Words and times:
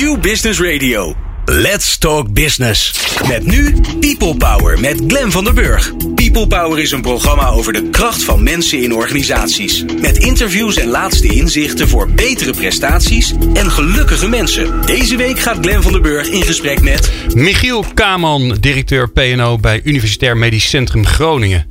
New 0.00 0.20
Business 0.20 0.60
Radio. 0.60 1.14
Let's 1.44 1.98
Talk 1.98 2.32
Business. 2.32 2.92
Met 3.28 3.46
nu 3.46 3.74
People 4.00 4.36
Power 4.36 4.80
met 4.80 5.02
Glen 5.06 5.32
van 5.32 5.44
der 5.44 5.54
Burg. 5.54 5.92
People 6.14 6.46
Power 6.46 6.78
is 6.78 6.90
een 6.90 7.00
programma 7.00 7.48
over 7.48 7.72
de 7.72 7.90
kracht 7.90 8.24
van 8.24 8.42
mensen 8.42 8.82
in 8.82 8.94
organisaties. 8.94 9.84
Met 10.00 10.18
interviews 10.18 10.76
en 10.76 10.88
laatste 10.88 11.26
inzichten 11.26 11.88
voor 11.88 12.10
betere 12.10 12.52
prestaties 12.52 13.34
en 13.54 13.70
gelukkige 13.70 14.28
mensen. 14.28 14.86
Deze 14.86 15.16
week 15.16 15.38
gaat 15.38 15.58
Glen 15.60 15.82
van 15.82 15.92
der 15.92 16.00
Burg 16.00 16.28
in 16.28 16.42
gesprek 16.42 16.80
met... 16.80 17.12
Michiel 17.34 17.84
Kaman, 17.94 18.56
directeur 18.60 19.10
PNO 19.10 19.58
bij 19.58 19.80
Universitair 19.84 20.36
Medisch 20.36 20.68
Centrum 20.68 21.06
Groningen. 21.06 21.66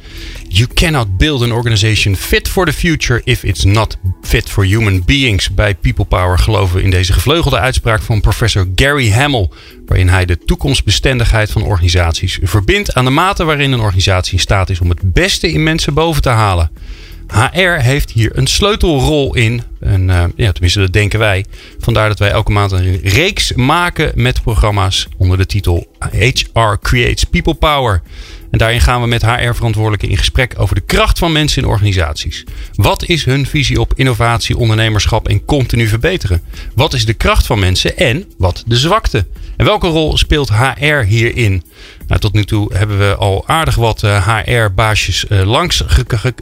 You 0.48 0.68
cannot 0.74 1.18
build 1.18 1.42
an 1.42 1.52
organization 1.52 2.16
fit 2.16 2.48
for 2.48 2.66
the 2.66 2.74
future 2.74 3.22
if 3.24 3.44
it's 3.44 3.64
not 3.64 3.98
fit 4.22 4.50
for 4.50 4.66
human 4.66 5.04
beings. 5.06 5.54
Bij 5.54 5.76
People 5.76 6.06
Power 6.06 6.40
geloven 6.40 6.76
we 6.76 6.84
in 6.84 6.90
deze 6.90 7.14
gevleugelde 7.14 7.60
uitspraak 7.60 8.02
van 8.02 8.22
professor 8.22 8.68
Gary 8.76 9.12
Hamel, 9.12 9.54
waarin 9.86 10.10
hij 10.10 10.26
de 10.26 10.38
toekomstbestendigheid 10.38 11.52
van 11.52 11.62
organisaties 11.62 12.40
verbindt 12.42 12.94
aan 12.94 13.06
de 13.06 13.12
mate 13.12 13.44
waarin 13.44 13.72
een 13.72 13.80
organisatie 13.80 14.34
in 14.34 14.40
staat 14.40 14.70
is 14.70 14.80
om 14.80 14.90
het 14.90 15.14
beste 15.14 15.52
in 15.52 15.64
mensen 15.64 15.94
boven 15.94 16.22
te 16.22 16.30
halen. 16.30 16.72
HR 17.28 17.82
heeft 17.82 18.12
hier 18.12 18.38
een 18.38 18.48
sleutelrol 18.48 19.36
in. 19.36 19.62
En, 19.80 20.10
uh, 20.10 20.24
ja, 20.36 20.52
tenminste, 20.52 20.80
dat 20.80 20.94
denken 20.94 21.20
wij. 21.20 21.46
Vandaar 21.80 22.08
dat 22.08 22.20
wij 22.20 22.30
elke 22.30 22.52
maand 22.52 22.72
een 22.72 23.00
reeks 23.04 23.54
maken 23.54 24.12
met 24.16 24.42
programma's 24.42 25.08
onder 25.18 25.38
de 25.38 25.46
titel 25.46 25.88
HR 26.00 26.76
Creates 26.82 27.24
People 27.24 27.54
Power. 27.54 28.02
En 28.52 28.58
daarin 28.58 28.82
gaan 28.82 29.02
we 29.02 29.08
met 29.08 29.26
HR-verantwoordelijken 29.26 30.10
in 30.10 30.18
gesprek 30.18 30.54
over 30.58 30.76
de 30.76 30.82
kracht 30.82 31.20
van 31.20 31.32
mensen 31.32 31.62
in 31.62 31.68
organisaties. 31.68 32.44
Wat 32.74 33.04
is 33.04 33.26
hun 33.26 33.46
visie 33.46 33.80
op 33.80 33.94
innovatie, 33.96 34.58
ondernemerschap 34.58 35.28
en 35.28 35.46
continu 35.46 35.88
verbeteren? 35.88 36.42
Wat 36.76 36.94
is 36.94 37.06
de 37.06 37.14
kracht 37.14 37.46
van 37.46 37.60
mensen 37.60 37.98
en 37.98 38.26
wat 38.38 38.64
de 38.68 38.76
zwakte? 38.78 39.26
En 39.58 39.66
welke 39.66 39.88
rol 39.88 40.18
speelt 40.18 40.50
HR 40.50 41.04
hierin? 41.06 41.64
Nou, 42.08 42.20
tot 42.22 42.34
nu 42.34 42.44
toe 42.44 42.74
hebben 42.74 43.00
we 43.00 43.16
al 43.16 43.44
aardig 43.48 43.76
wat 43.76 44.02
HR-baasjes 44.02 45.26
uh, 45.30 45.40
uh, 45.40 45.46
langs 45.46 45.84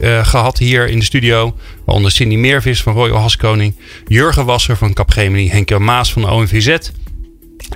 uh, 0.00 0.26
gehad 0.26 0.58
hier 0.58 0.88
in 0.88 0.98
de 0.98 1.04
studio. 1.04 1.56
Waaronder 1.84 2.10
Cindy 2.10 2.36
Meervis 2.36 2.82
van 2.82 2.92
Royal 2.92 3.18
Haskoning, 3.18 3.74
Jurgen 4.06 4.44
Wasser 4.44 4.76
van 4.76 4.92
Capgemini, 4.92 5.48
Henk 5.48 5.78
Maas 5.78 6.12
van 6.12 6.22
de 6.22 6.28
ONVZ. 6.28 6.76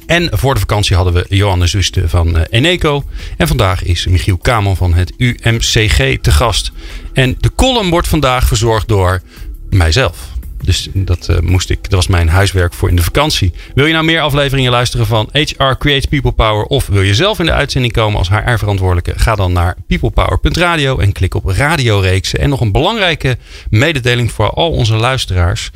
En 0.06 0.28
voor 0.32 0.54
de 0.54 0.60
vakantie 0.60 0.96
hadden 0.96 1.14
we 1.14 1.26
Johanne 1.28 1.66
Zuste 1.66 2.08
van 2.08 2.36
uh, 2.36 2.42
Eneco. 2.50 3.04
En 3.36 3.48
vandaag 3.48 3.84
is 3.84 4.06
Michiel 4.06 4.36
Kamer 4.36 4.76
van 4.76 4.94
het 4.94 5.12
UMCG 5.16 6.18
te 6.20 6.30
gast. 6.30 6.72
En 7.12 7.34
de 7.38 7.50
column 7.54 7.90
wordt 7.90 8.08
vandaag 8.08 8.46
verzorgd 8.46 8.88
door 8.88 9.22
mijzelf. 9.70 10.28
Dus 10.62 10.88
dat 10.92 11.28
uh, 11.30 11.38
moest 11.38 11.70
ik. 11.70 11.82
Dat 11.82 11.92
was 11.92 12.06
mijn 12.06 12.28
huiswerk 12.28 12.74
voor 12.74 12.88
in 12.88 12.96
de 12.96 13.02
vakantie. 13.02 13.52
Wil 13.74 13.86
je 13.86 13.92
nou 13.92 14.04
meer 14.04 14.20
afleveringen 14.20 14.70
luisteren 14.70 15.06
van 15.06 15.28
HR 15.32 15.72
Creates 15.78 16.06
People 16.06 16.32
Power? 16.32 16.64
Of 16.64 16.86
wil 16.86 17.02
je 17.02 17.14
zelf 17.14 17.38
in 17.38 17.44
de 17.44 17.52
uitzending 17.52 17.92
komen 17.92 18.18
als 18.18 18.28
HR-verantwoordelijke? 18.28 19.18
Ga 19.18 19.34
dan 19.34 19.52
naar 19.52 19.76
peoplepower.radio 19.86 20.98
en 20.98 21.12
klik 21.12 21.34
op 21.34 21.46
radioreeksen. 21.46 22.38
En 22.38 22.48
nog 22.48 22.60
een 22.60 22.72
belangrijke 22.72 23.36
mededeling 23.70 24.32
voor 24.32 24.50
al 24.50 24.70
onze 24.70 24.94
luisteraars. 24.94 25.70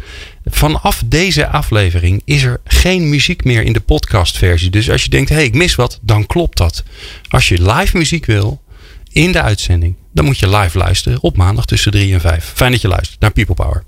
Vanaf 0.45 1.03
deze 1.07 1.49
aflevering 1.49 2.23
is 2.25 2.43
er 2.43 2.61
geen 2.65 3.09
muziek 3.09 3.45
meer 3.45 3.63
in 3.63 3.73
de 3.73 3.81
podcastversie. 3.81 4.71
Dus 4.71 4.91
als 4.91 5.03
je 5.03 5.09
denkt, 5.09 5.29
hé, 5.29 5.35
hey, 5.35 5.45
ik 5.45 5.55
mis 5.55 5.75
wat, 5.75 5.99
dan 6.03 6.27
klopt 6.27 6.59
dat. 6.59 6.83
Als 7.29 7.49
je 7.49 7.73
live 7.73 7.97
muziek 7.97 8.27
wil 8.27 8.63
in 9.13 9.33
de 9.33 9.43
uitzending, 9.43 9.95
dan 10.13 10.25
moet 10.25 10.39
je 10.39 10.57
live 10.57 10.79
luisteren 10.79 11.23
op 11.23 11.37
maandag 11.37 11.65
tussen 11.65 11.93
3 11.93 12.15
en 12.15 12.21
5. 12.21 12.53
Fijn 12.55 12.71
dat 12.71 12.81
je 12.81 12.89
luistert 12.89 13.21
naar 13.21 13.31
People 13.31 13.55
Power. 13.55 13.85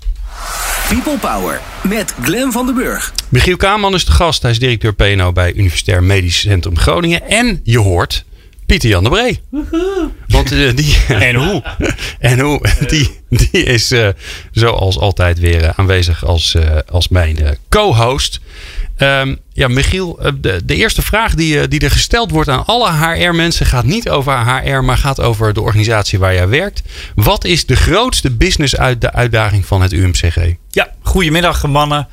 People 0.89 1.17
Power 1.17 1.61
met 1.83 2.13
Glen 2.21 2.51
van 2.51 2.65
den 2.65 2.75
Burg. 2.75 3.13
Michiel 3.29 3.57
Kaman 3.57 3.93
is 3.93 4.05
de 4.05 4.11
gast. 4.11 4.41
Hij 4.41 4.51
is 4.51 4.59
directeur 4.59 4.93
PNO 4.93 5.31
bij 5.31 5.53
Universitair 5.53 6.03
Medisch 6.03 6.39
Centrum 6.39 6.77
Groningen. 6.77 7.29
En 7.29 7.59
je 7.63 7.79
hoort 7.79 8.25
Pieter 8.67 8.89
Jan 8.89 9.03
de 9.03 9.09
Bree. 9.09 9.39
Want 10.27 10.51
uh, 10.51 10.75
die. 10.75 10.97
En 11.29 11.35
hoe? 11.35 11.63
en 12.19 12.39
hoe? 12.39 12.61
Die, 12.87 13.19
die 13.29 13.63
is 13.63 13.91
uh, 13.91 14.07
zoals 14.51 14.97
altijd 14.97 15.39
weer 15.39 15.63
uh, 15.63 15.69
aanwezig 15.75 16.25
als, 16.25 16.57
als 16.89 17.07
mijn 17.07 17.57
co-host. 17.69 18.39
Um, 18.97 19.37
ja, 19.53 19.67
Michiel, 19.67 20.19
de, 20.41 20.61
de, 20.65 20.75
eerste 20.75 21.01
vraag 21.01 21.35
die, 21.35 21.67
die 21.67 21.79
er 21.79 21.91
gesteld 21.91 22.31
wordt 22.31 22.49
aan 22.49 22.65
alle 22.65 22.91
HR-mensen 22.91 23.65
gaat 23.65 23.85
niet 23.85 24.09
over 24.09 24.45
HR, 24.45 24.83
maar 24.83 24.97
gaat 24.97 25.21
over 25.21 25.53
de 25.53 25.61
organisatie 25.61 26.19
waar 26.19 26.33
jij 26.33 26.47
werkt. 26.47 26.81
Wat 27.15 27.45
is 27.45 27.65
de 27.65 27.75
grootste 27.75 28.31
business-uitdaging 28.31 29.65
van 29.65 29.81
het 29.81 29.91
UMCG? 29.93 30.37
Ja, 30.69 30.93
goedemiddag 31.01 31.67
mannen. 31.67 32.07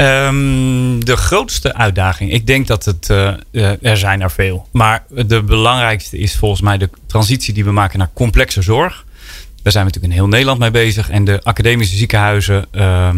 Um, 0.00 1.04
de 1.04 1.16
grootste 1.16 1.74
uitdaging, 1.74 2.32
ik 2.32 2.46
denk 2.46 2.66
dat 2.66 2.84
het, 2.84 3.08
uh, 3.10 3.84
er 3.84 3.96
zijn 3.96 4.20
er 4.20 4.30
veel. 4.30 4.68
Maar 4.72 5.04
de 5.08 5.42
belangrijkste 5.42 6.18
is 6.18 6.36
volgens 6.36 6.60
mij 6.60 6.78
de 6.78 6.90
transitie 7.06 7.54
die 7.54 7.64
we 7.64 7.72
maken 7.72 7.98
naar 7.98 8.10
complexe 8.12 8.62
zorg. 8.62 9.04
Daar 9.62 9.72
zijn 9.72 9.84
we 9.84 9.90
natuurlijk 9.90 10.12
in 10.12 10.18
heel 10.18 10.28
Nederland 10.28 10.58
mee 10.58 10.70
bezig. 10.70 11.10
En 11.10 11.24
de 11.24 11.40
academische 11.42 11.96
ziekenhuizen, 11.96 12.66
uh, 12.72 13.08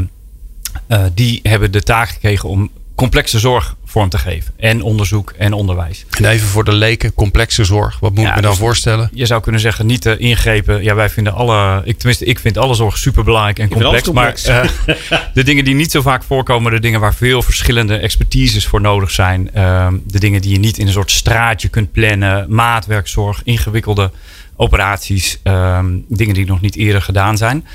uh, 0.88 1.04
die 1.14 1.40
hebben 1.42 1.72
de 1.72 1.82
taak 1.82 2.08
gekregen 2.08 2.48
om 2.48 2.70
complexe 2.94 3.38
zorg 3.38 3.76
vorm 3.92 4.08
te 4.08 4.18
geven. 4.18 4.52
En 4.56 4.82
onderzoek 4.82 5.32
en 5.38 5.52
onderwijs. 5.52 6.04
En 6.10 6.24
even 6.24 6.48
voor 6.48 6.64
de 6.64 6.72
leken, 6.72 7.14
complexe 7.14 7.64
zorg. 7.64 7.98
Wat 8.00 8.14
moet 8.14 8.24
ja, 8.24 8.28
ik 8.28 8.34
me 8.34 8.40
dan 8.40 8.50
dus 8.50 8.60
voorstellen? 8.60 9.10
Je 9.12 9.26
zou 9.26 9.42
kunnen 9.42 9.60
zeggen, 9.60 9.86
niet 9.86 10.02
de 10.02 10.16
ingrepen. 10.16 10.82
Ja, 10.82 10.94
wij 10.94 11.10
vinden 11.10 11.32
alle, 11.32 11.82
ik, 11.84 11.96
tenminste, 11.96 12.24
ik 12.24 12.38
vind 12.38 12.58
alle 12.58 12.74
zorg 12.74 12.98
super 12.98 13.24
belangrijk 13.24 13.58
en 13.58 13.68
complex. 13.68 14.02
complex. 14.02 14.46
Maar 14.46 14.64
uh, 14.86 14.96
de 15.34 15.44
dingen 15.44 15.64
die 15.64 15.74
niet 15.74 15.90
zo 15.90 16.02
vaak 16.02 16.22
voorkomen, 16.22 16.72
de 16.72 16.80
dingen 16.80 17.00
waar 17.00 17.14
veel 17.14 17.42
verschillende 17.42 17.96
expertises 17.96 18.66
voor 18.66 18.80
nodig 18.80 19.10
zijn. 19.10 19.50
Uh, 19.56 19.88
de 20.06 20.18
dingen 20.18 20.40
die 20.40 20.52
je 20.52 20.58
niet 20.58 20.78
in 20.78 20.86
een 20.86 20.92
soort 20.92 21.10
straatje 21.10 21.68
kunt 21.68 21.92
plannen. 21.92 22.46
Maatwerkzorg, 22.48 23.40
ingewikkelde 23.44 24.10
operaties. 24.56 25.38
Uh, 25.44 25.84
dingen 26.08 26.34
die 26.34 26.46
nog 26.46 26.60
niet 26.60 26.76
eerder 26.76 27.02
gedaan 27.02 27.36
zijn. 27.36 27.66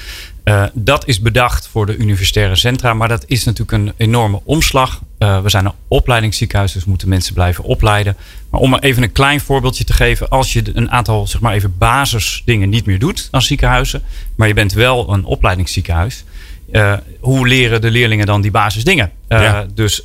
Uh, 0.44 0.64
dat 0.74 1.08
is 1.08 1.22
bedacht 1.22 1.68
voor 1.68 1.86
de 1.86 1.98
universitaire 1.98 2.56
centra, 2.56 2.94
maar 2.94 3.08
dat 3.08 3.24
is 3.28 3.44
natuurlijk 3.44 3.72
een 3.72 3.94
enorme 3.98 4.42
omslag. 4.44 5.02
Uh, 5.20 5.42
we 5.42 5.50
zijn 5.50 5.66
een 5.66 5.72
opleidingsziekenhuis, 5.88 6.72
dus 6.72 6.86
moeten 6.86 7.10
mensen 7.10 7.34
blijven 7.34 7.64
opleiden. 7.64 8.18
Maar 8.50 8.62
om 8.62 8.76
even 8.76 9.04
een 9.04 9.12
klein 9.12 9.40
voorbeeldje 9.40 9.84
te 9.84 9.94
geven, 9.94 10.30
als 10.30 10.54
je 10.54 10.64
een 10.74 10.92
aantal 10.92 11.28
zeg 11.28 11.42
maar 11.42 11.54
even 11.54 11.78
basisdingen 11.78 12.70
niet 12.70 12.86
meer 12.86 13.00
doet 13.00 13.28
als 13.32 13.48
ziekenhuizen, 13.48 14.04
maar 14.36 14.48
je 14.48 14.54
bent 14.54 14.74
wel 14.74 15.14
een 15.14 15.26
opleidingsziekenhuis, 15.26 16.24
uh, 16.72 16.94
hoe 17.20 17.48
leren 17.48 17.82
de 17.82 17.92
leerlingen 17.92 18.26
dan 18.26 18.42
die 18.42 18.52
basisdingen? 18.52 19.12
Ja. 19.30 19.66
Dus 19.74 20.04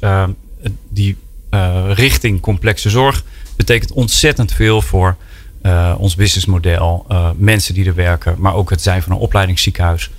die 0.89 1.17
richting 1.89 2.41
complexe 2.41 2.91
zorg 2.91 3.25
betekent 3.57 3.93
ontzettend 3.93 4.53
veel 4.53 4.83
voor 4.83 5.17
ons 5.97 6.15
businessmodel, 6.15 7.07
mensen 7.37 7.75
die 7.75 7.87
er 7.87 7.95
werken, 7.95 8.35
maar 8.39 8.55
ook 8.55 8.71
het 8.71 8.83
zijn 8.83 9.03
van 9.03 9.13
een 9.13 9.19
opleidingsziekenhuis. 9.19 10.11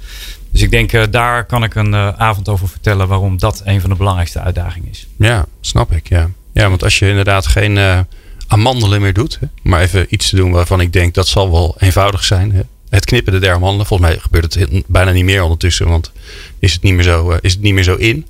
Dus 0.54 0.62
ik 0.62 0.72
denk, 0.72 0.94
uh, 0.94 1.04
daar 1.10 1.46
kan 1.46 1.64
ik 1.64 1.76
een 1.76 1.96
avond 1.96 2.50
over 2.50 2.68
vertellen 2.68 3.08
waarom 3.08 3.38
dat 3.38 3.62
een 3.66 3.82
van 3.82 3.90
de 3.90 3.96
belangrijkste 3.96 4.40
uitdagingen 4.40 4.90
is. 4.90 5.08
Ja, 5.18 5.46
snap 5.62 5.92
ik. 5.92 6.10
Ja, 6.10 6.30
ja 6.54 6.70
want 6.70 6.84
als 6.84 7.00
je 7.00 7.10
inderdaad 7.10 7.48
geen 7.48 8.06
amandelen 8.48 9.02
meer 9.02 9.14
doet, 9.14 9.38
hè, 9.40 9.48
maar 9.62 9.82
even 9.82 10.06
iets 10.10 10.30
te 10.30 10.36
doen 10.36 10.52
waarvan 10.52 10.82
ik 10.82 10.94
denk 10.94 11.14
dat 11.14 11.28
zal 11.28 11.52
wel 11.52 11.76
eenvoudig 11.80 12.24
zijn. 12.24 12.52
Hè. 12.52 12.62
Het 12.90 13.06
knippen 13.06 13.34
de 13.34 13.40
der 13.40 13.54
amandelen. 13.54 13.86
Volgens 13.86 14.10
mij 14.10 14.20
gebeurt 14.20 14.54
het 14.54 14.84
bijna 14.88 15.12
niet 15.12 15.24
meer 15.24 15.44
ondertussen, 15.44 15.88
want 15.88 16.12
is 16.60 16.74
het 16.74 16.82
niet 16.82 16.94
meer 16.94 17.04
zo, 17.04 17.38
is 17.42 17.54
het 17.54 17.62
niet 17.62 17.74
meer 17.74 17.84
zo 17.84 17.96
in. 17.96 18.28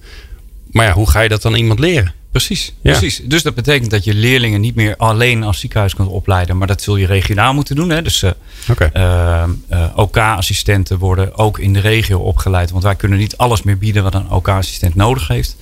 Maar 0.72 0.86
ja, 0.86 0.94
hoe 0.94 1.10
ga 1.10 1.22
je 1.22 1.30
dat 1.30 1.42
dan 1.42 1.56
iemand 1.56 1.80
leren? 1.80 2.14
Precies, 2.34 2.74
ja. 2.82 2.92
precies. 2.92 3.22
Dus 3.24 3.44
dat 3.44 3.56
betekent 3.56 3.92
dat 3.92 4.04
je 4.04 4.14
leerlingen 4.14 4.62
niet 4.62 4.76
meer 4.76 4.96
alleen 4.98 5.44
als 5.44 5.60
ziekenhuis 5.60 5.94
kunt 5.94 6.08
opleiden, 6.10 6.58
maar 6.58 6.68
dat 6.68 6.82
zul 6.82 6.96
je 6.96 7.06
regionaal 7.06 7.54
moeten 7.54 7.76
doen. 7.76 7.90
Hè? 7.90 8.02
Dus 8.02 8.24
uh, 8.24 8.32
okay. 8.70 8.90
uh, 8.94 9.44
uh, 9.72 9.86
OK-assistenten 9.96 10.98
worden 10.98 11.38
ook 11.38 11.60
in 11.60 11.74
de 11.74 11.80
regio 11.80 12.20
opgeleid, 12.20 12.72
want 12.72 12.84
wij 12.84 12.96
kunnen 12.96 13.18
niet 13.18 13.38
alles 13.38 13.64
meer 13.64 13.78
bieden 13.78 14.04
wat 14.04 14.14
een 14.14 14.30
OK-assistent 14.30 14.96
nodig 14.96 15.28
heeft. 15.28 15.56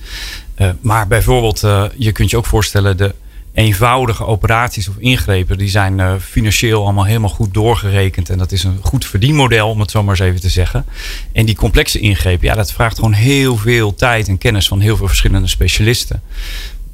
maar 0.80 1.08
bijvoorbeeld, 1.08 1.60
je 1.96 2.12
kunt 2.12 2.30
je 2.30 2.36
ook 2.36 2.46
voorstellen, 2.46 2.96
de 2.96 3.14
eenvoudige 3.54 4.26
operaties 4.26 4.88
of 4.88 4.94
ingrepen, 4.98 5.58
die 5.58 5.68
zijn 5.68 5.98
uh, 5.98 6.14
financieel 6.20 6.82
allemaal 6.82 7.04
helemaal 7.04 7.28
goed 7.28 7.54
doorgerekend. 7.54 8.30
En 8.30 8.38
dat 8.38 8.52
is 8.52 8.64
een 8.64 8.78
goed 8.82 9.06
verdienmodel, 9.06 9.68
om 9.68 9.80
het 9.80 9.90
zo 9.90 10.02
maar 10.02 10.20
eens 10.20 10.28
even 10.28 10.40
te 10.40 10.48
zeggen. 10.48 10.84
En 11.32 11.46
die 11.46 11.56
complexe 11.56 11.98
ingrepen, 11.98 12.46
ja, 12.46 12.54
dat 12.54 12.72
vraagt 12.72 12.96
gewoon 12.96 13.12
heel 13.12 13.56
veel 13.56 13.94
tijd 13.94 14.28
en 14.28 14.38
kennis 14.38 14.68
van 14.68 14.80
heel 14.80 14.96
veel 14.96 15.06
verschillende 15.08 15.48
specialisten. 15.48 16.22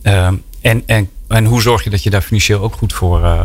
Uh, 0.02 0.26
en, 0.60 0.82
en, 0.86 1.08
en 1.28 1.44
hoe 1.44 1.62
zorg 1.62 1.84
je 1.84 1.90
dat 1.90 2.02
je 2.02 2.10
daar 2.10 2.22
financieel 2.22 2.60
ook 2.60 2.74
goed 2.74 2.92
voor 2.92 3.20
uh, 3.20 3.42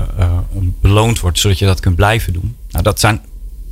beloond 0.81 1.19
wordt, 1.19 1.39
zodat 1.39 1.59
je 1.59 1.65
dat 1.65 1.79
kunt 1.79 1.95
blijven 1.95 2.33
doen? 2.33 2.55
Nou, 2.69 2.83
dat 2.83 2.99
zijn 2.99 3.21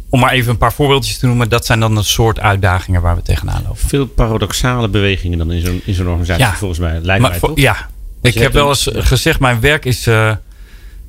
om 0.10 0.20
maar 0.20 0.32
even 0.32 0.52
een 0.52 0.58
paar 0.58 0.74
voorbeeldjes 0.74 1.18
te 1.18 1.26
noemen, 1.26 1.50
dat 1.50 1.66
zijn 1.66 1.80
dan 1.80 1.96
het 1.96 2.06
soort 2.06 2.40
uitdagingen 2.40 3.02
waar 3.02 3.16
we 3.16 3.22
tegenaan 3.22 3.64
lopen. 3.64 3.88
Veel 3.88 4.08
paradoxale 4.08 4.88
bewegingen 4.88 5.38
dan 5.38 5.52
in 5.52 5.66
zo'n 5.66 5.82
in 5.86 5.94
zo'n 5.94 6.08
organisatie, 6.08 6.46
ja, 6.46 6.54
volgens 6.54 6.80
mij. 6.80 7.00
Lijkt 7.00 7.22
maar, 7.22 7.32
mij 7.32 7.40
toch? 7.40 7.58
Ja, 7.58 7.90
ik 8.22 8.34
heb 8.34 8.54
wel 8.54 8.70
eens 8.70 8.88
gezegd, 8.94 9.40
mijn 9.40 9.60
werk 9.60 9.86
is, 9.86 10.08
uh, 10.08 10.36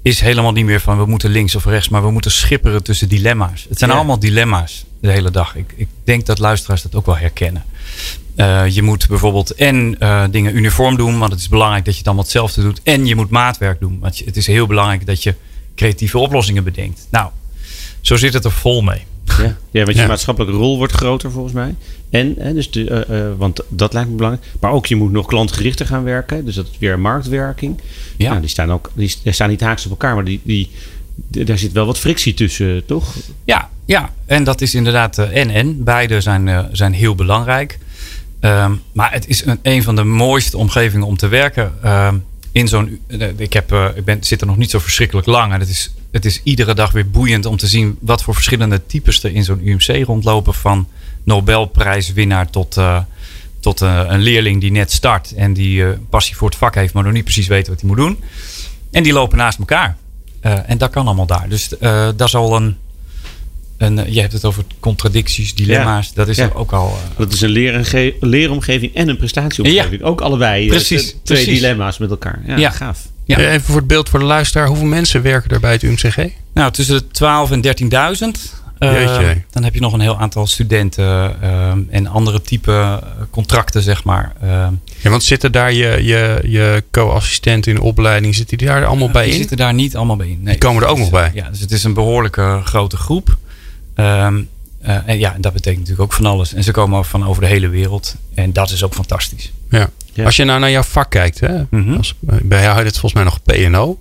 is 0.03 0.21
helemaal 0.21 0.53
niet 0.53 0.65
meer 0.65 0.81
van 0.81 0.99
we 0.99 1.07
moeten 1.07 1.31
links 1.31 1.55
of 1.55 1.65
rechts, 1.65 1.89
maar 1.89 2.03
we 2.03 2.11
moeten 2.11 2.31
schipperen 2.31 2.83
tussen 2.83 3.09
dilemma's. 3.09 3.67
Het 3.69 3.79
zijn 3.79 3.91
ja. 3.91 3.97
allemaal 3.97 4.19
dilemma's 4.19 4.85
de 5.01 5.11
hele 5.11 5.31
dag. 5.31 5.57
Ik, 5.57 5.73
ik 5.77 5.89
denk 6.05 6.27
dat 6.27 6.39
luisteraars 6.39 6.83
dat 6.83 6.95
ook 6.95 7.07
wel 7.07 7.17
herkennen. 7.17 7.65
je 8.69 8.83
moet 8.83 9.09
bijvoorbeeld 9.09 9.55
en 9.55 9.99
dingen 10.31 10.57
uniform 10.57 10.97
doen, 10.97 11.19
want 11.19 11.33
het 11.33 11.41
is 11.41 11.49
belangrijk 11.49 11.85
dat 11.85 11.99
je 11.99 12.05
allemaal 12.05 12.23
hetzelfde 12.23 12.63
doet. 12.63 12.81
En 12.83 13.07
je 13.07 13.15
moet 13.15 13.31
maatwerk 13.31 13.81
doen, 13.81 13.99
want 14.01 14.23
het 14.25 14.37
is 14.37 14.47
heel 14.47 14.67
belangrijk 14.67 15.07
dat 15.07 15.23
je 15.23 15.35
creatieve 15.75 16.19
oplossingen 16.19 16.65
bedenkt. 16.65 17.07
Nou, 17.11 17.31
zo 18.01 18.17
zit 18.17 18.33
het 18.33 18.45
er 18.45 18.53
vol 18.53 18.83
mee. 18.83 19.05
Ja, 19.25 19.57
ja 19.71 19.85
want 19.85 19.97
je 19.97 20.07
maatschappelijke 20.07 20.57
rol 20.57 20.77
wordt 20.77 20.93
groter 20.93 21.31
volgens 21.31 21.55
mij. 21.55 21.75
En, 22.11 22.35
hè, 22.39 22.55
dus 22.55 22.71
de, 22.71 23.07
uh, 23.11 23.19
uh, 23.19 23.27
want 23.37 23.61
dat 23.69 23.93
lijkt 23.93 24.11
me 24.11 24.17
belangrijk. 24.17 24.47
Maar 24.61 24.71
ook 24.71 24.87
je 24.87 24.97
moet 24.97 25.13
nog 25.13 25.27
klantgerichter 25.27 25.87
gaan 25.87 26.05
werken. 26.05 26.45
Dus 26.45 26.55
dat 26.55 26.67
is 26.73 26.79
weer 26.79 26.99
marktwerking. 26.99 27.81
Ja. 28.17 28.29
Nou, 28.29 28.41
die 28.41 28.51
staan 28.51 28.73
ook 28.73 28.91
die, 28.95 29.17
staan 29.25 29.49
niet 29.49 29.61
haaks 29.61 29.85
op 29.85 29.91
elkaar, 29.91 30.15
maar 30.15 30.25
die, 30.25 30.41
die, 30.43 30.71
daar 31.29 31.59
zit 31.59 31.73
wel 31.73 31.87
wat 31.87 31.99
frictie 31.99 32.35
tussen, 32.35 32.87
toch? 32.87 33.15
Ja, 33.45 33.71
ja. 33.85 34.13
en 34.27 34.45
dat 34.45 34.61
is 34.61 34.75
inderdaad 34.75 35.19
uh, 35.19 35.37
en 35.37 35.51
en. 35.51 35.85
Beide 35.85 36.21
zijn, 36.21 36.69
zijn 36.73 36.93
heel 36.93 37.15
belangrijk. 37.15 37.79
Um, 38.41 38.83
maar 38.93 39.13
het 39.13 39.29
is 39.29 39.45
een, 39.45 39.59
een 39.63 39.83
van 39.83 39.97
de 39.97 40.05
mooiste 40.05 40.57
omgevingen 40.57 41.07
om 41.07 41.17
te 41.17 41.29
werken. 41.29 41.73
Uh, 41.85 42.13
in 42.53 42.69
zo'n. 42.69 43.01
Ik, 43.37 43.53
heb, 43.53 43.73
ik 43.95 44.05
ben, 44.05 44.25
zit 44.25 44.41
er 44.41 44.47
nog 44.47 44.57
niet 44.57 44.71
zo 44.71 44.79
verschrikkelijk 44.79 45.27
lang. 45.27 45.53
En 45.53 45.61
het 45.61 45.69
is 45.69 45.95
het 46.13 46.25
is 46.25 46.41
iedere 46.43 46.75
dag 46.75 46.93
weer 46.93 47.11
boeiend 47.11 47.47
om 47.47 47.57
te 47.57 47.67
zien 47.67 47.97
wat 48.01 48.23
voor 48.23 48.35
verschillende 48.35 48.87
types 48.87 49.23
er 49.23 49.35
in 49.35 49.45
zo'n 49.45 49.69
UMC 49.69 50.07
rondlopen. 50.07 50.55
Van 50.55 50.89
Nobelprijswinnaar 51.25 52.51
tot, 52.51 52.81
tot 53.61 53.81
een 53.81 54.21
leerling 54.21 54.61
die 54.61 54.71
net 54.71 54.93
start 54.93 55.35
en 55.35 55.53
die 55.53 55.83
uh, 55.83 55.89
passie 56.11 56.37
voor 56.37 56.49
het 56.49 56.59
vak 56.59 56.75
heeft, 56.75 56.95
maar 56.95 57.03
nog 57.05 57.13
niet 57.13 57.25
precies 57.25 57.47
weet 57.47 57.69
wat 57.69 57.81
hij 57.81 57.89
moet 57.89 57.99
doen. 57.99 58.19
En 58.91 59.03
die 59.03 59.13
lopen 59.13 59.39
naast 59.39 59.59
elkaar. 59.59 59.97
en 60.41 60.79
dat 60.79 60.91
kan 60.91 61.07
allemaal 61.07 61.27
daar. 61.27 61.49
Dus 61.49 61.69
dat 62.17 62.21
is 62.21 62.35
al 62.35 62.57
een. 62.57 62.77
Een 63.77 64.13
je 64.13 64.21
hebt 64.21 64.33
het 64.33 64.45
over 64.45 64.65
contradicties, 64.81 65.55
dilemma's. 65.55 66.13
Dat 66.15 66.29
is 66.29 66.37
ja. 66.37 66.51
ook 66.55 66.73
al. 66.73 66.99
dat 67.17 67.33
is 67.33 67.41
een 67.41 67.51
leer 67.51 68.15
leeromgeving 68.21 68.95
en 68.95 69.09
een 69.09 69.17
prestatieomgeving. 69.17 70.01
Ja. 70.01 70.07
Ook 70.07 70.21
allebei. 70.21 70.67
Precies. 70.67 71.17
twee 71.23 71.45
precies. 71.45 71.61
dilemma's 71.61 71.99
met 71.99 72.11
elkaar. 72.11 72.43
Ja, 72.57 72.71
gaaf. 72.71 72.99
Ja. 73.25 73.39
Even 73.39 73.63
voor 73.63 73.77
het 73.77 73.87
beeld 73.87 74.09
voor 74.09 74.19
de 74.19 74.25
luisteraar. 74.25 74.67
Hoeveel 74.67 74.87
mensen 74.87 75.23
werken 75.23 75.51
er 75.51 75.61
bij 75.61 75.73
het 75.73 75.83
UMCG? 75.83 76.17
Nou, 76.55 76.73
tussen 76.73 76.99
de 76.99 77.07
12 77.07 77.51
en 77.51 77.63
13.000. 78.25 78.61
Uh, 78.83 79.31
dan 79.51 79.65
heb 79.65 79.75
je 79.75 79.81
nog 79.81 79.93
een 79.93 80.01
heel 80.01 80.19
aantal 80.19 80.47
studenten 80.47 81.37
uh, 81.43 81.73
en 81.91 82.07
andere 82.07 82.43
type 82.43 83.03
contracten, 83.31 83.83
zeg 83.83 84.05
maar. 84.05 84.33
Uh, 84.45 84.67
ja, 85.01 85.11
want 85.11 85.23
zitten 85.25 85.53
daar 85.53 85.73
je, 85.73 86.05
je, 86.05 86.41
je 86.45 86.85
co-assistenten 86.91 87.73
in 87.73 87.79
de 87.79 87.85
opleiding, 87.85 88.35
zitten 88.35 88.59
die 88.59 88.67
daar 88.67 88.85
allemaal 88.87 89.11
bij 89.11 89.23
die 89.23 89.33
in? 89.33 89.39
Die 89.39 89.49
zitten 89.49 89.57
daar 89.67 89.75
niet 89.75 89.97
allemaal 89.97 90.17
bij 90.17 90.29
in. 90.29 90.39
Nee. 90.43 90.53
Die 90.53 90.59
komen 90.59 90.83
er 90.83 90.89
ook 90.89 90.97
dus, 90.97 91.05
nog 91.05 91.21
bij? 91.21 91.31
Ja, 91.35 91.49
dus 91.51 91.61
het 91.61 91.73
is 91.73 91.85
een 91.85 91.95
behoorlijke 91.95 92.61
grote 92.65 92.97
groep. 92.97 93.39
Um, 93.97 94.49
en 94.83 95.19
ja, 95.19 95.37
dat 95.39 95.53
betekent 95.53 95.81
natuurlijk 95.81 96.11
ook 96.11 96.17
van 96.17 96.27
alles. 96.27 96.55
En 96.55 96.65
ze 96.65 96.71
komen 96.71 97.05
van 97.05 97.27
over 97.27 97.43
de 97.43 97.49
hele 97.49 97.69
wereld. 97.69 98.17
En 98.35 98.53
dat 98.53 98.71
is 98.71 98.85
ook 98.85 98.95
fantastisch. 98.95 99.53
Ja. 99.71 99.91
Ja. 100.13 100.25
Als 100.25 100.37
je 100.37 100.45
nou 100.45 100.61
naar 100.61 100.71
jouw 100.71 100.83
vak 100.83 101.11
kijkt, 101.11 101.41
hè? 101.41 101.59
Mm 101.59 101.67
-hmm. 101.71 101.97
Als, 101.97 102.15
bij 102.21 102.63
jou 102.63 102.77
heet 102.77 102.87
het 102.87 102.99
volgens 102.99 103.13
mij 103.13 103.25
nog 103.25 103.43
PNO. 103.43 103.99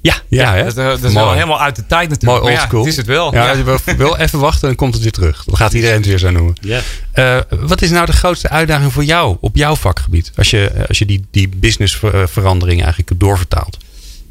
Ja, 0.00 0.14
ja, 0.28 0.54
ja 0.54 0.64
dat, 0.64 0.74
dat, 0.74 1.02
is 1.02 1.12
wel 1.12 1.32
helemaal 1.32 1.60
uit 1.60 1.76
de 1.76 1.86
tijd 1.86 2.08
natuurlijk. 2.08 2.42
Mooi 2.42 2.54
oldschool. 2.54 2.82
Ja, 2.82 2.88
is 2.88 2.96
het 2.96 3.06
wel. 3.06 3.34
Ja, 3.34 3.52
ja. 3.52 3.78
Je 3.86 3.96
wil 3.96 4.16
even 4.16 4.38
wachten 4.38 4.68
en 4.68 4.74
komt 4.74 4.94
het 4.94 5.02
weer 5.02 5.12
terug. 5.12 5.44
Dan 5.44 5.56
gaat 5.56 5.72
iedereen 5.72 5.96
het 5.96 6.06
weer 6.06 6.18
zo 6.18 6.30
noemen. 6.30 6.54
Ja. 6.60 6.80
Uh, 7.14 7.58
wat 7.60 7.82
is 7.82 7.90
nou 7.90 8.06
de 8.06 8.12
grootste 8.12 8.48
uitdaging 8.48 8.92
voor 8.92 9.04
jou 9.04 9.36
op 9.40 9.56
jouw 9.56 9.74
vakgebied? 9.76 10.32
Als 10.36 10.50
je, 10.50 10.84
als 10.88 10.98
je 10.98 11.06
die, 11.06 11.24
die 11.30 11.48
businessverandering 11.48 12.82
eigenlijk 12.82 13.20
doorvertaalt. 13.20 13.78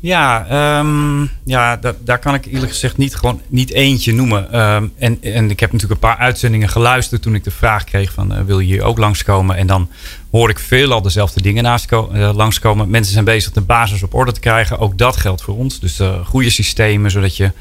Ja, 0.02 0.46
um, 0.80 1.30
ja 1.44 1.78
da 1.78 1.94
daar 2.04 2.20
kan 2.20 2.34
ik 2.34 2.46
eerlijk 2.46 2.72
gezegd 2.72 2.98
niet, 2.98 3.16
gewoon 3.16 3.42
niet 3.48 3.72
eentje 3.72 4.14
noemen. 4.14 4.60
Um, 4.60 4.94
en, 4.98 5.18
en 5.22 5.50
ik 5.50 5.60
heb 5.60 5.72
natuurlijk 5.72 6.02
een 6.02 6.10
paar 6.10 6.18
uitzendingen 6.18 6.70
geluisterd 6.70 7.22
toen 7.22 7.36
ik 7.36 7.44
de 7.44 7.52
vraag 7.52 7.84
kreeg 7.84 8.12
van 8.12 8.32
uh, 8.34 8.42
wil 8.42 8.60
je 8.60 8.66
hier 8.66 8.84
ook 8.84 8.98
langskomen? 8.98 9.56
En 9.56 9.68
dan 9.68 9.90
hoor 10.32 10.50
ik 10.50 10.60
veelal 10.60 11.02
dezelfde 11.02 11.42
dingen 11.42 11.64
naast 11.64 11.92
uh, 11.92 12.32
langskomen. 12.34 12.90
Mensen 12.90 13.14
zijn 13.14 13.26
bezig 13.26 13.52
de 13.52 13.62
basis 13.62 14.04
op 14.04 14.14
orde 14.14 14.32
te 14.32 14.40
krijgen. 14.40 14.80
Ook 14.80 14.98
dat 14.98 15.18
geldt 15.18 15.42
voor 15.42 15.58
ons. 15.58 15.80
Dus 15.80 16.00
uh, 16.00 16.26
goede 16.26 16.50
systemen, 16.50 17.12
zodat 17.12 17.38
je 17.38 17.52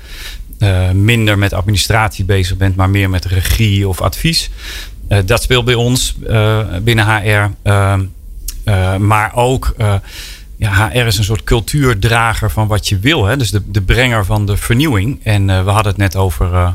minder 0.93 1.39
met 1.39 1.53
administratie 1.53 2.25
bezig 2.25 2.57
bent, 2.57 2.77
maar 2.77 2.91
meer 2.91 3.11
met 3.11 3.25
regie 3.25 3.89
of 3.89 4.01
advies. 4.01 4.51
dat 5.25 5.43
speelt 5.43 5.65
bij 5.65 5.75
ons 5.75 6.17
binnen 6.83 7.07
HR. 7.07 7.51
Ehm, 7.63 9.07
maar 9.07 9.35
ook 9.35 9.75
ja, 10.61 10.89
HR 10.89 11.07
is 11.07 11.19
een 11.19 11.25
soort 11.25 11.45
cultuurdrager 11.45 12.51
van 12.51 12.67
wat 12.67 12.89
je 12.89 12.99
wil. 12.99 13.25
Hè? 13.25 13.37
Dus 13.37 13.51
de, 13.51 13.63
de 13.67 13.81
brenger 13.81 14.25
van 14.25 14.47
de 14.47 14.57
vernieuwing. 14.57 15.21
En 15.23 15.49
uh, 15.49 15.65
we 15.65 15.71
hadden 15.71 15.93
het 15.93 16.01
net 16.01 16.17
over 16.17 16.53
uh, 16.53 16.71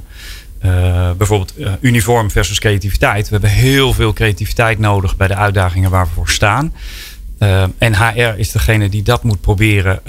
uh, 0.66 1.12
bijvoorbeeld 1.12 1.54
uniform 1.82 2.32
versus 2.32 2.60
creativiteit. 2.60 3.26
We 3.26 3.32
hebben 3.32 3.50
heel 3.50 3.94
veel 3.94 4.14
creativiteit 4.14 4.80
nodig 4.80 5.18
bij 5.18 5.28
de 5.28 5.36
uitdagingen 5.36 5.90
waar 5.90 6.06
we 6.06 6.12
voor 6.14 6.30
staan. 6.30 6.74
en 7.78 7.96
HR 7.96 8.34
is 8.38 8.52
degene 8.52 8.90
die 8.90 9.04
dat 9.04 9.24
moet 9.24 9.42
proberen 9.42 10.00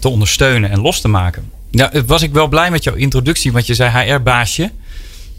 te 0.00 0.08
ondersteunen 0.08 0.70
en 0.70 0.80
los 0.80 1.00
te 1.00 1.08
maken. 1.08 1.50
Nou, 1.70 2.02
was 2.06 2.22
ik 2.22 2.32
wel 2.32 2.48
blij 2.48 2.70
met 2.70 2.84
jouw 2.84 2.94
introductie, 2.94 3.52
want 3.52 3.66
je 3.66 3.74
zei 3.74 4.12
HR-baasje. 4.12 4.70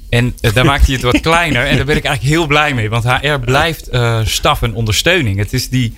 En 0.10 0.36
daar 0.54 0.66
maakte 0.66 0.88
je 0.88 0.94
het 0.94 1.06
wat 1.06 1.20
kleiner. 1.32 1.66
En 1.66 1.76
daar 1.76 1.86
ben 1.86 1.98
ik 1.98 2.06
eigenlijk 2.06 2.36
heel 2.36 2.48
blij 2.48 2.74
mee. 2.74 2.90
Want 2.90 3.04
HR 3.04 3.40
blijft 3.46 3.90
staf 4.24 4.62
en 4.62 4.74
ondersteuning. 4.74 5.38
Het 5.38 5.54
is 5.54 5.70
die 5.70 5.94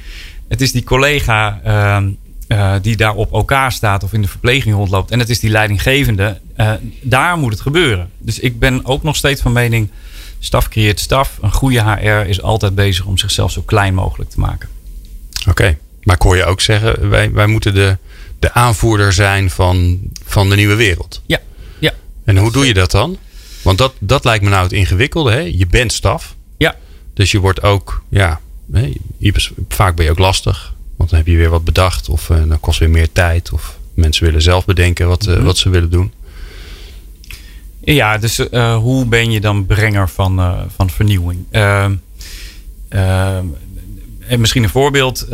het 0.47 0.61
is 0.61 0.71
die 0.71 0.83
collega 0.83 1.61
uh, 1.65 2.07
uh, 2.47 2.75
die 2.81 2.95
daar 2.95 3.15
op 3.15 3.33
elkaar 3.33 3.71
staat 3.71 4.03
of 4.03 4.13
in 4.13 4.21
de 4.21 4.27
verpleging 4.27 4.75
rondloopt. 4.75 5.11
En 5.11 5.19
het 5.19 5.29
is 5.29 5.39
die 5.39 5.49
leidinggevende. 5.49 6.39
Uh, 6.57 6.71
daar 7.01 7.37
moet 7.37 7.51
het 7.51 7.61
gebeuren. 7.61 8.09
Dus 8.17 8.39
ik 8.39 8.59
ben 8.59 8.85
ook 8.85 9.03
nog 9.03 9.15
steeds 9.15 9.41
van 9.41 9.51
mening. 9.51 9.89
Staf 10.39 10.69
creëert 10.69 10.99
staf. 10.99 11.37
Een 11.41 11.51
goede 11.51 11.83
HR 11.83 12.29
is 12.29 12.41
altijd 12.41 12.75
bezig 12.75 13.05
om 13.05 13.17
zichzelf 13.17 13.51
zo 13.51 13.61
klein 13.61 13.93
mogelijk 13.93 14.29
te 14.29 14.39
maken. 14.39 14.69
Oké, 15.39 15.49
okay. 15.49 15.77
maar 16.03 16.15
ik 16.15 16.21
hoor 16.21 16.35
je 16.35 16.45
ook 16.45 16.61
zeggen, 16.61 17.09
wij, 17.09 17.31
wij 17.31 17.47
moeten 17.47 17.73
de, 17.73 17.97
de 18.39 18.53
aanvoerder 18.53 19.13
zijn 19.13 19.49
van, 19.49 19.99
van 20.25 20.49
de 20.49 20.55
nieuwe 20.55 20.75
wereld. 20.75 21.21
Ja, 21.25 21.39
ja. 21.79 21.91
En 22.25 22.37
hoe 22.37 22.51
doe 22.51 22.65
je 22.65 22.73
dat 22.73 22.91
dan? 22.91 23.17
Want 23.61 23.77
dat, 23.77 23.93
dat 23.99 24.23
lijkt 24.23 24.43
me 24.43 24.49
nou 24.49 24.63
het 24.63 24.71
ingewikkelde. 24.71 25.31
Hè? 25.31 25.39
Je 25.39 25.67
bent 25.67 25.93
staf. 25.93 26.35
Ja. 26.57 26.75
Dus 27.13 27.31
je 27.31 27.39
wordt 27.39 27.61
ook, 27.61 28.03
ja, 28.09 28.39
vaak 29.68 29.95
ben 29.95 30.06
je 30.06 30.12
ook 30.12 30.19
lastig. 30.19 30.74
Want 30.95 31.10
dan 31.10 31.19
heb 31.19 31.27
je 31.27 31.38
weer 31.38 31.50
wat 31.50 31.63
bedacht. 31.63 32.10
Of 32.10 32.30
uh, 32.30 32.38
dan 32.48 32.60
kost 32.60 32.80
weer 32.80 32.89
meer 32.89 33.12
tijd. 33.12 33.51
Of 33.51 33.77
mensen 33.94 34.25
willen 34.25 34.42
zelf 34.42 34.65
bedenken 34.65 35.07
wat, 35.07 35.27
uh, 35.27 35.44
wat 35.44 35.57
ze 35.57 35.69
willen 35.69 35.89
doen. 35.89 36.12
Ja, 37.83 38.18
dus 38.18 38.39
uh, 38.39 38.75
hoe 38.75 39.06
ben 39.06 39.31
je 39.31 39.42
dan 39.42 39.65
brenger 39.65 40.10
van, 40.10 40.65
van 40.75 40.89
vernieuwing? 40.89 41.45
Ehm, 41.51 41.95
ehm, 42.89 43.45
en 44.27 44.39
misschien 44.39 44.63
een 44.63 44.69
voorbeeld. 44.69 45.27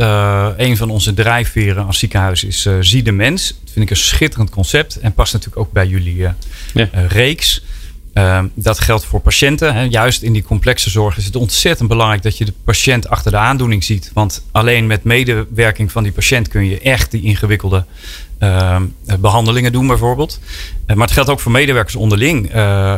een 0.56 0.76
van 0.76 0.90
onze 0.90 1.14
drijfveren 1.14 1.86
als 1.86 1.98
ziekenhuis 1.98 2.44
is 2.44 2.68
Zie 2.80 3.02
de 3.02 3.12
Mens. 3.12 3.48
Dat 3.48 3.72
vind 3.72 3.84
ik 3.84 3.90
een 3.90 3.96
schitterend 3.96 4.50
concept. 4.50 4.96
En 4.96 5.12
past 5.12 5.32
natuurlijk 5.32 5.62
ook 5.62 5.72
bij 5.72 5.86
jullie 5.86 6.16
ja. 6.16 6.36
reeks. 7.08 7.62
Uh, 8.14 8.42
dat 8.54 8.80
geldt 8.80 9.04
voor 9.04 9.20
patiënten. 9.20 9.74
Hè. 9.74 9.82
Juist 9.82 10.22
in 10.22 10.32
die 10.32 10.42
complexe 10.42 10.90
zorg 10.90 11.16
is 11.16 11.24
het 11.24 11.36
ontzettend 11.36 11.88
belangrijk 11.88 12.22
dat 12.22 12.38
je 12.38 12.44
de 12.44 12.52
patiënt 12.64 13.08
achter 13.08 13.30
de 13.30 13.36
aandoening 13.36 13.84
ziet. 13.84 14.10
Want 14.14 14.44
alleen 14.50 14.86
met 14.86 15.04
medewerking 15.04 15.92
van 15.92 16.02
die 16.02 16.12
patiënt 16.12 16.48
kun 16.48 16.64
je 16.64 16.80
echt 16.80 17.10
die 17.10 17.22
ingewikkelde 17.22 17.84
uh, 18.40 18.80
behandelingen 19.20 19.72
doen, 19.72 19.86
bijvoorbeeld. 19.86 20.40
Uh, 20.86 20.96
maar 20.96 21.06
het 21.06 21.14
geldt 21.14 21.30
ook 21.30 21.40
voor 21.40 21.52
medewerkers 21.52 21.96
onderling. 21.96 22.50
Eh, 22.50 22.96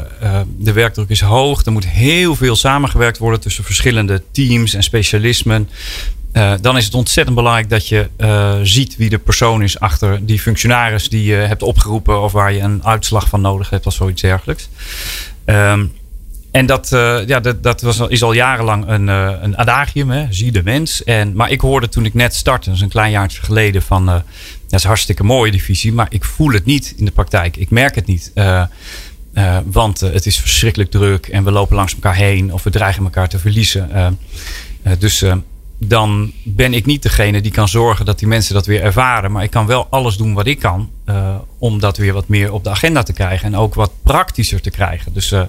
de 0.59 0.73
werkdruk 0.73 1.09
is 1.09 1.21
hoog. 1.21 1.64
Er 1.64 1.73
moet 1.73 1.87
heel 1.87 2.35
veel 2.35 2.57
samengewerkt 2.57 3.19
worden 3.19 3.40
tussen 3.40 3.64
verschillende 3.64 4.23
teams 4.31 4.75
en 4.75 4.83
specialismen. 4.83 5.69
Uh, 6.33 6.53
dan 6.61 6.77
is 6.77 6.85
het 6.85 6.95
ontzettend 6.95 7.37
belangrijk 7.37 7.71
dat 7.71 7.89
je 7.89 8.09
uh, 8.19 8.55
ziet 8.62 8.97
wie 8.97 9.09
de 9.09 9.19
persoon 9.19 9.62
is 9.62 9.81
achter 9.81 10.27
die 10.27 10.41
functionaris 10.41 11.09
die 11.09 11.25
je 11.25 11.35
hebt 11.35 11.62
opgeroepen 11.62 12.23
of 12.23 12.33
waar 12.33 12.53
je 12.53 12.61
een 12.61 12.85
uitslag 12.85 13.29
van 13.29 13.41
nodig 13.41 13.71
hebt 13.71 13.87
of 13.87 13.93
zoiets 13.93 14.23
dergelijks. 14.23 14.69
Um, 15.45 15.93
en 16.51 16.67
dat, 16.67 16.91
uh, 16.93 17.27
ja, 17.27 17.41
dat, 17.41 17.62
dat 17.62 17.81
was, 17.81 17.99
is 17.99 18.23
al 18.23 18.33
jarenlang 18.33 18.89
een, 18.89 19.09
een 19.09 19.59
adagium, 19.59 20.11
hè? 20.11 20.27
zie 20.31 20.53
de 20.53 20.62
mens. 20.62 21.05
En, 21.05 21.33
maar 21.35 21.51
ik 21.51 21.61
hoorde 21.61 21.89
toen 21.89 22.05
ik 22.05 22.15
net 22.15 22.35
startte, 22.35 22.71
dus 22.71 22.81
een 22.81 22.89
klein 22.89 23.11
jaartje 23.11 23.43
geleden, 23.43 23.83
van 23.83 24.07
dat 24.07 24.23
is 24.69 24.85
hartstikke 24.85 25.25
mooie 25.25 25.51
divisie, 25.51 25.93
maar 25.93 26.07
ik 26.11 26.25
voel 26.25 26.53
het 26.53 26.65
niet 26.65 26.95
in 26.97 27.05
de 27.05 27.11
praktijk. 27.11 27.57
Ik 27.57 27.71
merk 27.71 27.95
het 27.95 28.07
niet. 28.07 28.33
want 29.65 30.01
het 30.01 30.27
is 30.27 30.39
verschrikkelijk 30.39 30.91
druk 30.91 31.27
en 31.27 31.45
we 31.45 31.51
lopen 31.51 31.77
langs 31.77 31.95
elkaar 31.95 32.17
heen 32.17 32.53
of 32.53 32.62
we 32.62 32.71
dreigen 32.71 33.05
elkaar 33.05 33.29
te 33.29 33.39
verliezen. 33.39 34.19
dus 34.99 35.25
dan 35.87 36.33
ben 36.43 36.75
ik 36.75 36.87
niet 36.87 37.03
degene 37.03 37.41
die 37.41 37.53
kan 37.53 37.69
zorgen 37.69 38.05
dat 38.05 38.19
die 38.19 38.29
mensen 38.29 38.55
dat 38.55 38.67
weer 38.67 38.83
ervaren. 38.83 39.33
Maar 39.33 39.43
ik 39.43 39.51
kan 39.51 39.67
wel 39.67 39.87
alles 39.91 40.17
doen 40.17 40.35
wat 40.35 40.47
ik 40.47 40.59
kan 40.59 40.91
uh, 41.07 41.35
om 41.59 41.81
dat 41.81 41.97
weer 41.97 42.12
wat 42.12 42.29
meer 42.29 42.53
op 42.53 42.65
de 42.65 42.71
agenda 42.71 43.03
te 43.03 43.12
krijgen. 43.12 43.47
En 43.47 43.57
ook 43.57 43.75
wat 43.75 43.93
praktischer 44.03 44.61
te 44.61 44.71
krijgen. 44.71 45.12
Dus 45.12 45.33
uh, 45.33 45.43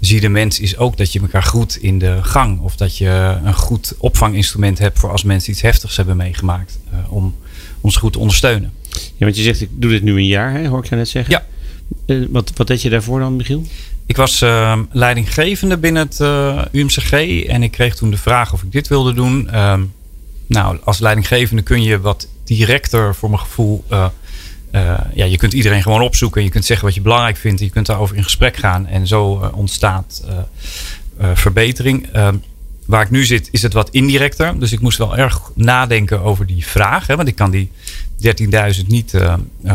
zie 0.00 0.20
de 0.20 0.28
mens 0.28 0.60
is 0.60 0.76
ook 0.76 0.96
dat 0.96 1.12
je 1.12 1.20
elkaar 1.20 1.42
goed 1.42 1.76
in 1.76 1.98
de 1.98 2.18
gang. 2.22 2.60
Of 2.60 2.76
dat 2.76 2.96
je 2.96 3.38
een 3.44 3.54
goed 3.54 3.94
opvanginstrument 3.98 4.78
hebt 4.78 4.98
voor 4.98 5.10
als 5.10 5.22
mensen 5.22 5.52
iets 5.52 5.62
heftigs 5.62 5.96
hebben 5.96 6.16
meegemaakt. 6.16 6.78
Uh, 6.92 7.12
om 7.12 7.36
ons 7.80 7.96
goed 7.96 8.12
te 8.12 8.18
ondersteunen. 8.18 8.72
Ja, 8.90 9.24
want 9.24 9.36
je 9.36 9.42
zegt 9.42 9.60
ik 9.60 9.70
doe 9.72 9.90
dit 9.90 10.02
nu 10.02 10.12
een 10.12 10.26
jaar, 10.26 10.52
hè? 10.52 10.66
hoor 10.66 10.78
ik 10.78 10.88
je 10.88 10.96
net 10.96 11.08
zeggen. 11.08 11.42
Ja. 12.06 12.26
wat, 12.30 12.52
wat 12.56 12.66
deed 12.66 12.82
je 12.82 12.90
daarvoor 12.90 13.20
dan, 13.20 13.36
Michiel? 13.36 13.64
Ik 14.08 14.16
was 14.16 14.42
uh, 14.42 14.78
leidinggevende 14.90 15.78
binnen 15.78 16.02
het 16.02 16.18
uh, 16.20 16.64
UMCG 16.72 17.12
en 17.46 17.62
ik 17.62 17.70
kreeg 17.70 17.96
toen 17.96 18.10
de 18.10 18.16
vraag 18.16 18.52
of 18.52 18.62
ik 18.62 18.72
dit 18.72 18.88
wilde 18.88 19.12
doen. 19.12 19.48
Uh, 19.52 19.74
nou, 20.46 20.78
als 20.84 20.98
leidinggevende 20.98 21.62
kun 21.62 21.82
je 21.82 22.00
wat 22.00 22.28
directer 22.44 23.14
voor 23.14 23.28
mijn 23.28 23.40
gevoel. 23.40 23.84
Uh, 23.90 24.06
ja, 25.14 25.24
je 25.24 25.36
kunt 25.36 25.52
iedereen 25.52 25.82
gewoon 25.82 26.00
opzoeken. 26.00 26.42
Je 26.42 26.48
kunt 26.48 26.64
zeggen 26.64 26.86
wat 26.86 26.94
je 26.94 27.00
belangrijk 27.00 27.36
vindt. 27.36 27.60
Je 27.60 27.70
kunt 27.70 27.86
daarover 27.86 28.16
in 28.16 28.24
gesprek 28.24 28.56
gaan. 28.56 28.86
En 28.86 29.06
zo 29.06 29.50
ontstaat 29.54 30.24
verbetering. 31.34 32.06
Ehm, 32.12 32.36
waar 32.86 33.02
ik 33.02 33.10
nu 33.10 33.24
zit, 33.24 33.48
is 33.50 33.62
het 33.62 33.72
wat 33.72 33.90
indirecter. 33.90 34.58
Dus 34.58 34.72
ik 34.72 34.80
moest 34.80 34.98
wel 34.98 35.16
erg 35.16 35.50
nadenken 35.54 36.22
over 36.22 36.46
die 36.46 36.66
vraag. 36.66 37.06
Hè, 37.06 37.16
want 37.16 37.28
ik 37.28 37.36
kan 37.36 37.50
die 37.50 37.70
13.000 38.16 38.86
niet 38.86 39.14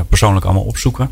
persoonlijk 0.09 0.45
allemaal 0.45 0.63
opzoeken. 0.63 1.09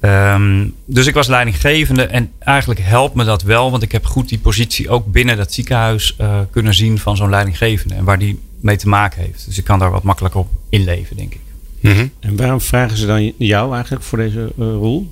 Um, 0.00 0.74
dus 0.84 1.06
ik 1.06 1.14
was 1.14 1.26
leidinggevende 1.26 2.06
en 2.06 2.32
eigenlijk 2.38 2.80
helpt 2.80 3.14
me 3.14 3.24
dat 3.24 3.42
wel, 3.42 3.70
want 3.70 3.82
ik 3.82 3.92
heb 3.92 4.06
goed 4.06 4.28
die 4.28 4.38
positie 4.38 4.88
ook 4.88 5.12
binnen 5.12 5.36
dat 5.36 5.52
ziekenhuis 5.52 6.16
uh, 6.20 6.38
kunnen 6.50 6.74
zien 6.74 6.98
van 6.98 7.16
zo'n 7.16 7.30
leidinggevende 7.30 7.94
en 7.94 8.04
waar 8.04 8.18
die 8.18 8.40
mee 8.60 8.76
te 8.76 8.88
maken 8.88 9.22
heeft. 9.22 9.46
Dus 9.46 9.58
ik 9.58 9.64
kan 9.64 9.78
daar 9.78 9.90
wat 9.90 10.02
makkelijker 10.02 10.40
op 10.40 10.50
inleven, 10.68 11.16
denk 11.16 11.34
ik. 11.34 11.40
Mm 11.80 11.92
-hmm. 11.92 12.10
En 12.20 12.36
waarom 12.36 12.60
vragen 12.60 12.96
ze 12.96 13.06
dan 13.06 13.32
jou 13.38 13.74
eigenlijk 13.74 14.04
voor 14.04 14.18
deze 14.18 14.52
uh, 14.58 14.66
rol? 14.66 15.10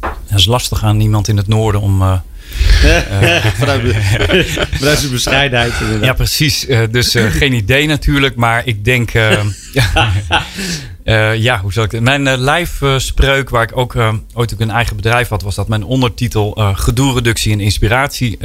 Dat 0.00 0.38
is 0.38 0.46
lastig 0.46 0.84
aan 0.84 1.00
iemand 1.00 1.28
in 1.28 1.36
het 1.36 1.48
noorden 1.48 1.80
om. 1.80 2.02
Uh, 2.02 2.18
vanuit, 3.58 3.96
vanuit 4.78 4.98
zijn 4.98 5.12
bescheidenheid. 5.12 5.72
Inderdaad. 5.80 6.04
Ja, 6.04 6.12
precies. 6.12 6.66
dus 6.90 7.16
geen 7.18 7.52
idee 7.52 7.86
natuurlijk. 7.86 8.36
Maar 8.36 8.62
ik 8.66 8.84
denk. 8.84 9.12
Uh, 11.08 11.36
ja, 11.36 11.60
hoe 11.60 11.72
zal 11.72 11.84
ik 11.84 11.90
het? 11.90 12.02
Mijn 12.02 12.26
uh, 12.26 12.34
lijfspreuk, 12.36 13.50
waar 13.50 13.62
ik 13.62 13.76
ook 13.76 13.94
uh, 13.94 14.14
ooit 14.34 14.54
ook 14.54 14.60
een 14.60 14.70
eigen 14.70 14.96
bedrijf 14.96 15.28
had, 15.28 15.42
was 15.42 15.54
dat 15.54 15.68
mijn 15.68 15.84
ondertitel 15.84 16.56
Gedoereductie 16.74 17.52
en 17.52 17.60
Inspiratie. 17.60 18.38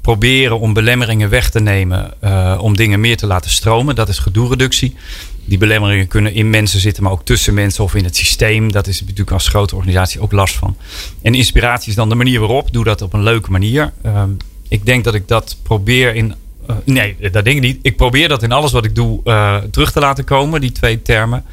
proberen 0.00 0.60
om 0.60 0.72
belemmeringen 0.72 1.28
weg 1.28 1.50
te 1.50 1.60
nemen 1.60 2.14
om 2.60 2.76
dingen 2.76 3.00
meer 3.00 3.16
te 3.16 3.26
laten 3.26 3.50
stromen. 3.50 3.94
Dat 3.94 4.08
is 4.08 4.18
gedoereductie. 4.18 4.96
Die 5.44 5.58
belemmeringen 5.58 6.06
kunnen 6.06 6.34
in 6.34 6.50
mensen 6.50 6.80
zitten, 6.80 7.02
maar 7.02 7.12
ook 7.12 7.24
tussen 7.24 7.54
mensen 7.54 7.84
of 7.84 7.94
in 7.94 8.04
het 8.04 8.16
systeem. 8.16 8.72
Dat 8.72 8.86
is 8.86 9.00
natuurlijk 9.00 9.30
als 9.30 9.48
grote 9.48 9.74
organisatie 9.74 10.20
ook 10.20 10.32
last 10.32 10.54
van. 10.54 10.76
En 11.22 11.34
inspiratie 11.34 11.88
is 11.88 11.94
dan 11.94 12.08
de 12.08 12.14
manier 12.14 12.40
waarop. 12.40 12.72
Doe 12.72 12.84
dat 12.84 13.02
op 13.02 13.12
een 13.12 13.22
leuke 13.22 13.50
manier. 13.50 13.92
Ehm, 14.02 14.30
ik 14.68 14.86
denk 14.86 15.04
dat 15.04 15.14
ik 15.14 15.28
dat 15.28 15.56
probeer 15.62 16.14
in 16.14 16.34
uh, 16.70 16.76
nee, 16.84 17.16
dat 17.20 17.44
denk 17.44 17.56
ik 17.56 17.60
niet. 17.60 17.78
Ik 17.82 17.96
probeer 17.96 18.28
dat 18.28 18.42
in 18.42 18.52
alles 18.52 18.72
wat 18.72 18.84
ik 18.84 18.94
doe 18.94 19.20
uh, 19.24 19.56
terug 19.56 19.92
te 19.92 20.00
laten 20.00 20.24
komen, 20.24 20.60
die 20.60 20.72
twee 20.72 21.02
termen. 21.02 21.44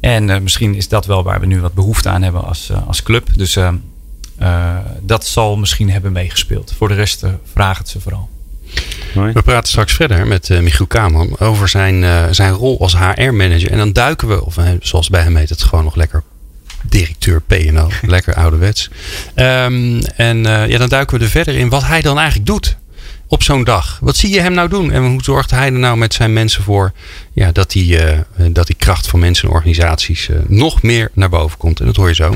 En 0.00 0.28
uh, 0.28 0.38
misschien 0.38 0.74
is 0.74 0.88
dat 0.88 1.06
wel 1.06 1.22
waar 1.22 1.40
we 1.40 1.46
nu 1.46 1.60
wat 1.60 1.74
behoefte 1.74 2.08
aan 2.08 2.22
hebben 2.22 2.44
als, 2.44 2.70
als 2.86 3.02
club. 3.02 3.28
Dus 3.36 3.58
dat 5.00 5.26
zal 5.26 5.56
misschien 5.56 5.90
hebben 5.90 6.12
meegespeeld. 6.12 6.74
Voor 6.76 6.88
de 6.88 6.94
rest 6.94 7.24
vraag 7.52 7.78
het 7.78 7.88
ze 7.88 8.00
vooral. 8.00 8.28
We 9.14 9.42
praten 9.44 9.68
straks 9.68 9.92
verder 9.92 10.26
met 10.26 10.48
uh, 10.48 10.60
Michiel 10.60 10.86
Kaman 10.86 11.38
over 11.38 11.68
zijn, 11.68 12.02
uh, 12.02 12.24
zijn 12.30 12.52
rol 12.52 12.80
als 12.80 12.96
HR-manager. 12.96 13.70
En 13.70 13.78
dan 13.78 13.92
duiken 13.92 14.28
we, 14.28 14.44
of 14.44 14.56
zoals 14.80 15.08
bij 15.08 15.22
hem 15.22 15.36
heet 15.36 15.48
het 15.48 15.62
gewoon 15.62 15.84
nog 15.84 15.94
lekker 15.94 16.22
directeur 16.82 17.40
P&O. 17.40 17.88
lekker 18.06 18.34
ouderwets. 18.34 18.90
Um, 19.36 20.00
en 20.00 20.36
uh, 20.36 20.68
ja, 20.68 20.78
dan 20.78 20.88
duiken 20.88 21.18
we 21.18 21.24
er 21.24 21.30
verder 21.30 21.54
in 21.54 21.68
wat 21.68 21.84
hij 21.84 22.02
dan 22.02 22.18
eigenlijk 22.18 22.46
doet 22.46 22.76
op 23.32 23.42
zo'n 23.42 23.64
dag? 23.64 23.98
Wat 24.00 24.16
zie 24.16 24.30
je 24.30 24.40
hem 24.40 24.52
nou 24.52 24.68
doen? 24.68 24.92
En 24.92 25.06
hoe 25.06 25.22
zorgt 25.22 25.50
hij 25.50 25.66
er 25.66 25.72
nou 25.72 25.96
met 25.96 26.14
zijn 26.14 26.32
mensen 26.32 26.62
voor 26.62 26.92
ja, 27.32 27.52
dat, 27.52 27.70
die, 27.70 28.04
uh, 28.04 28.18
dat 28.52 28.66
die 28.66 28.76
kracht 28.76 29.06
van 29.06 29.20
mensen 29.20 29.48
en 29.48 29.54
organisaties 29.54 30.28
uh, 30.28 30.36
nog 30.46 30.82
meer 30.82 31.10
naar 31.12 31.28
boven 31.28 31.58
komt? 31.58 31.80
En 31.80 31.86
dat 31.86 31.96
hoor 31.96 32.08
je 32.08 32.14
zo. 32.14 32.34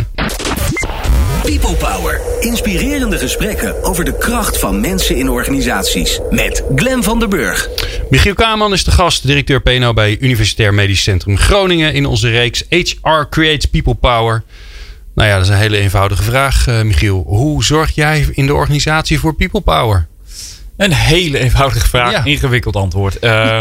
People 1.43 1.75
Power. 1.75 2.21
Inspirerende 2.41 3.19
gesprekken 3.19 3.85
over 3.85 4.05
de 4.05 4.19
kracht 4.19 4.59
van 4.59 4.81
mensen 4.81 5.17
in 5.17 5.29
organisaties. 5.29 6.21
Met 6.31 6.65
Glen 6.75 7.03
van 7.03 7.19
der 7.19 7.29
Burg. 7.29 7.69
Michiel 8.11 8.35
Kaman 8.35 8.73
is 8.73 8.85
de 8.85 8.91
gast, 8.91 9.27
directeur 9.27 9.61
PNO 9.61 9.93
bij 9.93 10.17
Universitair 10.21 10.75
Medisch 10.75 11.03
Centrum 11.03 11.39
Groningen. 11.39 11.95
In 11.95 12.07
onze 12.07 12.31
reeks 12.31 12.65
HR 12.69 13.29
Creates 13.31 13.65
People 13.67 13.95
Power. 13.95 14.43
Nou 15.15 15.29
ja, 15.29 15.35
dat 15.35 15.45
is 15.45 15.51
een 15.51 15.59
hele 15.59 15.79
eenvoudige 15.79 16.23
vraag, 16.23 16.67
uh, 16.69 16.83
Michiel. 16.83 17.25
Hoe 17.27 17.65
zorg 17.65 17.95
jij 17.95 18.29
in 18.33 18.47
de 18.47 18.55
organisatie 18.55 19.21
voor 19.21 19.35
People 19.35 19.61
Power? 19.61 20.07
Een 20.77 20.93
hele 20.93 21.39
eenvoudige 21.39 21.89
vraag, 21.89 22.25
ingewikkeld 22.25 22.77
antwoord. 22.77 23.25
Uh, 23.25 23.61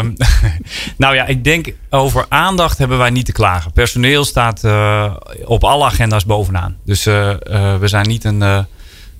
nou 0.96 1.14
ja, 1.14 1.26
ik 1.26 1.44
denk 1.44 1.72
over 1.90 2.26
aandacht 2.28 2.78
hebben 2.78 2.98
wij 2.98 3.10
niet 3.10 3.24
te 3.24 3.32
klagen. 3.32 3.72
Personeel 3.72 4.24
staat 4.24 4.64
uh, 4.64 5.16
op 5.44 5.64
alle 5.64 5.84
agenda's 5.84 6.24
bovenaan. 6.24 6.76
Dus 6.84 7.06
uh, 7.06 7.34
we 7.80 7.88
zijn 7.88 8.08
niet 8.08 8.24
een, 8.24 8.40
een, 8.40 8.66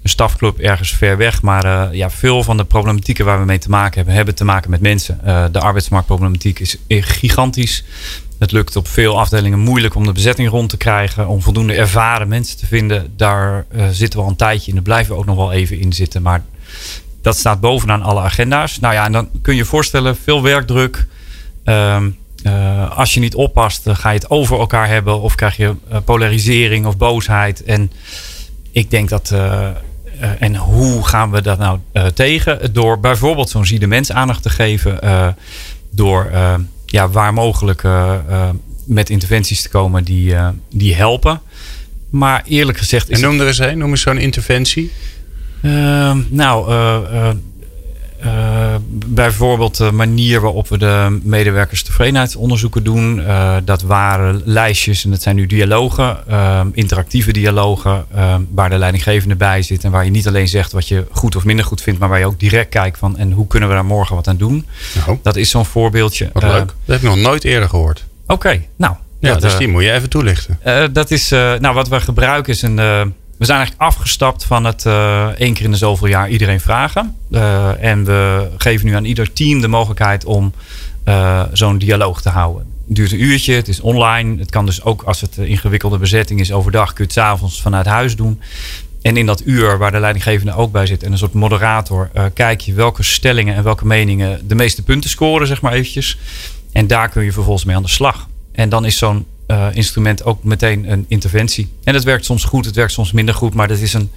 stafclub 0.05 0.59
ergens 0.59 0.93
ver 0.93 1.17
weg. 1.17 1.43
Maar 1.43 1.95
ja, 1.95 2.11
veel 2.11 2.43
van 2.43 2.57
de 2.57 2.65
problematieken 2.65 3.25
waar 3.25 3.39
we 3.39 3.45
mee 3.45 3.59
te 3.59 3.71
maken 3.71 3.97
hebben, 3.97 4.15
hebben 4.15 4.35
te 4.35 4.45
maken 4.45 4.71
met 4.71 4.81
mensen. 4.81 5.21
de 5.53 5.61
arbeidsmarktproblematiek 5.61 6.59
is 6.59 6.77
gigantisch. 6.89 7.85
Het 8.39 8.53
lukt 8.53 8.77
op 8.77 8.89
veel 8.89 9.19
afdelingen 9.19 9.59
moeilijk 9.59 9.95
om 9.95 10.05
de 10.05 10.13
bezetting 10.13 10.49
rond 10.49 10.71
te 10.71 10.77
krijgen. 10.77 11.29
Om 11.29 11.43
voldoende 11.43 11.75
ervaren 11.75 12.29
mensen 12.29 12.57
te 12.59 12.67
vinden. 12.67 13.13
Daar 13.17 13.67
zitten 13.91 14.19
we 14.19 14.25
al 14.25 14.31
een 14.31 14.37
tijdje 14.37 14.69
in. 14.69 14.75
Daar 14.75 14.83
blijven 14.83 15.13
we 15.13 15.19
ook 15.19 15.27
nog 15.27 15.37
wel 15.37 15.53
even 15.53 15.79
in 15.79 15.93
zitten. 15.93 16.23
Maar 16.23 16.43
dat 17.27 17.37
staat 17.37 17.61
bovenaan 17.61 18.03
alle 18.03 18.21
agenda's. 18.21 18.79
Nou 18.79 18.95
ja, 18.95 19.05
en 19.05 19.13
dan 19.13 19.29
kun 19.43 19.53
je 19.53 19.59
je 19.59 19.65
voorstellen, 19.65 20.17
veel 20.17 20.43
werkdruk. 20.43 21.07
Uh, 21.65 22.03
uh, 22.43 22.99
als 22.99 23.15
je 23.15 23.21
niet 23.21 23.35
oppast, 23.35 23.85
dan 23.85 23.97
ga 23.97 24.11
je 24.11 24.19
het 24.19 24.31
over 24.31 24.59
elkaar 24.59 24.89
hebben. 24.89 25.21
Of 25.21 25.35
krijg 25.35 25.57
je 25.57 25.75
uh, 25.91 25.97
polarisering 26.05 26.87
of 26.87 26.97
boosheid. 26.97 27.65
En 27.65 27.93
ik 28.71 28.91
denk 28.91 29.09
dat. 29.09 29.31
Uh, 29.33 29.69
en 30.39 30.57
hoe 30.57 31.07
gaan 31.07 31.31
we 31.31 31.43
dat 31.43 31.59
nou 31.59 31.79
tegen? 32.15 32.73
Door 32.73 33.01
bijvoorbeeld 33.01 33.51
zo'n 33.51 33.67
ziede 33.67 33.87
mens 33.87 34.13
aandacht 34.13 34.43
te 34.43 34.51
geven. 34.51 34.99
door 35.91 36.31
ja, 36.87 37.09
waar 37.09 37.33
mogelijk 37.33 37.83
met 38.85 39.11
interventies 39.11 39.63
te 39.63 39.69
komen 39.69 40.05
die, 40.05 40.35
die 40.71 40.95
helpen. 40.95 41.41
Maar 42.11 42.43
eerlijk 42.47 42.79
gezegd. 42.79 43.11
Is 43.11 43.21
en 43.21 43.29
noem 43.29 43.41
er 43.41 43.47
eens 43.47 43.59
een, 43.59 43.79
noem 43.79 43.91
eens 43.91 44.01
zo'n 44.01 44.19
interventie. 44.19 44.93
Uh, 45.63 46.17
nou, 46.29 46.71
uh, 46.71 47.31
uh, 48.25 48.75
bijvoorbeeld 49.07 49.77
de 49.77 49.93
manier 49.93 50.41
waarop 50.41 50.69
we 50.69 50.79
de 50.79 51.19
medewerkers 51.23 51.83
tevredenheidsonderzoeken 51.83 52.85
doen. 52.85 53.23
dat 53.65 53.83
waren 53.83 54.43
lijstjes 54.45 55.05
en 55.05 55.11
dat 55.11 55.23
zijn 55.23 55.37
nu 55.37 55.47
dialogen, 55.47 56.29
ehm, 56.29 56.69
interactieve 56.73 57.33
dialogen, 57.33 58.05
ehm, 58.15 58.41
waar 58.51 58.71
de 58.71 58.79
leidinggevende 58.79 59.37
bij 59.37 59.63
zit. 59.63 59.85
En 59.85 59.91
waar 59.91 60.05
je 60.05 60.11
niet 60.11 60.27
alleen 60.27 60.49
zegt 60.49 60.73
wat 60.73 60.89
je 60.89 61.07
goed 61.11 61.37
of 61.37 61.45
minder 61.45 61.65
goed 61.65 61.83
vindt, 61.83 62.01
maar 62.01 62.09
waar 62.09 62.19
je 62.19 62.27
ook 62.27 62.41
direct 62.41 62.69
kijkt 62.69 62.99
van 62.99 63.19
en 63.19 63.33
hoe 63.33 63.47
kunnen 63.47 63.69
we 63.69 63.75
daar 63.75 63.85
morgen 63.85 64.17
wat 64.17 64.29
aan 64.29 64.37
doen. 64.37 64.67
Nou, 65.07 65.19
dat 65.23 65.37
is 65.37 65.51
zo'n 65.51 65.67
voorbeeldje. 65.67 66.31
Wat 66.33 66.43
leuk. 66.43 66.67
Dat 66.67 66.77
heb 66.85 66.97
ik 66.97 67.03
nog 67.03 67.17
nooit 67.17 67.45
eerder 67.45 67.69
gehoord. 67.69 68.05
Oké, 68.27 68.63
nou. 68.77 68.95
Ja, 69.19 69.33
dat, 69.33 69.41
dus 69.43 69.57
die 69.57 69.69
moet 69.69 69.83
je 69.83 69.93
even 69.93 70.09
toelichten. 70.09 70.59
dat 70.93 71.11
is, 71.11 71.29
nou 71.31 71.75
wat 71.75 71.89
we 71.89 72.01
gebruiken 72.01 72.53
is 72.53 72.63
een 72.63 73.15
we 73.39 73.45
zijn 73.45 73.59
eigenlijk 73.59 73.89
afgestapt 73.89 74.45
van 74.45 74.65
het 74.65 74.85
uh, 74.85 75.27
één 75.27 75.55
keer 75.55 75.65
in 75.65 75.71
de 75.71 75.77
zoveel 75.77 76.07
jaar 76.07 76.29
iedereen 76.29 76.61
vragen. 76.61 77.17
Uh, 77.31 77.83
en 77.85 78.05
we 78.05 78.49
geven 78.57 78.87
nu 78.87 78.95
aan 78.95 79.05
ieder 79.05 79.33
team 79.33 79.61
de 79.61 79.69
mogelijkheid 79.69 80.25
om 80.25 80.53
uh, 81.05 81.43
zo'n 81.53 81.79
dialoog 81.79 82.23
te 82.23 82.29
houden. 82.29 82.67
Het 82.87 82.97
duurt 82.97 83.13
een 83.13 83.23
uurtje, 83.23 83.55
het 83.55 83.69
is 83.69 83.81
online. 83.81 84.39
Het 84.39 84.51
kan 84.51 84.67
dus 84.67 84.83
ook 84.83 85.03
als 85.03 85.21
het 85.21 85.37
ingewikkelde 85.37 85.99
bezetting 85.99 86.41
is 86.41 86.53
overdag, 86.53 86.93
kun 86.93 87.05
je 87.05 87.11
het 87.11 87.23
avonds 87.23 87.63
vanuit 87.63 87.87
huis 87.87 88.17
doen. 88.17 88.41
En 89.03 89.17
in 89.17 89.27
dat 89.27 89.43
uur 89.45 89.79
waar 89.79 89.93
de 89.93 90.01
leidinggevende 90.01 90.55
ook 90.55 90.73
bij 90.73 90.87
zit 90.87 91.03
en 91.03 91.13
een 91.13 91.19
soort 91.19 91.33
moderator, 91.33 92.11
kijk 92.35 92.61
je 92.61 92.73
welke 92.73 93.03
stellingen 93.03 93.55
en 93.55 93.63
welke 93.63 93.87
meningen 93.87 94.49
de 94.49 94.55
meeste 94.55 94.83
punten 94.83 95.11
scoren, 95.11 95.47
zeg 95.47 95.61
maar 95.61 95.73
eventjes. 95.73 96.19
En 96.73 96.87
daar 96.87 97.09
kun 97.09 97.25
je 97.25 97.33
vervolgens 97.33 97.65
mee 97.65 97.77
aan 97.77 97.83
de 97.83 97.89
slag. 97.89 98.29
En 98.57 98.69
dan 98.69 98.85
is 98.85 98.99
zo'n 98.99 99.27
uh, 99.47 99.67
instrument 99.73 100.25
ook 100.25 100.45
meteen 100.45 100.91
een 100.91 101.05
interventie. 101.09 101.73
En 101.85 101.93
dat 101.93 102.05
werkt 102.05 102.25
soms 102.25 102.45
goed, 102.45 102.65
het 102.65 102.75
werkt 102.75 102.93
soms 102.93 103.13
minder 103.13 103.35
goed, 103.35 103.55
maar 103.55 103.69
dat 103.69 103.79
is 103.79 103.93
een 103.93 104.11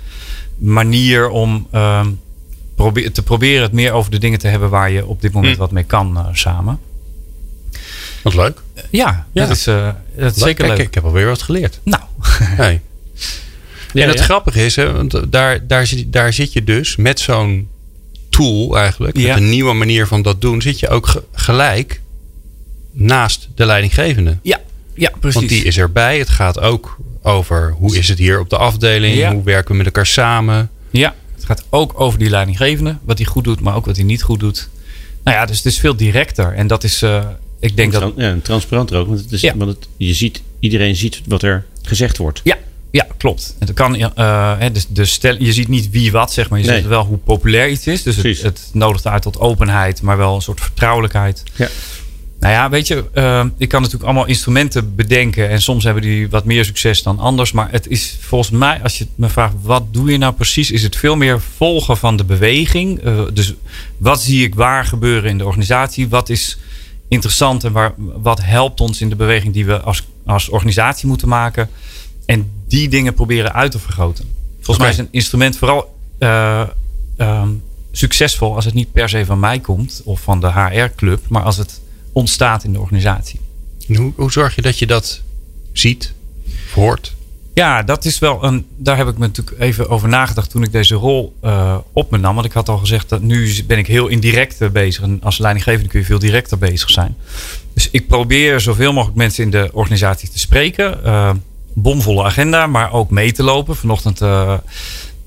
manier 0.58 1.30
om 1.30 1.68
uh, 1.74 2.06
probe 2.76 3.12
te 3.12 3.24
proberen 3.24 3.62
het 3.62 3.72
meer 3.72 3.92
over 3.92 4.12
de 4.12 4.18
dingen 4.18 4.40
te 4.40 4.48
hebben 4.48 4.70
waar 4.70 4.92
je 4.92 5.06
op 5.06 5.22
dit 5.22 5.32
moment 5.32 5.54
hm. 5.54 5.60
wat 5.60 5.72
mee 5.72 5.84
kan 5.84 6.18
uh, 6.18 6.26
samen. 6.32 6.80
Wat 8.24 8.34
leuk. 8.34 8.62
ja, 8.90 9.28
ja, 9.32 9.46
dat 9.46 9.56
is, 9.56 9.64
dat 9.64 10.36
is 10.36 10.44
zeker 10.44 10.68
leuk. 10.68 10.78
Ik 10.78 10.94
heb 10.94 11.04
alweer 11.04 11.28
wat 11.28 11.42
geleerd. 11.42 11.80
Nou. 11.84 12.04
Hey. 12.40 12.82
Ja, 13.94 14.04
en 14.04 14.10
het 14.10 14.20
grappige 14.20 14.66
is, 14.66 14.76
hè, 14.76 14.92
want 14.92 15.32
daar, 15.32 15.68
daar, 15.68 15.88
zit, 15.88 16.14
daar 16.14 16.34
zit 16.34 16.54
je 16.54 16.64
dus 16.64 16.96
met 16.96 17.20
zo'n 17.20 17.70
tool 18.30 18.78
eigenlijk, 18.78 19.18
met 19.18 19.38
een 19.38 19.50
nieuwe 19.50 19.74
manier 19.74 20.08
van 20.08 20.22
dat 20.22 20.42
doen, 20.42 20.62
zit 20.62 20.80
je 20.80 20.90
ook 20.90 21.24
gelijk 21.32 22.02
naast 22.92 23.50
de 23.56 23.66
leidinggevende. 23.66 24.38
Ja, 24.42 24.60
ja, 24.94 25.12
precies. 25.20 25.40
Want 25.40 25.50
die 25.50 25.64
is 25.64 25.78
erbij. 25.78 26.20
Het 26.20 26.30
gaat 26.30 26.60
ook 26.60 26.98
over 27.22 27.72
hoe 27.72 27.98
is 27.98 28.08
het 28.08 28.18
hier 28.18 28.40
op 28.40 28.50
de 28.50 28.58
afdeling? 28.58 29.32
Hoe 29.32 29.44
werken 29.44 29.72
we 29.72 29.78
met 29.78 29.86
elkaar 29.86 30.08
samen? 30.08 30.70
Ja, 30.90 31.16
het 31.36 31.46
gaat 31.46 31.66
ook 31.70 32.00
over 32.00 32.20
die 32.20 32.30
leidinggevende. 32.30 32.98
Wat 33.02 33.18
hij 33.18 33.28
goed 33.28 33.44
doet, 33.44 33.60
maar 33.60 33.76
ook 33.76 33.86
wat 33.86 33.96
hij 33.96 34.06
niet 34.06 34.22
goed 34.22 34.40
doet. 34.40 34.70
Nou 35.24 35.38
ja, 35.38 35.46
dus 35.46 35.58
het 35.58 35.66
is 35.66 35.80
veel 35.80 35.96
directer. 35.96 36.54
En 36.54 36.68
dat 36.68 36.84
is, 36.84 37.04
uh, 37.04 37.26
ik 37.60 37.76
denk 37.76 37.92
dat... 37.92 38.14
Ja, 38.16 38.24
en 38.24 38.42
transparanter 38.42 38.98
ook. 38.98 39.08
Want, 39.08 39.20
het 39.20 39.32
is, 39.32 39.42
want 39.42 39.70
het, 39.70 39.88
je 39.98 40.14
ziet, 40.14 40.42
iedereen 40.60 40.96
ziet 40.96 41.22
wat 41.26 41.42
er 41.42 41.66
gezegd 41.82 42.18
wordt. 42.18 42.42
Ja, 42.44 42.58
Ja, 42.92 43.08
klopt. 43.18 43.56
Het 43.60 43.74
kan, 43.74 43.96
uh, 43.96 44.62
dus, 44.72 44.88
dus 44.88 45.12
stel, 45.12 45.36
je 45.40 45.54
ziet 45.54 45.68
niet 45.68 45.90
wie 45.90 46.12
wat, 46.12 46.34
zeg 46.34 46.50
maar. 46.50 46.60
Je 46.60 46.74
ziet 46.76 46.86
wel 46.86 47.06
hoe 47.06 47.18
populair 47.18 47.70
iets 47.70 47.88
is. 47.88 48.04
Dus 48.04 48.16
het, 48.16 48.42
het, 48.42 48.70
nodigt 48.74 49.08
uit 49.08 49.22
tot 49.22 49.40
openheid, 49.40 50.02
maar 50.02 50.18
wel 50.18 50.36
een 50.36 50.42
soort 50.42 50.62
vertrouwelijkheid. 50.62 51.44
Ja. 51.56 51.68
Nou 52.40 52.54
ja, 52.54 52.70
weet 52.70 52.88
je, 52.88 53.06
uh, 53.14 53.46
ik 53.58 53.70
kan 53.70 53.82
natuurlijk 53.82 54.10
allemaal 54.10 54.28
instrumenten 54.28 54.96
bedenken. 54.96 55.50
En 55.50 55.62
soms 55.62 55.84
hebben 55.84 56.04
die 56.04 56.30
wat 56.30 56.46
meer 56.46 56.66
succes 56.66 57.04
dan 57.04 57.20
anders. 57.20 57.52
Maar 57.52 57.72
het 57.72 57.88
is 57.88 58.18
volgens 58.20 58.50
mij, 58.50 58.84
als 58.84 58.98
je 58.98 59.08
me 59.16 59.30
vraagt, 59.30 59.54
wat 59.62 59.94
doe 59.94 60.12
je 60.12 60.18
nou 60.18 60.34
precies? 60.34 60.72
Is 60.72 60.84
het 60.84 60.96
veel 60.96 61.16
meer 61.16 61.42
volgen 61.42 61.98
van 61.98 62.18
de 62.18 62.24
beweging. 62.24 63.06
Uh, 63.06 63.22
dus 63.34 63.54
wat 63.98 64.22
zie 64.22 64.44
ik 64.44 64.56
waar 64.56 64.86
gebeuren 64.86 65.30
in 65.30 65.38
de 65.38 65.46
organisatie? 65.46 66.10
Wat 66.10 66.30
is 66.30 66.58
interessant 67.08 67.64
en 67.64 67.72
waar, 67.72 67.94
wat 67.98 68.44
helpt 68.44 68.82
ons 68.82 69.02
in 69.02 69.10
de 69.10 69.16
beweging 69.16 69.54
die 69.54 69.66
we 69.66 69.80
als, 69.80 70.04
als 70.26 70.50
organisatie 70.50 71.08
moeten 71.08 71.28
maken? 71.28 71.70
En 72.26 72.52
die 72.68 72.90
dingen 72.90 73.14
proberen 73.14 73.54
uit 73.54 73.72
te 73.72 73.80
vergroten. 73.80 74.26
Volgens 74.56 74.78
mij 74.78 74.90
is 74.90 74.98
een 74.98 75.08
instrument 75.12 75.58
vooral 75.58 75.96
uh, 76.20 76.68
succesvol 77.92 78.56
als 78.56 78.66
het 78.66 78.74
niet 78.74 78.92
per 78.92 79.10
se 79.10 79.26
van 79.26 79.40
mij 79.40 79.60
komt 79.60 80.02
of 80.06 80.22
van 80.22 80.40
de 80.40 80.52
HR-club, 80.52 81.20
maar 81.30 81.44
als 81.44 81.58
het 81.58 81.82
ontstaat 82.14 82.64
in 82.64 82.74
de 82.74 82.80
organisatie. 82.80 83.40
hoe, 83.88 84.14
hoe 84.16 84.32
zorg 84.32 84.56
je 84.56 84.62
dat 84.62 84.80
je 84.80 84.88
dat 84.88 85.22
ziet, 85.72 86.14
hoort? 86.74 87.18
Ja, 87.54 87.84
dat 87.84 88.06
is 88.06 88.20
wel 88.20 88.44
een. 88.44 88.66
Daar 88.78 88.98
heb 88.98 89.08
ik 89.08 89.18
me 89.18 89.28
natuurlijk 89.28 89.60
even 89.60 89.90
over 89.90 90.10
nagedacht 90.10 90.50
toen 90.50 90.64
ik 90.64 90.72
deze 90.72 90.96
rol 90.96 91.36
uh, 91.44 91.78
op 91.94 92.12
me 92.12 92.18
nam. 92.18 92.34
Want 92.36 92.46
ik 92.46 92.54
had 92.54 92.70
al 92.70 92.78
gezegd 92.78 93.10
dat 93.10 93.22
nu 93.22 93.64
ben 93.68 93.78
ik 93.78 93.88
heel 93.88 94.08
indirect 94.08 94.72
bezig. 94.72 95.04
En 95.04 95.20
als 95.24 95.38
leidinggevende 95.38 95.90
kun 95.90 96.00
je 96.00 96.06
veel 96.06 96.20
directer 96.20 96.58
bezig 96.58 96.90
zijn. 96.90 97.16
Dus 97.74 97.90
ik 97.92 98.08
probeer 98.08 98.60
zoveel 98.60 98.94
mogelijk 98.94 99.18
mensen 99.18 99.44
in 99.44 99.52
de 99.52 99.70
organisatie 99.74 100.30
te 100.30 100.40
spreken. 100.40 101.00
Uh, 101.06 101.32
bomvolle 101.74 102.24
agenda, 102.24 102.68
maar 102.68 102.92
ook 102.92 103.10
mee 103.10 103.32
te 103.32 103.44
lopen. 103.44 103.76
Vanochtend 103.76 104.22
uh, 104.22 104.54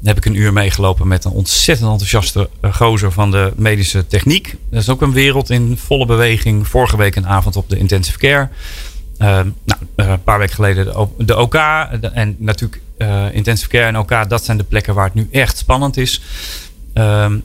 heb 0.05 0.17
ik 0.17 0.25
een 0.25 0.35
uur 0.35 0.53
meegelopen 0.53 1.09
met 1.09 1.25
een 1.25 1.31
ontzettend 1.31 1.91
enthousiaste 1.91 2.49
gozer 2.71 3.13
van 3.13 3.31
de 3.31 3.53
medische 3.57 4.07
techniek. 4.07 4.57
Dat 4.71 4.81
is 4.81 4.89
ook 4.89 5.03
een 5.03 5.13
wereld 5.13 5.51
in 5.51 5.77
volle 5.77 6.07
beweging. 6.07 6.69
Vorige 6.69 6.97
week 6.97 7.17
een 7.17 7.27
avond 7.27 7.57
op 7.57 7.69
de 7.69 7.79
intensive 7.79 8.19
care. 8.19 8.49
Uh, 9.19 9.41
nou, 9.65 9.81
een 9.97 10.23
paar 10.23 10.39
weken 10.39 10.55
geleden 10.55 11.09
de, 11.19 11.39
OK. 11.39 11.55
En 12.13 12.37
natuurlijk 12.39 12.83
intensive 13.33 13.69
care 13.69 13.87
en 13.87 13.99
OK, 13.99 14.29
dat 14.29 14.45
zijn 14.45 14.57
de 14.57 14.65
plekken 14.65 14.95
waar 14.95 15.05
het 15.05 15.15
nu 15.15 15.29
echt 15.31 15.59
spannend 15.59 15.97
is. 15.97 16.23
Ehm, 16.93 17.39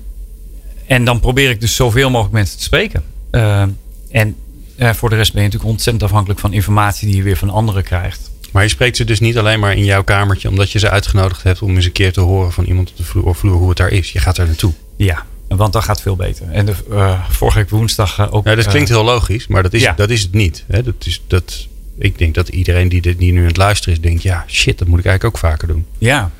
en 0.85 1.05
dan 1.05 1.19
probeer 1.19 1.49
ik 1.49 1.61
dus 1.61 1.75
zoveel 1.75 2.09
mogelijk 2.09 2.33
mensen 2.33 2.57
te 2.57 2.63
spreken. 2.63 3.03
Ehm, 3.31 3.69
en 4.11 4.35
voor 4.77 5.09
de 5.09 5.15
rest 5.15 5.33
ben 5.33 5.41
je 5.41 5.47
natuurlijk 5.47 5.73
ontzettend 5.73 6.03
afhankelijk 6.03 6.39
van 6.39 6.53
informatie 6.53 7.07
die 7.07 7.17
je 7.17 7.23
weer 7.23 7.37
van 7.37 7.49
anderen 7.49 7.83
krijgt. 7.83 8.31
Maar 8.57 8.65
je 8.65 8.71
spreekt 8.71 8.97
ze 8.97 9.03
dus 9.03 9.19
niet 9.19 9.37
alleen 9.37 9.59
maar 9.59 9.75
in 9.75 9.85
jouw 9.85 10.03
kamertje, 10.03 10.49
omdat 10.49 10.71
je 10.71 10.79
ze 10.79 10.89
uitgenodigd 10.89 11.43
hebt 11.43 11.61
om 11.61 11.75
eens 11.75 11.85
een 11.85 11.91
keer 11.91 12.13
te 12.13 12.21
horen 12.21 12.51
van 12.51 12.65
iemand 12.65 12.89
op 12.89 12.97
de 12.97 13.03
vloer, 13.03 13.35
vloer 13.35 13.57
hoe 13.57 13.69
het 13.69 13.77
daar 13.77 13.89
is. 13.89 14.11
Je 14.11 14.19
gaat 14.19 14.35
daar 14.35 14.45
naartoe. 14.45 14.73
Ja, 14.95 15.25
want 15.47 15.73
dat 15.73 15.83
gaat 15.83 16.01
veel 16.01 16.15
beter. 16.15 16.49
En 16.51 16.65
de, 16.65 16.73
uh, 16.91 17.29
vorige 17.29 17.57
week 17.57 17.69
woensdag 17.69 18.19
uh, 18.19 18.33
ook. 18.33 18.45
Ja, 18.45 18.55
dat 18.55 18.67
klinkt 18.67 18.89
heel 18.89 19.03
logisch, 19.03 19.47
maar 19.47 19.63
dat 19.63 19.73
is, 19.73 19.91
dat 19.95 20.09
is 20.09 20.21
het 20.21 20.33
niet. 20.33 20.63
Hè? 20.67 20.83
Dat 20.83 21.05
is, 21.05 21.21
dat, 21.27 21.67
ik 21.97 22.17
denk 22.17 22.35
dat 22.35 22.47
iedereen 22.47 22.89
die, 22.89 23.01
dit, 23.01 23.17
die 23.17 23.31
nu 23.31 23.39
aan 23.39 23.47
het 23.47 23.57
luisteren 23.57 23.93
is, 23.93 24.01
denkt: 24.01 24.23
ja, 24.23 24.45
shit, 24.47 24.77
dat 24.77 24.87
moet 24.87 24.99
ik 24.99 25.05
eigenlijk 25.05 25.35
ook 25.35 25.51
vaker 25.51 25.67
doen. 25.67 25.85
Ja, 25.97 26.31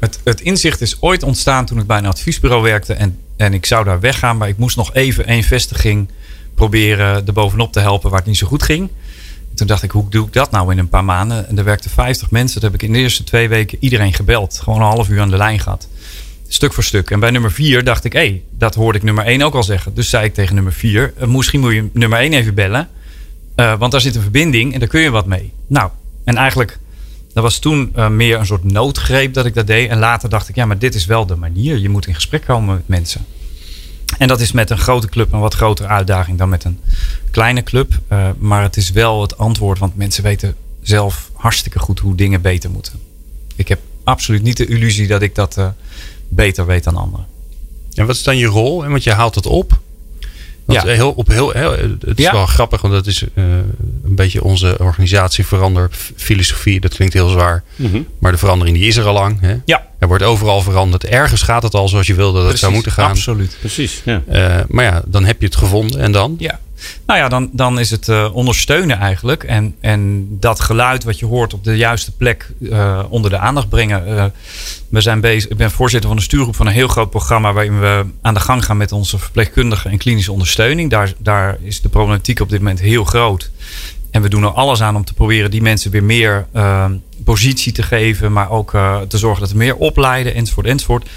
het, 0.00 0.20
het 0.24 0.40
inzicht 0.40 0.80
is 0.80 0.96
ooit 1.00 1.22
ontstaan 1.22 1.66
toen 1.66 1.78
ik 1.78 1.86
bij 1.86 1.98
een 1.98 2.06
adviesbureau 2.06 2.62
werkte. 2.62 2.92
En, 2.92 3.18
en 3.36 3.54
ik 3.54 3.66
zou 3.66 3.84
daar 3.84 4.00
weggaan, 4.00 4.36
maar 4.36 4.48
ik 4.48 4.58
moest 4.58 4.76
nog 4.76 4.94
even 4.94 5.26
één 5.26 5.42
vestiging 5.42 6.08
proberen 6.54 7.26
er 7.26 7.32
bovenop 7.32 7.72
te 7.72 7.80
helpen 7.80 8.10
waar 8.10 8.18
het 8.18 8.28
niet 8.28 8.38
zo 8.38 8.46
goed 8.46 8.62
ging. 8.62 8.90
Toen 9.56 9.66
dacht 9.66 9.82
ik, 9.82 9.90
hoe 9.90 10.08
doe 10.08 10.26
ik 10.26 10.32
dat 10.32 10.50
nou 10.50 10.72
in 10.72 10.78
een 10.78 10.88
paar 10.88 11.04
maanden? 11.04 11.48
En 11.48 11.58
er 11.58 11.64
werkten 11.64 11.90
50 11.90 12.30
mensen. 12.30 12.60
Dat 12.60 12.70
heb 12.70 12.80
ik 12.80 12.86
in 12.88 12.92
de 12.94 12.98
eerste 12.98 13.24
twee 13.24 13.48
weken 13.48 13.78
iedereen 13.80 14.12
gebeld. 14.12 14.60
Gewoon 14.62 14.80
een 14.80 14.86
half 14.86 15.08
uur 15.08 15.20
aan 15.20 15.30
de 15.30 15.36
lijn 15.36 15.58
gehad. 15.58 15.88
Stuk 16.48 16.72
voor 16.72 16.84
stuk. 16.84 17.10
En 17.10 17.20
bij 17.20 17.30
nummer 17.30 17.52
vier 17.52 17.84
dacht 17.84 18.04
ik, 18.04 18.12
hé, 18.12 18.18
hey, 18.18 18.42
dat 18.50 18.74
hoorde 18.74 18.98
ik 18.98 19.04
nummer 19.04 19.24
één 19.24 19.42
ook 19.42 19.54
al 19.54 19.62
zeggen. 19.62 19.94
Dus 19.94 20.10
zei 20.10 20.24
ik 20.24 20.34
tegen 20.34 20.54
nummer 20.54 20.72
vier, 20.72 21.14
uh, 21.20 21.26
misschien 21.26 21.60
moet 21.60 21.72
je 21.72 21.88
nummer 21.92 22.18
één 22.18 22.32
even 22.32 22.54
bellen. 22.54 22.88
Uh, 23.56 23.78
want 23.78 23.92
daar 23.92 24.00
zit 24.00 24.14
een 24.14 24.22
verbinding 24.22 24.72
en 24.72 24.78
daar 24.78 24.88
kun 24.88 25.00
je 25.00 25.10
wat 25.10 25.26
mee. 25.26 25.52
Nou, 25.66 25.90
en 26.24 26.36
eigenlijk, 26.36 26.78
dat 27.32 27.42
was 27.42 27.58
toen 27.58 27.92
uh, 27.96 28.08
meer 28.08 28.38
een 28.38 28.46
soort 28.46 28.64
noodgreep 28.64 29.34
dat 29.34 29.46
ik 29.46 29.54
dat 29.54 29.66
deed. 29.66 29.90
En 29.90 29.98
later 29.98 30.28
dacht 30.28 30.48
ik, 30.48 30.54
ja, 30.54 30.66
maar 30.66 30.78
dit 30.78 30.94
is 30.94 31.06
wel 31.06 31.26
de 31.26 31.36
manier. 31.36 31.78
Je 31.78 31.88
moet 31.88 32.06
in 32.06 32.14
gesprek 32.14 32.44
komen 32.44 32.74
met 32.74 32.88
mensen. 32.88 33.24
En 34.18 34.28
dat 34.28 34.40
is 34.40 34.52
met 34.52 34.70
een 34.70 34.78
grote 34.78 35.08
club 35.08 35.32
een 35.32 35.40
wat 35.40 35.54
grotere 35.54 35.88
uitdaging 35.88 36.38
dan 36.38 36.48
met 36.48 36.64
een 36.64 36.80
kleine 37.30 37.62
club. 37.62 37.98
Uh, 38.12 38.28
maar 38.38 38.62
het 38.62 38.76
is 38.76 38.90
wel 38.90 39.20
het 39.20 39.38
antwoord, 39.38 39.78
want 39.78 39.96
mensen 39.96 40.22
weten 40.22 40.56
zelf 40.82 41.30
hartstikke 41.32 41.78
goed 41.78 41.98
hoe 41.98 42.14
dingen 42.14 42.40
beter 42.40 42.70
moeten. 42.70 43.00
Ik 43.56 43.68
heb 43.68 43.80
absoluut 44.04 44.42
niet 44.42 44.56
de 44.56 44.66
illusie 44.66 45.06
dat 45.06 45.22
ik 45.22 45.34
dat 45.34 45.56
uh, 45.58 45.68
beter 46.28 46.66
weet 46.66 46.84
dan 46.84 46.96
anderen. 46.96 47.26
En 47.94 48.06
wat 48.06 48.16
is 48.16 48.22
dan 48.22 48.36
je 48.36 48.46
rol? 48.46 48.88
Want 48.88 49.04
je 49.04 49.12
haalt 49.12 49.34
het 49.34 49.46
op 49.46 49.80
ja. 50.74 50.86
heel, 50.86 51.10
op 51.10 51.28
heel, 51.28 51.50
heel, 51.50 51.70
het 52.00 52.18
is 52.18 52.30
wel 52.30 52.46
grappig, 52.46 52.80
want 52.80 52.94
dat 52.94 53.06
is 53.06 53.22
uh, 53.22 53.44
een 54.04 54.14
beetje 54.14 54.44
onze 54.44 54.76
organisatie 54.78 55.46
verandert. 55.46 55.96
Filosofie, 56.16 56.80
dat 56.80 56.94
klinkt 56.94 57.14
heel 57.14 57.28
zwaar. 57.28 57.62
Mm 57.76 57.90
-hmm. 57.90 58.06
Maar 58.18 58.32
de 58.32 58.38
verandering 58.38 58.76
die 58.76 58.86
is 58.86 58.96
er 58.96 59.04
al 59.04 59.12
lang. 59.12 59.40
Hè? 59.40 59.56
Ja. 59.64 59.86
Er 59.98 60.08
wordt 60.08 60.22
overal 60.22 60.60
veranderd. 60.60 61.04
Ergens 61.04 61.42
gaat 61.42 61.62
het 61.62 61.74
al 61.74 61.88
zoals 61.88 62.06
je 62.06 62.14
wilde 62.14 62.32
dat 62.32 62.42
Precies, 62.42 62.60
het 62.60 62.60
zou 62.60 62.72
moeten 62.72 62.92
gaan. 62.92 63.10
Absoluut. 63.10 63.56
Precies. 63.60 64.02
Ja. 64.04 64.22
Uh, 64.32 64.64
maar 64.68 64.84
ja, 64.84 65.02
dan 65.06 65.24
heb 65.24 65.40
je 65.40 65.46
het 65.46 65.56
gevonden 65.56 66.00
en 66.00 66.12
dan? 66.12 66.36
Ja. 66.38 66.60
Nou 67.06 67.18
ja, 67.18 67.28
dan, 67.28 67.48
dan 67.52 67.78
is 67.78 67.90
het 67.90 68.08
uh, 68.08 68.28
ondersteunen 68.32 68.98
eigenlijk. 68.98 69.44
En, 69.44 69.74
en 69.80 70.26
dat 70.30 70.60
geluid 70.60 71.04
wat 71.04 71.18
je 71.18 71.26
hoort 71.26 71.54
op 71.54 71.64
de 71.64 71.76
juiste 71.76 72.12
plek 72.12 72.50
uh, 72.60 73.02
onder 73.08 73.30
de 73.30 73.38
aandacht 73.38 73.68
brengen. 73.68 74.08
Uh, 74.08 74.24
we 74.88 75.00
zijn 75.00 75.20
bezig, 75.20 75.50
ik 75.50 75.56
ben 75.56 75.70
voorzitter 75.70 76.08
van 76.08 76.18
de 76.18 76.24
stuurgroep 76.24 76.56
van 76.56 76.66
een 76.66 76.72
heel 76.72 76.88
groot 76.88 77.10
programma 77.10 77.52
waarin 77.52 77.80
we 77.80 78.04
aan 78.22 78.34
de 78.34 78.40
gang 78.40 78.64
gaan 78.64 78.76
met 78.76 78.92
onze 78.92 79.18
verpleegkundige 79.18 79.88
en 79.88 79.98
klinische 79.98 80.32
ondersteuning. 80.32 80.90
Daar, 80.90 81.12
daar 81.18 81.56
is 81.60 81.80
de 81.80 81.88
problematiek 81.88 82.40
op 82.40 82.48
dit 82.48 82.58
moment 82.58 82.80
heel 82.80 83.04
groot. 83.04 83.50
En 84.10 84.22
we 84.22 84.28
doen 84.28 84.42
er 84.42 84.50
alles 84.50 84.82
aan 84.82 84.96
om 84.96 85.04
te 85.04 85.14
proberen 85.14 85.50
die 85.50 85.62
mensen 85.62 85.90
weer 85.90 86.04
meer 86.04 86.46
positie 87.26 87.72
te 87.72 87.82
geven, 87.82 88.32
maar 88.32 88.50
ook 88.50 88.70
te 89.08 89.18
zorgen 89.18 89.40
dat 89.40 89.50
we 89.50 89.56
meer 89.56 89.76
opleiden, 89.76 90.34
enzovoort, 90.34 90.66
enzovoort. 90.66 91.08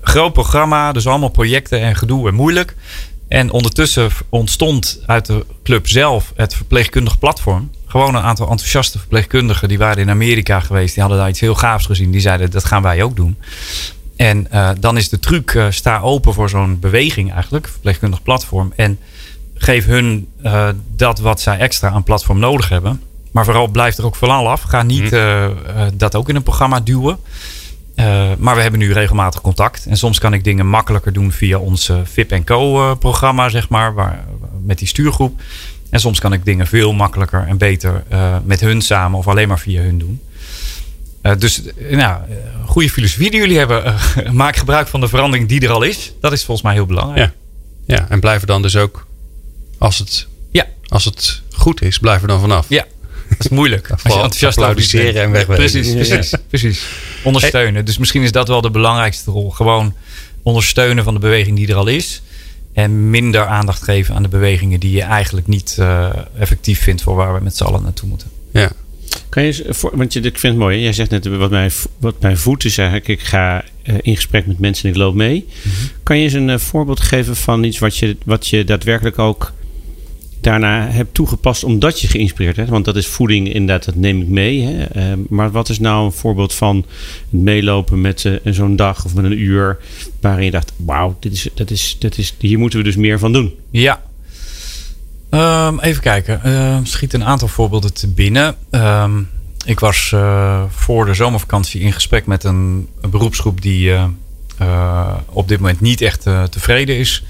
Groot 0.00 0.32
programma, 0.32 0.92
dus 0.92 1.06
allemaal 1.06 1.28
projecten 1.28 1.80
en 1.80 1.96
gedoe 1.96 2.28
en 2.28 2.34
moeilijk. 2.34 2.74
En 3.28 3.50
ondertussen 3.50 4.10
ontstond 4.28 5.00
uit 5.06 5.26
de 5.26 5.46
club 5.62 5.88
zelf 5.88 6.32
het 6.36 6.54
verpleegkundig 6.54 7.18
platform. 7.18 7.70
Gewoon 7.86 8.14
een 8.14 8.22
aantal 8.22 8.50
enthousiaste 8.50 8.98
verpleegkundigen 8.98 9.68
die 9.68 9.78
waren 9.78 10.02
in 10.02 10.10
Amerika 10.10 10.60
geweest. 10.60 10.92
Die 10.94 11.02
hadden 11.02 11.20
daar 11.20 11.28
iets 11.28 11.40
heel 11.40 11.54
gaafs 11.54 11.86
gezien. 11.86 12.10
Die 12.10 12.20
zeiden 12.20 12.50
dat 12.50 12.64
gaan 12.64 12.82
wij 12.82 13.02
ook 13.02 13.16
doen. 13.16 13.36
En 14.16 14.46
uh, 14.52 14.70
dan 14.80 14.96
is 14.96 15.08
de 15.08 15.18
truc, 15.18 15.54
uh, 15.54 15.66
sta 15.70 16.00
open 16.00 16.34
voor 16.34 16.48
zo'n 16.48 16.80
beweging 16.80 17.32
eigenlijk, 17.32 17.68
verpleegkundig 17.68 18.22
platform. 18.22 18.72
En 18.76 18.98
geef 19.54 19.86
hun 19.86 20.28
dat 20.96 21.18
wat 21.18 21.40
zij 21.40 21.58
extra 21.58 21.90
aan 21.90 22.02
platform 22.02 22.38
nodig 22.38 22.68
hebben. 22.68 23.02
Maar 23.36 23.44
vooral 23.44 23.68
blijf 23.68 23.98
er 23.98 24.04
ook 24.04 24.16
vooral 24.16 24.48
af. 24.48 24.62
Ga 24.62 24.82
niet 24.82 25.10
mm. 25.10 25.54
dat 25.94 26.14
ook 26.14 26.28
in 26.28 26.36
een 26.36 26.42
programma 26.42 26.80
duwen. 26.80 27.18
Uh, 27.96 28.30
maar 28.38 28.54
we 28.54 28.62
hebben 28.62 28.80
nu 28.80 28.92
regelmatig 28.92 29.40
contact. 29.40 29.86
En 29.86 29.96
soms 29.96 30.18
kan 30.18 30.32
ik 30.32 30.44
dingen 30.44 30.66
makkelijker 30.66 31.12
doen 31.12 31.32
via 31.32 31.58
ons 31.58 31.90
VIP 32.04 32.44
Co 32.44 32.94
programma, 32.94 33.48
zeg 33.48 33.68
maar, 33.68 33.94
waar, 33.94 34.24
met 34.64 34.78
die 34.78 34.88
stuurgroep. 34.88 35.40
En 35.90 36.00
soms 36.00 36.18
kan 36.18 36.32
ik 36.32 36.44
dingen 36.44 36.66
veel 36.66 36.92
makkelijker 36.92 37.44
en 37.48 37.58
beter 37.58 38.02
met 38.44 38.60
hun 38.60 38.80
samen 38.80 39.18
of 39.18 39.28
alleen 39.28 39.48
maar 39.48 39.58
via 39.58 39.82
hun 39.82 39.98
doen. 39.98 40.20
dus 41.38 41.62
nou, 41.90 42.20
goede 42.64 42.90
filosofie 42.90 43.30
die 43.30 43.40
jullie 43.40 43.58
hebben. 43.58 43.94
maak 44.32 44.56
gebruik 44.56 44.88
van 44.88 45.00
de 45.00 45.08
verandering 45.08 45.48
die 45.48 45.60
er 45.60 45.70
al 45.70 45.82
is. 45.82 46.12
Dat 46.20 46.32
is 46.32 46.44
volgens 46.44 46.66
mij 46.66 46.74
heel 46.74 46.86
belangrijk. 46.86 47.32
Ja, 47.86 47.96
ja 47.96 48.06
en 48.08 48.20
blijf 48.20 48.40
er 48.40 48.46
dan 48.46 48.62
dus 48.62 48.76
ook, 48.76 49.06
als 49.78 49.98
het, 49.98 50.26
ja. 50.50 50.66
als 50.86 51.04
het 51.04 51.42
goed 51.52 51.82
is, 51.82 51.98
blijf 51.98 52.22
er 52.22 52.28
dan 52.28 52.40
vanaf. 52.40 52.66
Ja, 52.68 52.84
dat 53.28 53.38
is 53.38 53.48
moeilijk. 53.48 53.90
Als 53.90 54.02
je 54.02 54.08
enthousiast 54.08 54.58
applaudisseren 54.58 55.22
en 55.22 55.30
wegwezen. 55.30 55.70
Precies, 55.70 55.92
precies, 55.92 56.34
precies. 56.48 56.86
Ondersteunen. 57.22 57.84
Dus 57.84 57.98
misschien 57.98 58.22
is 58.22 58.32
dat 58.32 58.48
wel 58.48 58.60
de 58.60 58.70
belangrijkste 58.70 59.30
rol. 59.30 59.50
Gewoon 59.50 59.94
ondersteunen 60.42 61.04
van 61.04 61.14
de 61.14 61.20
beweging 61.20 61.56
die 61.56 61.68
er 61.68 61.74
al 61.74 61.86
is. 61.86 62.22
En 62.72 63.10
minder 63.10 63.46
aandacht 63.46 63.82
geven 63.82 64.14
aan 64.14 64.22
de 64.22 64.28
bewegingen 64.28 64.80
die 64.80 64.90
je 64.90 65.02
eigenlijk 65.02 65.46
niet 65.46 65.76
uh, 65.80 66.08
effectief 66.38 66.80
vindt 66.82 67.02
voor 67.02 67.14
waar 67.14 67.34
we 67.34 67.40
met 67.44 67.56
z'n 67.56 67.64
allen 67.64 67.82
naartoe 67.82 68.08
moeten. 68.08 68.30
Ja. 68.52 68.70
Kan 69.28 69.42
je, 69.42 69.74
want 69.92 70.12
je, 70.12 70.20
ik 70.20 70.38
vind 70.38 70.52
het 70.52 70.62
mooi. 70.62 70.80
Jij 70.80 70.92
zegt 70.92 71.10
net 71.10 71.26
wat 71.26 71.50
mijn, 71.50 71.70
wat 71.98 72.20
mijn 72.20 72.38
voet 72.38 72.64
is 72.64 72.78
eigenlijk. 72.78 73.08
Ik 73.08 73.20
ga 73.20 73.64
uh, 73.84 73.94
in 74.00 74.14
gesprek 74.14 74.46
met 74.46 74.58
mensen 74.58 74.84
en 74.84 74.90
ik 74.90 74.96
loop 74.96 75.14
mee. 75.14 75.46
Mm 75.46 75.72
-hmm. 75.72 75.88
Kan 76.02 76.18
je 76.18 76.24
eens 76.24 76.32
een 76.32 76.48
uh, 76.48 76.58
voorbeeld 76.58 77.00
geven 77.00 77.36
van 77.36 77.64
iets 77.64 77.78
wat 77.78 77.96
je, 77.96 78.16
wat 78.24 78.48
je 78.48 78.64
daadwerkelijk 78.64 79.18
ook 79.18 79.52
daarna 80.46 80.88
hebt 80.88 81.14
toegepast 81.14 81.64
omdat 81.64 82.00
je 82.00 82.08
geïnspireerd 82.08 82.56
hebt. 82.56 82.68
Want 82.68 82.84
dat 82.84 82.96
is 82.96 83.06
voeding, 83.06 83.52
inderdaad, 83.52 83.84
dat 83.84 83.94
neem 83.94 84.20
ik 84.20 84.28
mee. 84.28 84.62
Hè. 84.62 84.96
Uh, 84.96 85.18
maar 85.28 85.50
wat 85.50 85.68
is 85.68 85.78
nou 85.78 86.04
een 86.04 86.12
voorbeeld 86.12 86.54
van 86.54 86.84
meelopen 87.28 88.00
met 88.00 88.24
uh, 88.24 88.36
zo'n 88.44 88.76
dag 88.76 89.04
of 89.04 89.14
met 89.14 89.24
een 89.24 89.40
uur... 89.40 89.78
waarin 90.20 90.44
je 90.44 90.50
dacht, 90.50 90.72
wauw, 90.76 91.16
dit 91.20 91.32
is, 91.32 91.48
dat 91.54 91.70
is, 91.70 91.96
dat 91.98 92.18
is, 92.18 92.34
hier 92.38 92.58
moeten 92.58 92.78
we 92.78 92.84
dus 92.84 92.96
meer 92.96 93.18
van 93.18 93.32
doen. 93.32 93.54
Ja. 93.70 94.02
Um, 95.30 95.80
even 95.80 96.02
kijken. 96.02 96.40
Uh, 96.44 96.78
schiet 96.82 97.12
een 97.12 97.24
aantal 97.24 97.48
voorbeelden 97.48 97.94
te 97.94 98.08
binnen. 98.08 98.54
Ik 99.64 99.80
was 99.80 100.14
voor 100.68 101.06
de 101.06 101.14
zomervakantie 101.14 101.80
in 101.80 101.92
gesprek 101.92 102.26
met 102.26 102.44
een, 102.44 102.88
een 103.00 103.10
beroepsgroep 103.10 103.62
die 103.62 103.92
op 105.28 105.48
dit 105.48 105.60
moment 105.60 105.80
niet 105.80 106.00
echt 106.00 106.22
tevreden 106.50 106.96
is. 106.96 107.24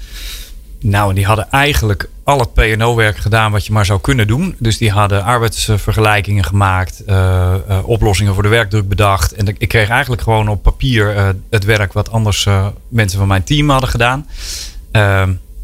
Nou, 0.79 1.13
die 1.13 1.25
hadden 1.25 1.51
eigenlijk 1.51 2.09
al 2.23 2.39
het 2.39 2.53
PNO-werk 2.53 3.17
gedaan 3.17 3.51
wat 3.51 3.65
je 3.65 3.73
maar 3.73 3.85
zou 3.85 4.01
kunnen 4.01 4.27
doen. 4.27 4.55
Dus 4.59 4.77
die 4.77 4.91
hadden 4.91 5.23
arbeidsvergelijkingen 5.23 6.43
gemaakt, 6.43 7.03
uh, 7.07 7.53
uh, 7.69 7.79
oplossingen 7.87 8.33
voor 8.33 8.43
de 8.43 8.49
werkdruk 8.49 8.89
bedacht. 8.89 9.33
En 9.33 9.47
ik 9.57 9.67
kreeg 9.67 9.89
eigenlijk 9.89 10.21
gewoon 10.21 10.49
op 10.49 10.63
papier 10.63 11.15
uh, 11.15 11.29
het 11.49 11.63
werk 11.63 11.93
wat 11.93 12.11
anders 12.11 12.47
mensen 12.87 13.19
van 13.19 13.27
mijn 13.27 13.43
team 13.43 13.69
hadden 13.69 13.89
gedaan. 13.89 14.27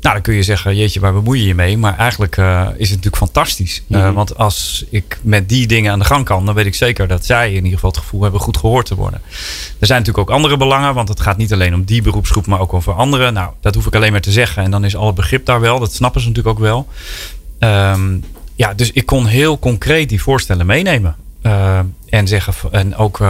Ehm, 0.03 0.11
nou, 0.11 0.13
dan 0.13 0.21
kun 0.21 0.33
je 0.33 0.43
zeggen, 0.43 0.75
jeetje, 0.75 0.99
waar 0.99 1.13
bemoei 1.13 1.39
je 1.39 1.47
je 1.47 1.55
mee? 1.55 1.77
Maar 1.77 1.97
eigenlijk 1.97 2.37
uh, 2.37 2.67
is 2.75 2.89
het 2.89 2.97
natuurlijk 3.03 3.15
fantastisch. 3.15 3.83
Uh, 3.87 4.13
Want 4.13 4.37
als 4.37 4.85
ik 4.89 5.19
met 5.21 5.49
die 5.49 5.67
dingen 5.67 5.91
aan 5.91 5.99
de 5.99 6.05
gang 6.05 6.25
kan, 6.25 6.45
dan 6.45 6.55
weet 6.55 6.65
ik 6.65 6.75
zeker 6.75 7.07
dat 7.07 7.25
zij 7.25 7.49
in 7.49 7.55
ieder 7.55 7.73
geval 7.73 7.89
het 7.89 7.99
gevoel 7.99 8.21
hebben 8.21 8.39
goed 8.39 8.57
gehoord 8.57 8.85
te 8.85 8.95
worden. 8.95 9.21
Er 9.79 9.87
zijn 9.87 9.99
natuurlijk 9.99 10.29
ook 10.29 10.35
andere 10.35 10.57
belangen, 10.57 10.93
want 10.93 11.09
het 11.09 11.19
gaat 11.19 11.37
niet 11.37 11.53
alleen 11.53 11.73
om 11.73 11.83
die 11.83 12.01
beroepsgroep, 12.01 12.45
maar 12.45 12.59
ook 12.59 12.73
over 12.73 12.93
anderen. 12.93 13.33
Nou, 13.33 13.51
dat 13.61 13.75
hoef 13.75 13.85
ik 13.85 13.95
alleen 13.95 14.11
maar 14.11 14.21
te 14.21 14.31
zeggen. 14.31 14.63
En 14.63 14.71
dan 14.71 14.85
is 14.85 14.95
al 14.95 15.05
het 15.05 15.15
begrip 15.15 15.45
daar 15.45 15.59
wel. 15.59 15.79
Dat 15.79 15.93
snappen 15.93 16.21
ze 16.21 16.27
natuurlijk 16.27 16.57
ook 16.57 16.63
wel. 16.63 16.87
Um, 17.59 18.23
ja, 18.55 18.73
dus 18.73 18.91
ik 18.91 19.05
kon 19.05 19.25
heel 19.25 19.59
concreet 19.59 20.09
die 20.09 20.21
voorstellen 20.21 20.65
meenemen. 20.65 21.15
Uh, 21.43 21.79
en 22.09 22.27
zeggen, 22.27 22.53
en 22.71 22.95
ook 22.95 23.23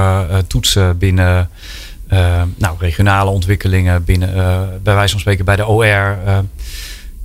toetsen 0.48 0.98
binnen 0.98 1.50
nou, 2.56 2.76
regionale 2.80 3.30
ontwikkelingen 3.30 4.04
binnen, 4.04 4.36
uh, 4.36 4.62
bij 4.84 4.94
wijze 4.94 5.12
van 5.12 5.20
spreken 5.20 5.46
bij 5.46 5.56
de 5.56 5.66
OR. 5.66 5.86
Uh, 5.86 6.40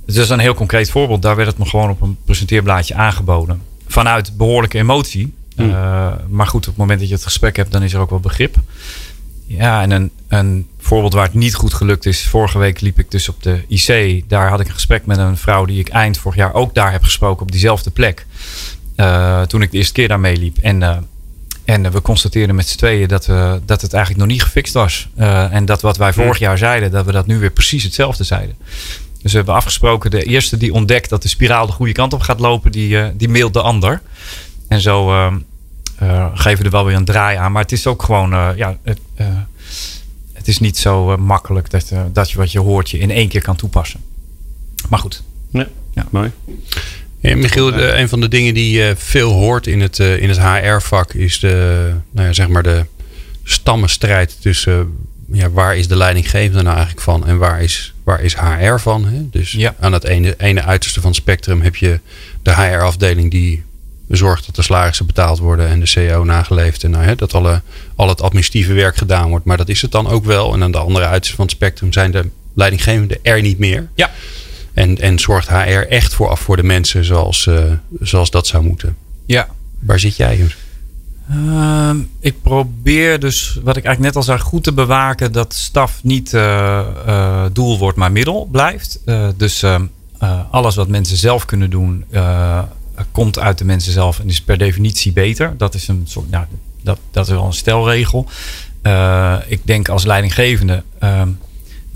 het 0.05 0.15
is 0.15 0.29
een 0.29 0.39
heel 0.39 0.53
concreet 0.53 0.91
voorbeeld. 0.91 1.21
Daar 1.21 1.35
werd 1.35 1.47
het 1.47 1.57
me 1.57 1.65
gewoon 1.65 1.89
op 1.89 2.01
een 2.01 2.17
presenteerblaadje 2.25 2.95
aangeboden. 2.95 3.61
Vanuit 3.87 4.37
behoorlijke 4.37 4.77
emotie. 4.77 5.37
Hmm. 5.55 5.75
maar 6.29 6.47
goed, 6.47 6.61
op 6.61 6.67
het 6.69 6.77
moment 6.77 6.99
dat 6.99 7.07
je 7.07 7.13
het 7.13 7.23
gesprek 7.23 7.55
hebt, 7.55 7.71
dan 7.71 7.83
is 7.83 7.93
er 7.93 7.99
ook 7.99 8.09
wel 8.09 8.19
begrip. 8.19 8.55
Ja, 9.45 9.81
en 9.81 9.91
een, 9.91 10.11
een 10.27 10.67
voorbeeld 10.79 11.13
waar 11.13 11.23
het 11.23 11.33
niet 11.33 11.55
goed 11.55 11.73
gelukt 11.73 12.05
is. 12.05 12.27
Vorige 12.27 12.57
week 12.57 12.81
liep 12.81 12.99
ik 12.99 13.11
dus 13.11 13.29
op 13.29 13.43
de 13.43 13.63
IC. 13.67 14.23
Daar 14.29 14.49
had 14.49 14.59
ik 14.59 14.67
een 14.67 14.73
gesprek 14.73 15.05
met 15.05 15.17
een 15.17 15.37
vrouw 15.37 15.65
die 15.65 15.79
ik 15.79 15.89
eind 15.89 16.17
vorig 16.17 16.37
jaar 16.37 16.53
ook 16.53 16.73
daar 16.73 16.91
heb 16.91 17.03
gesproken 17.03 17.41
op 17.41 17.51
diezelfde 17.51 17.91
plek. 17.91 18.25
toen 19.47 19.61
ik 19.61 19.71
de 19.71 19.77
eerste 19.77 19.93
keer 19.93 20.07
daar 20.07 20.19
meeliep. 20.19 20.57
En 20.57 21.07
en 21.69 21.91
we 21.91 22.01
constateerden 22.01 22.55
met 22.55 22.67
z'n 22.67 22.77
tweeën 22.77 23.07
dat, 23.07 23.25
we, 23.25 23.61
dat 23.65 23.81
het 23.81 23.93
eigenlijk 23.93 24.25
nog 24.25 24.33
niet 24.33 24.43
gefixt 24.43 24.73
was. 24.73 25.07
Uh, 25.17 25.53
en 25.53 25.65
dat 25.65 25.81
wat 25.81 25.97
wij 25.97 26.13
vorig 26.13 26.39
jaar 26.39 26.57
zeiden, 26.57 26.91
dat 26.91 27.05
we 27.05 27.11
dat 27.11 27.27
nu 27.27 27.39
weer 27.39 27.51
precies 27.51 27.83
hetzelfde 27.83 28.23
zeiden. 28.23 28.55
Dus 29.21 29.31
we 29.31 29.37
hebben 29.37 29.55
afgesproken, 29.55 30.11
de 30.11 30.23
eerste 30.23 30.57
die 30.57 30.73
ontdekt 30.73 31.09
dat 31.09 31.21
de 31.21 31.27
spiraal 31.27 31.65
de 31.65 31.71
goede 31.71 31.91
kant 31.91 32.13
op 32.13 32.21
gaat 32.21 32.39
lopen, 32.39 32.71
die, 32.71 32.89
uh, 32.89 33.07
die 33.13 33.29
mailt 33.29 33.53
de 33.53 33.61
ander. 33.61 34.01
En 34.67 34.81
zo 34.81 35.09
uh, 35.09 35.33
geven 36.33 36.57
we 36.59 36.63
er 36.65 36.71
wel 36.71 36.85
weer 36.85 36.95
een 36.95 37.05
draai 37.05 37.37
aan. 37.37 37.51
Maar 37.51 37.61
het 37.61 37.71
is 37.71 37.87
ook 37.87 38.03
gewoon, 38.03 38.29
ja, 38.55 38.77
het, 38.83 38.99
het 40.33 40.47
is 40.47 40.59
niet 40.59 40.77
zo 40.77 41.17
makkelijk 41.17 41.69
dat, 41.69 41.93
dat 42.13 42.31
je 42.31 42.37
wat 42.37 42.51
je 42.51 42.59
hoort 42.59 42.89
je 42.89 42.97
in 42.97 43.11
één 43.11 43.27
keer 43.27 43.41
kan 43.41 43.55
toepassen. 43.55 43.99
Maar 44.89 44.99
goed. 44.99 45.23
Ja, 45.49 45.67
ja. 45.93 46.07
mooi. 46.09 46.31
Ja, 47.19 47.35
Michiel, 47.35 47.71
de, 47.71 47.93
een 47.93 48.09
van 48.09 48.21
de 48.21 48.27
dingen 48.27 48.53
die 48.53 48.77
je 48.77 48.93
veel 48.97 49.31
hoort 49.31 49.67
in 49.67 49.81
het, 49.81 49.99
uh, 49.99 50.21
in 50.21 50.29
het 50.29 50.41
HR-vak 50.41 51.13
is 51.13 51.39
de, 51.39 51.89
nou 52.11 52.27
ja, 52.27 52.33
zeg 52.33 52.47
maar 52.47 52.63
de 52.63 52.85
stammenstrijd 53.43 54.41
tussen 54.41 54.97
ja, 55.31 55.49
waar 55.49 55.77
is 55.77 55.87
de 55.87 55.95
leidinggevende 55.95 56.61
nou 56.61 56.75
eigenlijk 56.75 57.05
van 57.05 57.27
en 57.27 57.37
waar 57.37 57.61
is, 57.61 57.93
waar 58.03 58.21
is 58.21 58.35
HR 58.35 58.77
van. 58.77 59.05
Hè? 59.05 59.29
Dus 59.29 59.51
ja. 59.51 59.75
aan 59.79 59.93
het 59.93 60.03
ene, 60.03 60.35
ene 60.37 60.63
uiterste 60.63 61.01
van 61.01 61.09
het 61.09 61.19
spectrum 61.19 61.61
heb 61.61 61.75
je 61.75 61.99
de 62.41 62.53
HR-afdeling 62.53 63.31
die 63.31 63.63
zorgt 64.07 64.45
dat 64.45 64.55
de 64.55 64.61
salarissen 64.61 65.05
betaald 65.05 65.39
worden 65.39 65.67
en 65.67 65.79
de 65.79 65.91
CO 65.93 66.23
nageleefd 66.23 66.83
en 66.83 66.91
nou, 66.91 67.03
hè, 67.03 67.15
dat 67.15 67.33
alle, 67.33 67.61
al 67.95 68.09
het 68.09 68.21
administratieve 68.21 68.73
werk 68.73 68.97
gedaan 68.97 69.29
wordt. 69.29 69.45
Maar 69.45 69.57
dat 69.57 69.69
is 69.69 69.81
het 69.81 69.91
dan 69.91 70.07
ook 70.07 70.25
wel. 70.25 70.53
En 70.53 70.63
aan 70.63 70.71
de 70.71 70.77
andere 70.77 71.05
uiterste 71.05 71.35
van 71.35 71.45
het 71.45 71.55
spectrum 71.55 71.93
zijn 71.93 72.11
de 72.11 72.29
leidinggevenden 72.53 73.17
er 73.21 73.41
niet 73.41 73.59
meer. 73.59 73.89
Ja. 73.95 74.11
En, 74.79 74.97
en 74.97 75.19
zorgt 75.19 75.49
HR 75.49 75.87
echt 75.89 76.13
voor 76.13 76.29
af 76.29 76.39
voor 76.39 76.55
de 76.55 76.63
mensen 76.63 77.05
zoals, 77.05 77.45
uh, 77.45 77.63
zoals 77.99 78.31
dat 78.31 78.47
zou 78.47 78.63
moeten. 78.63 78.95
Ja. 79.25 79.47
Waar 79.79 79.99
zit 79.99 80.15
jij? 80.15 80.47
Uh, 81.31 81.91
ik 82.19 82.41
probeer 82.41 83.19
dus, 83.19 83.59
wat 83.63 83.77
ik 83.77 83.85
eigenlijk 83.85 83.99
net 83.99 84.15
al 84.15 84.23
zei, 84.23 84.39
goed 84.39 84.63
te 84.63 84.73
bewaken 84.73 85.31
dat 85.31 85.53
staf 85.53 86.03
niet 86.03 86.33
uh, 86.33 86.41
uh, 87.07 87.45
doel 87.53 87.77
wordt, 87.77 87.97
maar 87.97 88.11
middel 88.11 88.47
blijft. 88.51 88.99
dus 89.37 89.63
ehm, 89.63 89.85
alles 90.51 90.75
wat 90.75 90.87
mensen 90.87 91.17
zelf 91.17 91.45
kunnen 91.45 91.69
doen, 91.69 92.05
komt 93.11 93.39
uit 93.39 93.57
de 93.57 93.65
mensen 93.65 93.91
zelf 93.91 94.19
en 94.19 94.27
is 94.27 94.41
per 94.41 94.57
definitie 94.57 95.11
beter. 95.11 95.53
Dat 95.57 95.73
is 95.73 95.87
een 95.87 96.03
soort, 96.07 96.29
nou, 96.29 96.45
dat, 96.81 96.99
dat 97.11 97.25
is 97.25 97.31
wel 97.31 97.45
een 97.45 97.53
stelregel. 97.53 98.29
ik 99.47 99.59
denk 99.63 99.89
als 99.89 100.05
leidinggevende 100.05 100.83
ehm, 100.99 101.29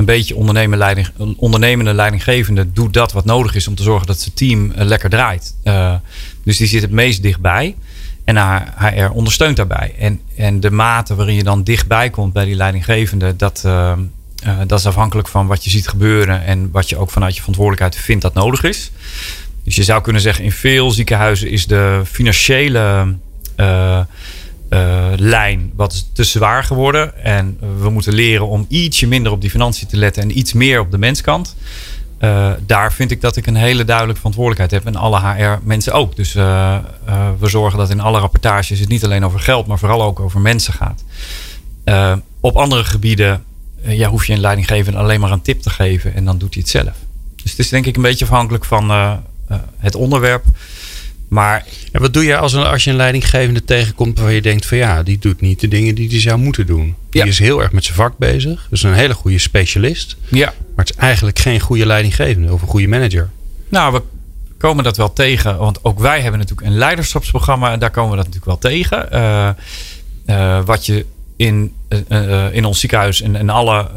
een 0.07 0.15
beetje 0.15 0.35
ondernemende, 0.35 0.77
leiding, 0.77 1.07
ondernemende 1.37 1.93
leidinggevende 1.93 2.71
doet 2.71 2.93
dat 2.93 3.11
wat 3.11 3.25
nodig 3.25 3.55
is 3.55 3.67
om 3.67 3.75
te 3.75 3.83
zorgen 3.83 4.07
dat 4.07 4.19
zijn 4.19 4.33
team 4.35 4.65
uh, 4.65 4.71
lekker 4.75 5.09
draait. 5.09 5.55
Uh, 5.63 5.93
dus 6.43 6.57
die 6.57 6.67
zit 6.67 6.81
het 6.81 6.91
meest 6.91 7.21
dichtbij. 7.21 7.75
En 8.23 8.37
HR 8.77 9.09
ondersteunt 9.13 9.57
daarbij. 9.57 9.95
En, 9.99 10.19
en 10.35 10.59
de 10.59 10.71
mate 10.71 11.15
waarin 11.15 11.35
je 11.35 11.43
dan 11.43 11.63
dichtbij 11.63 12.09
komt 12.09 12.33
bij 12.33 12.45
die 12.45 12.55
leidinggevende, 12.55 13.35
dat, 13.35 13.63
uh, 13.65 13.93
dat 14.67 14.79
is 14.79 14.85
afhankelijk 14.85 15.27
van 15.27 15.47
wat 15.47 15.63
je 15.63 15.69
ziet 15.69 15.87
gebeuren 15.87 16.45
en 16.45 16.71
wat 16.71 16.89
je 16.89 16.97
ook 16.97 17.11
vanuit 17.11 17.33
je 17.33 17.39
verantwoordelijkheid 17.39 18.03
vindt 18.03 18.21
dat 18.21 18.33
nodig 18.33 18.63
is. 18.63 18.91
Dus 19.63 19.75
je 19.75 19.83
zou 19.83 20.01
kunnen 20.01 20.21
zeggen, 20.21 20.43
in 20.43 20.51
veel 20.51 20.91
ziekenhuizen 20.91 21.49
is 21.49 21.67
de 21.67 22.01
financiële 22.05 23.15
uh, 24.73 25.05
lijn 25.15 25.71
wat 25.75 26.09
te 26.13 26.23
zwaar 26.23 26.63
geworden. 26.63 27.23
En 27.23 27.57
we 27.81 27.89
moeten 27.89 28.13
leren 28.13 28.47
om 28.47 28.65
ietsje 28.69 29.07
minder 29.07 29.31
op 29.31 29.41
die 29.41 29.49
financiën 29.49 29.87
te 29.87 29.97
letten 29.97 30.23
en 30.23 30.37
iets 30.37 30.53
meer 30.53 30.79
op 30.79 30.91
de 30.91 30.97
menskant. 30.97 31.55
Uh, 32.19 32.51
daar 32.65 32.93
vind 32.93 33.11
ik 33.11 33.21
dat 33.21 33.35
ik 33.35 33.47
een 33.47 33.55
hele 33.55 33.83
duidelijke 33.83 34.19
verantwoordelijkheid 34.19 34.83
heb. 34.83 34.93
En 34.93 35.01
alle 35.01 35.19
HR-mensen 35.19 35.93
ook. 35.93 36.15
Dus 36.15 36.35
uh, 36.35 36.77
we 37.39 37.47
zorgen 37.49 37.79
dat 37.79 37.89
in 37.89 37.99
alle 37.99 38.19
rapportages 38.19 38.79
het 38.79 38.89
niet 38.89 39.03
alleen 39.03 39.25
over 39.25 39.39
geld, 39.39 39.67
maar 39.67 39.79
vooral 39.79 40.03
ook 40.03 40.19
over 40.19 40.39
mensen 40.39 40.73
gaat. 40.73 41.03
op 42.39 42.55
andere 42.55 42.83
gebieden 42.83 43.43
ja, 43.81 44.09
hoef 44.09 44.25
je 44.25 44.33
een 44.33 44.39
leidinggevende 44.39 44.99
alleen 44.99 45.19
maar 45.19 45.31
een 45.31 45.41
tip 45.41 45.61
te 45.61 45.69
geven 45.69 46.13
en 46.13 46.25
dan 46.25 46.37
doet 46.37 46.53
hij 46.53 46.63
het 46.63 46.71
zelf. 46.71 46.95
Dus 47.41 47.51
het 47.51 47.59
is 47.59 47.69
denk 47.69 47.85
ik 47.85 47.95
een 47.95 48.01
beetje 48.01 48.25
afhankelijk 48.25 48.65
van 48.65 48.89
het 49.77 49.95
onderwerp. 49.95 50.45
Maar 51.33 51.65
en 51.91 52.01
wat 52.01 52.13
doe 52.13 52.23
je 52.23 52.37
als, 52.37 52.53
een, 52.53 52.63
als 52.63 52.83
je 52.83 52.89
een 52.89 52.95
leidinggevende 52.95 53.63
tegenkomt 53.63 54.19
waar 54.19 54.31
je 54.31 54.41
denkt 54.41 54.65
van 54.65 54.77
ja, 54.77 55.03
die 55.03 55.17
doet 55.17 55.41
niet 55.41 55.59
de 55.59 55.67
dingen 55.67 55.95
die 55.95 56.09
hij 56.09 56.19
zou 56.19 56.37
moeten 56.37 56.65
doen. 56.65 56.95
Die 57.09 57.23
is 57.23 57.39
heel 57.39 57.61
erg 57.61 57.71
met 57.71 57.83
zijn 57.83 57.95
vak 57.95 58.17
bezig. 58.17 58.67
Dus 58.69 58.83
een 58.83 58.93
hele 58.93 59.13
goede 59.13 59.37
specialist. 59.37 60.15
Ja. 60.29 60.45
Maar 60.45 60.85
het 60.85 60.89
is 60.89 60.95
eigenlijk 60.95 61.39
geen 61.39 61.59
goede 61.59 61.85
leidinggevende 61.85 62.53
of 62.53 62.61
een 62.61 62.67
goede 62.67 62.87
manager. 62.87 63.29
Nou, 63.69 63.93
we 63.93 64.01
komen 64.57 64.83
dat 64.83 64.97
wel 64.97 65.13
tegen. 65.13 65.57
Want 65.57 65.83
ook 65.83 65.99
wij 65.99 66.21
hebben 66.21 66.39
natuurlijk 66.39 66.67
een 66.67 66.77
leiderschapsprogramma. 66.77 67.71
En 67.71 67.79
daar 67.79 67.91
komen 67.91 68.09
we 68.09 68.15
dat 68.15 68.25
natuurlijk 68.25 68.61
wel 68.61 68.71
tegen. 68.71 69.07
Uh, 69.13 69.49
uh, 70.25 70.65
wat 70.65 70.85
je 70.85 71.05
in, 71.35 71.73
uh, 72.09 72.53
in 72.53 72.65
ons 72.65 72.79
ziekenhuis 72.79 73.21
en, 73.21 73.35
en 73.35 73.49
alle 73.49 73.89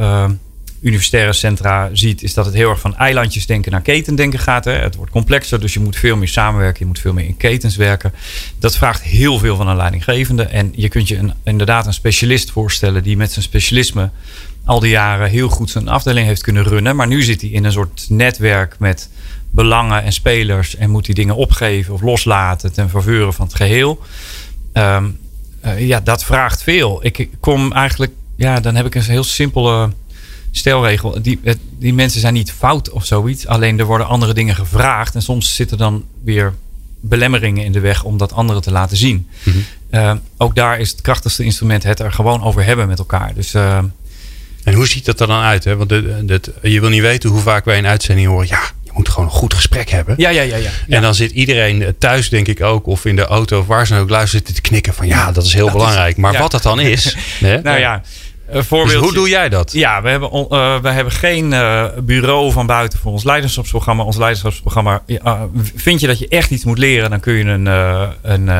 universitaire 0.86 1.32
centra 1.32 1.90
ziet, 1.92 2.22
is 2.22 2.34
dat 2.34 2.44
het 2.44 2.54
heel 2.54 2.70
erg 2.70 2.80
van 2.80 2.96
eilandjes 2.96 3.46
denken 3.46 3.72
naar 3.72 3.82
ketendenken 3.82 4.38
gaat. 4.38 4.64
Hè. 4.64 4.72
Het 4.72 4.94
wordt 4.94 5.12
complexer, 5.12 5.60
dus 5.60 5.74
je 5.74 5.80
moet 5.80 5.96
veel 5.96 6.16
meer 6.16 6.28
samenwerken, 6.28 6.80
je 6.80 6.86
moet 6.86 6.98
veel 6.98 7.12
meer 7.12 7.24
in 7.24 7.36
ketens 7.36 7.76
werken. 7.76 8.12
Dat 8.58 8.76
vraagt 8.76 9.02
heel 9.02 9.38
veel 9.38 9.56
van 9.56 9.68
een 9.68 9.76
leidinggevende. 9.76 10.42
En 10.42 10.72
je 10.74 10.88
kunt 10.88 11.08
je 11.08 11.16
een, 11.16 11.32
inderdaad 11.44 11.86
een 11.86 11.94
specialist 11.94 12.50
voorstellen 12.50 13.02
die 13.02 13.16
met 13.16 13.32
zijn 13.32 13.44
specialisme 13.44 14.10
al 14.64 14.80
die 14.80 14.90
jaren 14.90 15.28
heel 15.28 15.48
goed 15.48 15.70
zijn 15.70 15.88
afdeling 15.88 16.26
heeft 16.26 16.42
kunnen 16.42 16.62
runnen. 16.62 16.96
Maar 16.96 17.06
nu 17.06 17.22
zit 17.22 17.40
hij 17.40 17.50
in 17.50 17.64
een 17.64 17.72
soort 17.72 18.06
netwerk 18.08 18.78
met 18.78 19.08
belangen 19.50 20.02
en 20.02 20.12
spelers 20.12 20.76
en 20.76 20.90
moet 20.90 21.06
die 21.06 21.14
dingen 21.14 21.36
opgeven 21.36 21.94
of 21.94 22.00
loslaten 22.00 22.72
ten 22.72 22.90
faveur 22.90 23.32
van 23.32 23.46
het 23.46 23.54
geheel. 23.54 24.02
Um, 24.72 25.18
uh, 25.64 25.86
ja, 25.86 26.00
dat 26.00 26.24
vraagt 26.24 26.62
veel. 26.62 27.04
Ik 27.04 27.28
kom 27.40 27.72
eigenlijk, 27.72 28.12
ja, 28.36 28.60
dan 28.60 28.74
heb 28.74 28.86
ik 28.86 28.94
een 28.94 29.02
heel 29.02 29.24
simpele 29.24 29.90
stelregel. 30.58 31.22
Die, 31.22 31.40
die 31.78 31.94
mensen 31.94 32.20
zijn 32.20 32.34
niet 32.34 32.52
fout 32.52 32.90
of 32.90 33.04
zoiets. 33.04 33.46
Alleen 33.46 33.78
er 33.78 33.84
worden 33.84 34.06
andere 34.06 34.34
dingen 34.34 34.54
gevraagd. 34.54 35.14
En 35.14 35.22
soms 35.22 35.54
zitten 35.54 35.78
dan 35.78 36.04
weer 36.24 36.54
belemmeringen 37.00 37.64
in 37.64 37.72
de 37.72 37.80
weg 37.80 38.04
om 38.04 38.18
dat 38.18 38.32
anderen 38.32 38.62
te 38.62 38.70
laten 38.70 38.96
zien. 38.96 39.28
Mhm. 39.42 39.56
Eh, 39.90 40.12
ook 40.36 40.54
daar 40.54 40.78
is 40.78 40.90
het 40.90 41.00
krachtigste 41.00 41.44
instrument 41.44 41.82
het 41.82 42.00
er 42.00 42.12
gewoon 42.12 42.42
over 42.42 42.64
hebben 42.64 42.88
met 42.88 42.98
elkaar. 42.98 43.34
Dus, 43.34 43.54
uh, 43.54 43.78
en 44.64 44.74
hoe 44.74 44.86
ziet 44.86 45.04
dat 45.04 45.20
er 45.20 45.26
dan 45.26 45.42
uit? 45.42 45.64
Hè? 45.64 45.76
Want 45.76 45.90
je 46.62 46.80
wil 46.80 46.88
niet 46.88 47.00
weten 47.00 47.30
hoe 47.30 47.40
vaak 47.40 47.64
wij 47.64 47.78
een 47.78 47.86
uitzending 47.86 48.28
horen. 48.28 48.46
Ja, 48.46 48.60
je 48.84 48.90
moet 48.94 49.08
gewoon 49.08 49.24
een 49.24 49.34
goed 49.34 49.54
gesprek 49.54 49.90
hebben. 49.90 50.14
Ja, 50.18 50.28
ja, 50.28 50.42
ja, 50.42 50.56
ja. 50.56 50.70
En 50.88 51.02
dan 51.02 51.14
zit 51.14 51.30
iedereen 51.30 51.94
thuis, 51.98 52.28
denk 52.28 52.48
ik 52.48 52.62
ook, 52.62 52.86
of 52.86 53.04
in 53.04 53.16
de 53.16 53.24
auto 53.24 53.60
of 53.60 53.66
waar 53.66 53.86
ze 53.86 53.96
ook 53.96 54.10
luisteren 54.10 54.54
te 54.54 54.60
knikken 54.60 54.94
van 54.94 55.06
ja, 55.06 55.32
dat 55.32 55.44
is 55.44 55.52
heel 55.52 55.70
belangrijk. 55.70 56.16
maar 56.16 56.38
wat 56.38 56.50
dat 56.50 56.62
dan 56.62 56.80
is. 56.80 57.16
hè? 57.40 57.60
Nou 57.60 57.78
ja. 57.78 58.02
Dus 58.52 58.94
hoe 58.94 59.12
doe 59.14 59.28
jij 59.28 59.48
dat? 59.48 59.72
Ja, 59.72 60.02
we 60.02 60.08
hebben, 60.08 60.30
uh, 60.32 60.80
we 60.80 60.88
hebben 60.88 61.12
geen 61.12 61.52
uh, 61.52 61.84
bureau 62.02 62.52
van 62.52 62.66
buiten 62.66 62.98
voor 62.98 63.12
ons 63.12 63.24
leiderschapsprogramma. 63.24 64.02
Ons 64.02 64.16
leiderschapsprogramma. 64.16 65.02
Uh, 65.06 65.42
vind 65.74 66.00
je 66.00 66.06
dat 66.06 66.18
je 66.18 66.28
echt 66.28 66.50
iets 66.50 66.64
moet 66.64 66.78
leren, 66.78 67.10
dan 67.10 67.20
kun 67.20 67.32
je 67.34 67.44
een, 67.44 67.66
een 68.22 68.50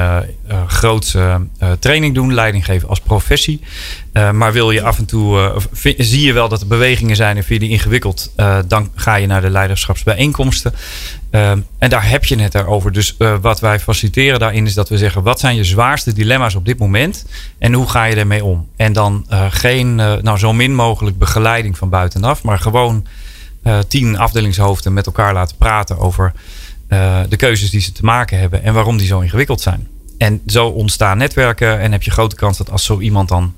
grootse 0.66 1.46
training 1.78 2.14
doen, 2.14 2.34
leiding 2.34 2.64
geven 2.64 2.88
als 2.88 3.00
professie. 3.00 3.60
maar 4.32 4.52
wil 4.52 4.70
je 4.70 4.82
af 4.82 4.98
en 4.98 5.06
toe, 5.06 5.52
zie 5.96 6.26
je 6.26 6.32
wel 6.32 6.48
dat 6.48 6.60
er 6.60 6.66
bewegingen 6.66 7.16
zijn 7.16 7.36
en 7.36 7.44
vind 7.44 7.60
je 7.60 7.66
die 7.66 7.76
ingewikkeld, 7.76 8.32
dan 8.66 8.90
ga 8.94 9.14
je 9.14 9.26
naar 9.26 9.40
de 9.40 9.50
leiderschapsbijeenkomsten. 9.50 10.74
En 11.78 11.88
daar 11.88 12.08
heb 12.08 12.24
je 12.24 12.40
het 12.42 12.64
over. 12.64 12.92
Dus 12.92 13.16
wat 13.40 13.60
wij 13.60 13.80
faciliteren 13.80 14.38
daarin 14.38 14.66
is 14.66 14.74
dat 14.74 14.88
we 14.88 14.98
zeggen: 14.98 15.22
wat 15.22 15.40
zijn 15.40 15.56
je 15.56 15.64
zwaarste 15.64 16.12
dilemma's 16.12 16.54
op 16.54 16.64
dit 16.64 16.78
moment 16.78 17.26
en 17.58 17.72
hoe 17.72 17.88
ga 17.88 18.04
je 18.04 18.16
ermee 18.16 18.44
om? 18.44 18.68
En 18.76 18.92
dan 18.92 19.26
geen, 19.50 19.94
nou 19.94 20.38
zo 20.38 20.52
min 20.52 20.74
mogelijk 20.74 21.18
begeleiding 21.18 21.78
van 21.78 21.88
buitenaf, 21.88 22.42
maar 22.42 22.58
gewoon 22.58 23.06
tien 23.88 24.18
afdelingshoofden 24.18 24.92
met 24.92 25.06
elkaar 25.06 25.32
laten 25.32 25.56
praten 25.56 25.98
over 25.98 26.32
de 27.28 27.36
keuzes 27.36 27.70
die 27.70 27.80
ze 27.80 27.92
te 27.92 28.04
maken 28.04 28.38
hebben 28.38 28.62
en 28.62 28.74
waarom 28.74 28.96
die 28.96 29.06
zo 29.06 29.20
ingewikkeld 29.20 29.60
zijn. 29.60 29.88
En 30.18 30.40
zo 30.46 30.66
ontstaan 30.66 31.18
netwerken 31.18 31.80
en 31.80 31.92
heb 31.92 32.02
je 32.02 32.10
grote 32.10 32.36
kans 32.36 32.58
dat 32.58 32.70
als 32.70 32.84
zo 32.84 33.00
iemand 33.00 33.28
dan 33.28 33.54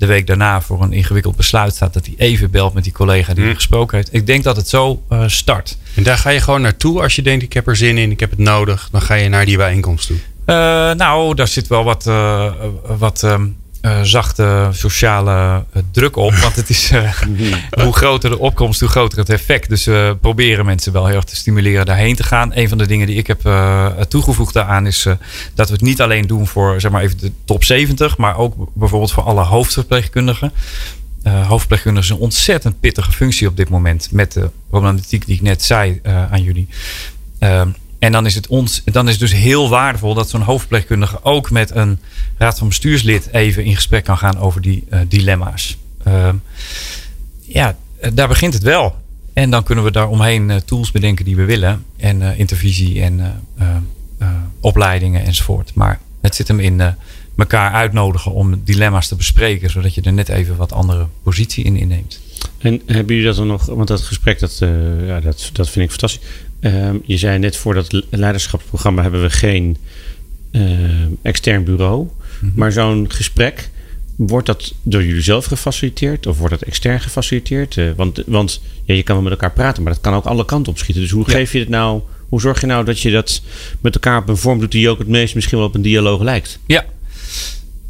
de 0.00 0.06
week 0.06 0.26
daarna 0.26 0.60
voor 0.60 0.82
een 0.82 0.92
ingewikkeld 0.92 1.36
besluit 1.36 1.74
staat, 1.74 1.94
dat 1.94 2.06
hij 2.06 2.14
even 2.18 2.50
belt 2.50 2.74
met 2.74 2.84
die 2.84 2.92
collega 2.92 3.34
die 3.34 3.44
hm. 3.44 3.54
gesproken 3.54 3.96
heeft. 3.96 4.14
Ik 4.14 4.26
denk 4.26 4.44
dat 4.44 4.56
het 4.56 4.68
zo 4.68 5.02
uh, 5.12 5.22
start. 5.26 5.76
En 5.94 6.02
daar 6.02 6.18
ga 6.18 6.30
je 6.30 6.40
gewoon 6.40 6.60
naartoe 6.60 7.02
als 7.02 7.16
je 7.16 7.22
denkt: 7.22 7.44
ik 7.44 7.52
heb 7.52 7.66
er 7.66 7.76
zin 7.76 7.98
in, 7.98 8.10
ik 8.10 8.20
heb 8.20 8.30
het 8.30 8.38
nodig. 8.38 8.88
Dan 8.92 9.02
ga 9.02 9.14
je 9.14 9.28
naar 9.28 9.44
die 9.44 9.56
bijeenkomst 9.56 10.06
toe. 10.06 10.16
Uh, 10.16 10.56
nou, 10.92 11.34
daar 11.34 11.48
zit 11.48 11.66
wel 11.66 11.84
wat, 11.84 12.06
uh, 12.06 12.52
wat 12.98 13.22
um, 13.22 13.56
uh, 13.82 14.00
zachte 14.02 14.68
sociale 14.72 15.64
uh, 15.76 15.82
druk 15.90 16.16
op. 16.16 16.34
Want 16.34 16.56
het 16.56 16.68
is 16.68 16.92
uh, 16.92 17.12
hoe 17.84 17.92
groter 17.92 18.30
de 18.30 18.38
opkomst, 18.38 18.80
hoe 18.80 18.88
groter 18.88 19.18
het 19.18 19.28
effect. 19.28 19.68
Dus 19.68 19.84
we 19.84 20.16
proberen 20.20 20.64
mensen 20.64 20.92
wel 20.92 21.06
heel 21.06 21.16
erg 21.16 21.24
te 21.24 21.36
stimuleren 21.36 21.86
daarheen 21.86 22.16
te 22.16 22.22
gaan. 22.22 22.50
Een 22.54 22.68
van 22.68 22.78
de 22.78 22.86
dingen 22.86 23.06
die 23.06 23.16
ik 23.16 23.26
heb 23.26 23.40
toegevoegd 24.08 24.54
daaraan 24.54 24.86
is 24.86 25.06
dat 25.54 25.66
we 25.66 25.72
het 25.72 25.82
niet 25.82 26.00
alleen 26.00 26.26
doen 26.26 26.46
voor 26.46 26.80
zeg 26.80 26.90
maar 26.90 27.02
even 27.02 27.18
de 27.18 27.32
top 27.44 27.64
70, 27.64 28.16
maar 28.16 28.36
ook 28.36 28.54
bijvoorbeeld 28.74 29.12
voor 29.12 29.22
alle 29.22 29.44
hoofdverpleegkundigen. 29.44 30.52
hoofdverpleegkundigen 31.22 32.10
is 32.10 32.16
een 32.16 32.24
ontzettend 32.24 32.80
pittige 32.80 33.12
functie 33.12 33.48
op 33.48 33.56
dit 33.56 33.68
moment. 33.68 34.08
Met 34.12 34.32
de 34.32 34.50
problematiek 34.68 35.26
die 35.26 35.34
ik 35.34 35.42
net 35.42 35.62
zei 35.62 36.00
aan 36.04 36.42
jullie. 36.42 36.68
Ehm, 38.00 38.06
en 38.06 38.12
dan 38.12 38.26
is 38.26 38.34
het 38.34 38.46
ons, 38.46 38.82
dan 38.84 39.06
is 39.06 39.10
het 39.10 39.20
dus 39.20 39.32
heel 39.32 39.68
waardevol 39.68 40.14
dat 40.14 40.30
zo'n 40.30 40.40
hoofdverpleegkundige 40.40 41.24
ook 41.24 41.50
met 41.50 41.74
een 41.74 41.98
raad 42.38 42.58
van 42.58 42.68
bestuurslid 42.68 43.28
even 43.32 43.64
in 43.64 43.74
gesprek 43.74 44.04
kan 44.04 44.18
gaan 44.18 44.38
over 44.38 44.60
die 44.60 44.84
uh, 44.90 45.00
dilemma's. 45.08 45.76
Uh, 46.06 46.28
ja, 47.40 47.76
daar 48.12 48.28
begint 48.28 48.54
het 48.54 48.62
wel. 48.62 48.94
En 49.32 49.50
dan 49.50 49.62
kunnen 49.62 49.84
we 49.84 49.90
daar 49.90 50.08
omheen 50.08 50.48
uh, 50.48 50.56
tools 50.56 50.90
bedenken 50.90 51.24
die 51.24 51.36
we 51.36 51.44
willen. 51.44 51.84
En 51.96 52.22
intervisie 52.22 53.02
en 53.02 53.42
opleidingen 54.60 55.24
enzovoort. 55.24 55.74
Maar 55.74 56.00
het 56.20 56.34
zit 56.34 56.48
hem 56.48 56.60
in 56.60 56.82
elkaar 57.36 57.72
uitnodigen 57.72 58.32
om 58.32 58.60
dilemma's 58.64 59.08
te 59.08 59.16
bespreken. 59.16 59.70
Zodat 59.70 59.94
je 59.94 60.00
er 60.00 60.12
net 60.12 60.28
even 60.28 60.56
wat 60.56 60.72
andere 60.72 61.06
positie 61.22 61.64
in 61.64 61.76
inneemt. 61.76 62.20
En 62.58 62.82
hebben 62.86 63.06
jullie 63.06 63.24
dat 63.24 63.36
dan 63.36 63.46
nog, 63.46 63.66
want 63.66 63.88
dat 63.88 64.00
gesprek, 64.00 64.38
dat, 64.38 64.58
ja, 65.06 65.20
dat, 65.20 65.50
dat 65.52 65.70
vind 65.70 65.84
ik 65.84 65.90
fantastisch. 65.90 66.26
Ehm, 66.60 66.96
je 67.04 67.16
zei 67.16 67.38
net 67.38 67.56
voor 67.56 67.74
dat 67.74 68.04
leiderschapsprogramma 68.10 69.02
hebben 69.02 69.22
we 69.22 69.30
geen 69.30 69.76
ehm, 70.50 71.10
extern 71.22 71.64
bureau. 71.64 72.08
Mhm. 72.40 72.52
Maar 72.54 72.72
zo'n 72.72 73.10
gesprek, 73.10 73.70
wordt 74.16 74.46
dat 74.46 74.74
door 74.82 75.04
jullie 75.04 75.22
zelf 75.22 75.44
gefaciliteerd 75.44 76.26
of 76.26 76.38
wordt 76.38 76.58
dat 76.58 76.68
extern 76.68 77.00
gefaciliteerd? 77.00 77.76
Uh, 77.76 77.90
want 77.96 78.22
want 78.26 78.60
ja, 78.84 78.94
je 78.94 79.02
kan 79.02 79.14
wel 79.14 79.24
met 79.24 79.32
elkaar 79.32 79.52
praten, 79.52 79.82
maar 79.82 79.92
dat 79.92 80.02
kan 80.02 80.14
ook 80.14 80.24
alle 80.24 80.44
kanten 80.44 80.72
op 80.72 80.78
schieten. 80.78 81.02
Dus 81.02 81.12
hoe 81.12 81.30
geef 81.30 81.52
je 81.52 81.58
het 81.58 81.68
nou? 81.68 82.00
Hoe 82.28 82.40
zorg 82.40 82.60
je 82.60 82.66
nou 82.66 82.84
dat 82.84 83.00
je 83.00 83.10
dat 83.10 83.42
met 83.80 83.94
elkaar 83.94 84.18
op 84.18 84.28
een 84.28 84.36
vorm 84.36 84.58
doet 84.58 84.72
die 84.72 84.88
ook 84.88 84.98
het 84.98 85.08
meest 85.08 85.34
misschien 85.34 85.58
wel 85.58 85.66
op 85.66 85.74
een 85.74 85.82
dialoog 85.82 86.22
lijkt? 86.22 86.58
Ja, 86.66 86.84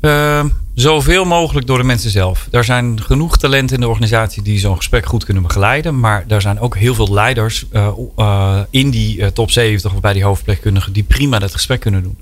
uh, 0.01 0.45
zoveel 0.81 1.25
mogelijk 1.25 1.67
door 1.67 1.79
de 1.79 1.85
mensen 1.85 2.11
zelf. 2.11 2.49
Er 2.51 2.65
zijn 2.65 3.03
genoeg 3.03 3.39
talenten 3.39 3.75
in 3.75 3.81
de 3.81 3.89
organisatie 3.89 4.43
die 4.43 4.59
zo'n 4.59 4.77
gesprek 4.77 5.07
goed 5.07 5.25
kunnen 5.25 5.43
begeleiden. 5.43 6.01
Maar 6.01 6.25
er 6.29 6.41
zijn 6.41 6.61
ook 6.61 6.77
heel 6.77 6.95
veel 6.95 7.13
leiders 7.13 7.67
uh, 7.73 7.89
uh, 8.19 8.61
in 8.71 8.91
die 8.91 9.19
uh, 9.19 9.27
top 9.27 9.51
70 9.51 9.95
of 9.95 10.01
bij 10.01 10.13
die 10.13 10.25
hoofdpleegkundigen 10.25 10.93
die 10.93 11.03
prima 11.03 11.39
dat 11.39 11.53
gesprek 11.53 11.81
kunnen 11.81 12.03
doen. 12.03 12.19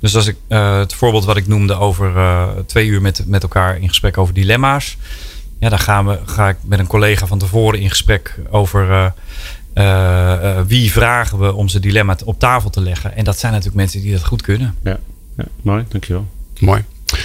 Dus 0.00 0.16
als 0.16 0.26
ik 0.26 0.36
het 0.48 0.94
voorbeeld 0.94 1.24
wat 1.24 1.36
ik 1.36 1.46
noemde 1.46 1.74
over 1.74 2.12
twee 2.66 2.86
uur 2.86 3.00
met, 3.00 3.22
met 3.26 3.42
elkaar 3.42 3.78
in 3.80 3.88
gesprek 3.88 4.18
over 4.18 4.34
dilemma's. 4.34 4.96
Ja, 5.58 5.68
dan 5.68 5.78
gaan 5.78 6.06
we, 6.06 6.18
ga 6.24 6.48
ik 6.48 6.56
met 6.64 6.78
een 6.78 6.86
collega 6.86 7.26
van 7.26 7.38
tevoren 7.38 7.80
in 7.80 7.88
gesprek 7.88 8.38
over 8.50 9.12
wie 10.66 10.92
vragen 10.92 11.38
we 11.38 11.54
om 11.54 11.68
zijn 11.68 11.82
dilemma 11.82 12.16
op 12.24 12.38
tafel 12.38 12.70
te 12.70 12.80
leggen. 12.80 13.16
En 13.16 13.24
dat 13.24 13.38
zijn 13.38 13.52
natuurlijk 13.52 13.80
mensen 13.80 14.00
die 14.00 14.12
dat 14.12 14.24
goed 14.24 14.42
kunnen. 14.42 14.74
Ja, 14.82 14.98
ja 15.36 15.44
mooi, 15.62 15.84
dankjewel. 15.88 16.26
Mooi. 16.58 16.84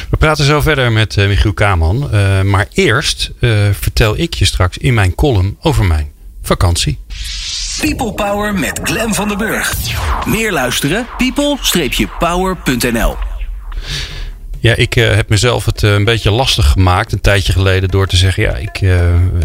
We 0.10 0.17
praten 0.17 0.45
zo 0.45 0.62
verder 0.62 0.91
met 0.91 1.17
uh, 1.17 1.27
Michiel 1.27 1.53
Kaman. 1.53 2.10
Uh, 2.13 2.41
maar 2.41 2.67
eerst 2.73 3.31
uh, 3.39 3.67
vertel 3.71 4.17
ik 4.17 4.34
je 4.34 4.45
straks 4.45 4.77
in 4.77 4.93
mijn 4.93 5.15
column 5.15 5.58
over 5.62 5.86
mijn 5.86 6.12
vakantie. 6.41 6.99
People 7.79 8.13
Power 8.13 8.53
met 8.53 8.79
Glen 8.84 9.13
van 9.13 9.27
der 9.27 9.38
Burg. 9.38 9.73
Meer 10.25 10.51
luisteren? 10.51 11.08
people-power.nl 11.17 13.15
ja, 14.65 14.75
ik 14.75 14.95
uh, 14.95 15.15
heb 15.15 15.30
mezelf 15.30 15.65
het 15.65 15.84
uh, 15.84 15.93
een 15.93 16.04
beetje 16.04 16.32
lastig 16.32 16.67
gemaakt 16.67 17.12
een 17.12 17.21
tijdje 17.21 17.54
geleden 17.54 17.89
door 17.89 18.08
te 18.08 18.15
zeggen: 18.15 18.43
ja, 18.43 18.56
ik, 18.56 18.82
uh, 18.82 18.99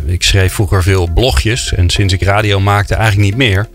ik 0.06 0.22
schreef 0.22 0.52
vroeger 0.52 0.82
veel 0.82 1.08
blogjes 1.14 1.72
en 1.72 1.90
sinds 1.90 2.14
ik 2.14 2.22
radio 2.22 2.60
maakte 2.60 2.94
eigenlijk 2.94 3.28
niet 3.28 3.36
meer. 3.36 3.68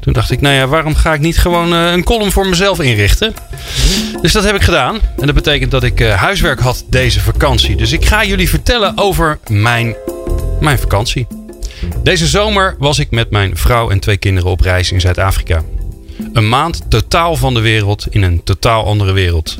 Toen 0.00 0.12
dacht 0.12 0.30
ik: 0.30 0.40
nou 0.40 0.54
ja, 0.54 0.66
waarom 0.66 0.94
ga 0.94 1.14
ik 1.14 1.20
niet 1.20 1.38
gewoon 1.38 1.72
een 1.72 2.04
column 2.04 2.32
voor 2.32 2.46
mezelf 2.46 2.80
inrichten? 2.80 3.34
Dus 4.22 4.32
dat 4.32 4.44
heb 4.44 4.54
ik 4.54 4.62
gedaan. 4.62 4.94
En 4.94 5.26
dat 5.26 5.34
betekent 5.34 5.70
dat 5.70 5.82
ik 5.82 5.98
huiswerk 5.98 6.60
had 6.60 6.84
deze 6.88 7.20
vakantie. 7.20 7.76
Dus 7.76 7.92
ik 7.92 8.04
ga 8.04 8.24
jullie 8.24 8.48
vertellen 8.48 8.98
over 8.98 9.38
mijn, 9.48 9.94
mijn 10.60 10.78
vakantie. 10.78 11.26
Deze 12.02 12.26
zomer 12.26 12.76
was 12.78 12.98
ik 12.98 13.10
met 13.10 13.30
mijn 13.30 13.56
vrouw 13.56 13.90
en 13.90 14.00
twee 14.00 14.16
kinderen 14.16 14.50
op 14.50 14.60
reis 14.60 14.92
in 14.92 15.00
Zuid-Afrika. 15.00 15.62
Een 16.32 16.48
maand 16.48 16.82
totaal 16.88 17.36
van 17.36 17.54
de 17.54 17.60
wereld 17.60 18.06
in 18.10 18.22
een 18.22 18.44
totaal 18.44 18.86
andere 18.86 19.12
wereld. 19.12 19.58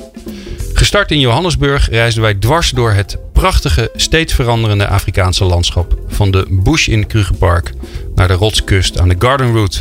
Gestart 0.95 1.13
in 1.13 1.21
Johannesburg 1.21 1.91
reisden 1.91 2.23
wij 2.23 2.35
dwars 2.35 2.71
door 2.71 2.93
het 2.93 3.19
prachtige, 3.33 3.91
steeds 3.95 4.35
veranderende 4.35 4.89
Afrikaanse 4.89 5.45
landschap. 5.45 5.99
Van 6.07 6.31
de 6.31 6.47
bush 6.51 6.89
in 6.89 7.07
Krugerpark 7.07 7.73
naar 8.15 8.29
de 8.29 8.35
rotskust 8.35 8.99
aan 8.99 9.09
de 9.09 9.17
Garden 9.19 9.53
Route. 9.53 9.81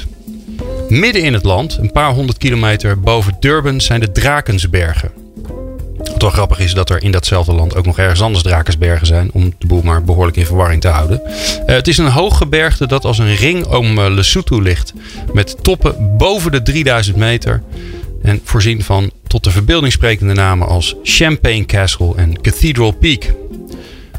Midden 0.90 1.24
in 1.24 1.34
het 1.34 1.44
land, 1.44 1.78
een 1.78 1.92
paar 1.92 2.12
honderd 2.14 2.38
kilometer 2.38 3.00
boven 3.00 3.36
Durban, 3.40 3.82
zijn 3.82 4.00
de 4.00 4.12
Drakensbergen. 4.12 5.12
Wat 5.98 6.22
wel 6.22 6.30
grappig 6.30 6.60
is 6.60 6.74
dat 6.74 6.90
er 6.90 7.04
in 7.04 7.12
datzelfde 7.12 7.54
land 7.54 7.76
ook 7.76 7.86
nog 7.86 7.98
ergens 7.98 8.22
anders 8.22 8.44
Drakensbergen 8.44 9.08
zijn. 9.08 9.30
Om 9.34 9.54
de 9.58 9.68
boel 9.68 9.82
maar 9.82 10.04
behoorlijk 10.04 10.38
in 10.38 10.46
verwarring 10.46 10.82
te 10.82 10.88
houden. 10.88 11.22
Uh, 11.26 11.32
het 11.66 11.88
is 11.88 11.98
een 11.98 12.10
hooggebergte 12.10 12.88
dat 12.88 13.06
als 13.06 13.18
een 13.18 13.36
ring 13.36 13.66
om 13.66 13.98
uh, 13.98 14.06
Lesotho 14.10 14.62
ligt. 14.62 14.94
Met 15.34 15.64
toppen 15.64 16.18
boven 16.18 16.52
de 16.52 16.62
3000 16.62 17.16
meter. 17.18 17.64
En 18.22 18.42
voorzien 18.44 18.84
van 18.84 19.12
tot 19.34 19.44
de 19.44 19.52
verbeelding 19.52 19.92
sprekende 19.92 20.34
namen 20.34 20.68
als 20.68 20.96
Champagne 21.04 21.66
Castle 21.66 22.14
en 22.16 22.42
Cathedral 22.42 22.92
Peak. 22.92 23.34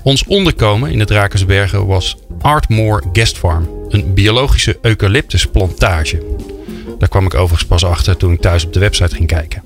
Ons 0.02 0.24
onderkomen 0.26 0.90
in 0.90 0.98
de 0.98 1.04
Drakensbergen 1.04 1.86
was 1.86 2.16
Artmore 2.40 3.02
Guest 3.12 3.38
Farm, 3.38 3.68
een 3.88 4.14
biologische 4.14 4.78
eucalyptusplantage. 4.82 6.22
Daar 6.98 7.08
kwam 7.08 7.26
ik 7.26 7.34
overigens 7.34 7.68
pas 7.68 7.84
achter 7.84 8.16
toen 8.16 8.32
ik 8.32 8.40
thuis 8.40 8.64
op 8.64 8.72
de 8.72 8.80
website 8.80 9.14
ging 9.14 9.28
kijken. 9.28 9.62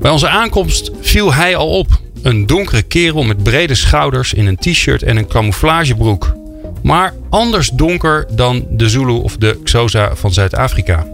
Bij 0.00 0.10
onze 0.10 0.28
aankomst 0.28 0.90
viel 1.00 1.34
hij 1.34 1.56
al 1.56 1.68
op. 1.68 2.00
Een 2.22 2.46
donkere 2.46 2.82
kerel 2.82 3.22
met 3.22 3.42
brede 3.42 3.74
schouders 3.74 4.34
in 4.34 4.46
een 4.46 4.56
t-shirt 4.56 5.02
en 5.02 5.16
een 5.16 5.28
camouflagebroek. 5.28 6.34
Maar 6.82 7.14
anders 7.30 7.68
donker 7.68 8.26
dan 8.30 8.66
de 8.70 8.88
Zulu 8.88 9.12
of 9.12 9.36
de 9.36 9.60
Xhosa 9.64 10.14
van 10.14 10.32
Zuid-Afrika. 10.32 11.06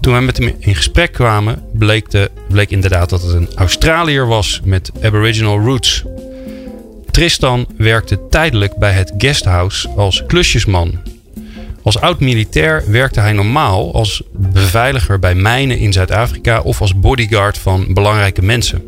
Toen 0.00 0.12
wij 0.12 0.22
met 0.22 0.38
hem 0.38 0.54
in 0.58 0.74
gesprek 0.74 1.12
kwamen, 1.12 1.62
bleek, 1.72 2.28
bleek 2.48 2.70
inderdaad 2.70 3.08
dat 3.10 3.22
het 3.22 3.32
een 3.32 3.48
Australiër 3.54 4.26
was 4.26 4.60
met 4.64 4.90
Aboriginal 5.02 5.58
roots. 5.58 6.04
Tristan 7.10 7.66
werkte 7.76 8.28
tijdelijk 8.30 8.76
bij 8.76 8.92
het 8.92 9.12
guesthouse 9.18 9.88
als 9.88 10.26
klusjesman. 10.26 10.98
Als 11.82 12.00
oud-militair 12.00 12.84
werkte 12.90 13.20
hij 13.20 13.32
normaal 13.32 13.94
als 13.94 14.22
beveiliger 14.32 15.18
bij 15.18 15.34
mijnen 15.34 15.78
in 15.78 15.92
Zuid-Afrika 15.92 16.60
of 16.60 16.80
als 16.80 16.98
bodyguard 16.98 17.58
van 17.58 17.94
belangrijke 17.94 18.42
mensen. 18.42 18.82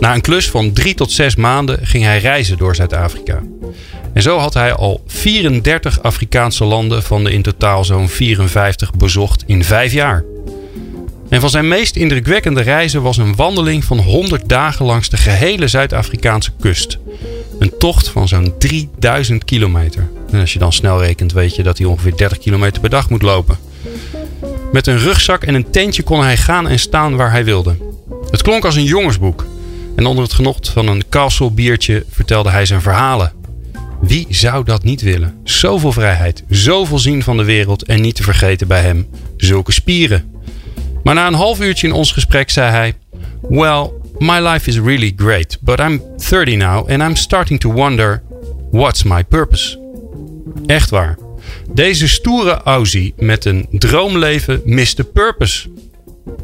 Na 0.00 0.14
een 0.14 0.20
klus 0.20 0.50
van 0.50 0.72
drie 0.72 0.94
tot 0.94 1.12
zes 1.12 1.36
maanden 1.36 1.86
ging 1.86 2.04
hij 2.04 2.18
reizen 2.18 2.58
door 2.58 2.74
Zuid-Afrika. 2.74 3.42
En 4.12 4.22
zo 4.22 4.38
had 4.38 4.54
hij 4.54 4.72
al 4.74 5.02
34 5.06 6.02
Afrikaanse 6.02 6.64
landen 6.64 7.02
van 7.02 7.24
de 7.24 7.32
in 7.32 7.42
totaal 7.42 7.84
zo'n 7.84 8.08
54 8.08 8.92
bezocht 8.92 9.44
in 9.46 9.64
vijf 9.64 9.92
jaar. 9.92 10.24
En 11.28 11.40
van 11.40 11.50
zijn 11.50 11.68
meest 11.68 11.96
indrukwekkende 11.96 12.60
reizen 12.60 13.02
was 13.02 13.16
een 13.16 13.34
wandeling 13.34 13.84
van 13.84 13.98
100 13.98 14.48
dagen 14.48 14.84
langs 14.84 15.08
de 15.08 15.16
gehele 15.16 15.68
Zuid-Afrikaanse 15.68 16.50
kust. 16.60 16.98
Een 17.58 17.72
tocht 17.78 18.08
van 18.08 18.28
zo'n 18.28 18.54
3000 18.58 19.44
kilometer. 19.44 20.08
En 20.30 20.40
als 20.40 20.52
je 20.52 20.58
dan 20.58 20.72
snel 20.72 21.02
rekent, 21.02 21.32
weet 21.32 21.56
je 21.56 21.62
dat 21.62 21.78
hij 21.78 21.86
ongeveer 21.86 22.16
30 22.16 22.38
kilometer 22.38 22.80
per 22.80 22.90
dag 22.90 23.10
moet 23.10 23.22
lopen. 23.22 23.58
Met 24.72 24.86
een 24.86 24.98
rugzak 24.98 25.44
en 25.44 25.54
een 25.54 25.70
tentje 25.70 26.02
kon 26.02 26.22
hij 26.22 26.36
gaan 26.36 26.68
en 26.68 26.78
staan 26.78 27.16
waar 27.16 27.30
hij 27.30 27.44
wilde. 27.44 27.76
Het 28.30 28.42
klonk 28.42 28.64
als 28.64 28.76
een 28.76 28.84
jongensboek. 28.84 29.46
En 29.96 30.06
onder 30.06 30.24
het 30.24 30.32
genot 30.32 30.68
van 30.68 30.86
een 30.86 31.04
castle 31.08 31.50
biertje 31.50 32.04
vertelde 32.10 32.50
hij 32.50 32.66
zijn 32.66 32.82
verhalen. 32.82 33.39
Wie 34.00 34.26
zou 34.28 34.64
dat 34.64 34.82
niet 34.82 35.02
willen? 35.02 35.34
Zoveel 35.44 35.92
vrijheid, 35.92 36.44
zoveel 36.48 36.98
zien 36.98 37.22
van 37.22 37.36
de 37.36 37.44
wereld 37.44 37.84
en 37.84 38.00
niet 38.00 38.14
te 38.14 38.22
vergeten 38.22 38.68
bij 38.68 38.82
hem, 38.82 39.08
zulke 39.36 39.72
spieren. 39.72 40.34
Maar 41.02 41.14
na 41.14 41.26
een 41.26 41.34
half 41.34 41.60
uurtje 41.60 41.86
in 41.86 41.92
ons 41.92 42.12
gesprek 42.12 42.50
zei 42.50 42.70
hij: 42.70 42.94
Well, 43.48 43.90
my 44.18 44.40
life 44.48 44.68
is 44.68 44.78
really 44.78 45.12
great, 45.16 45.58
but 45.60 45.80
I'm 45.80 46.02
30 46.28 46.56
now 46.56 46.90
and 46.90 47.02
I'm 47.02 47.16
starting 47.16 47.60
to 47.60 47.72
wonder: 47.72 48.22
what's 48.70 49.02
my 49.02 49.24
purpose? 49.24 49.78
Echt 50.66 50.90
waar. 50.90 51.18
Deze 51.72 52.08
stoere 52.08 52.62
Aussie 52.62 53.14
met 53.16 53.44
een 53.44 53.66
droomleven 53.70 54.60
miste 54.64 55.04
purpose. 55.04 55.68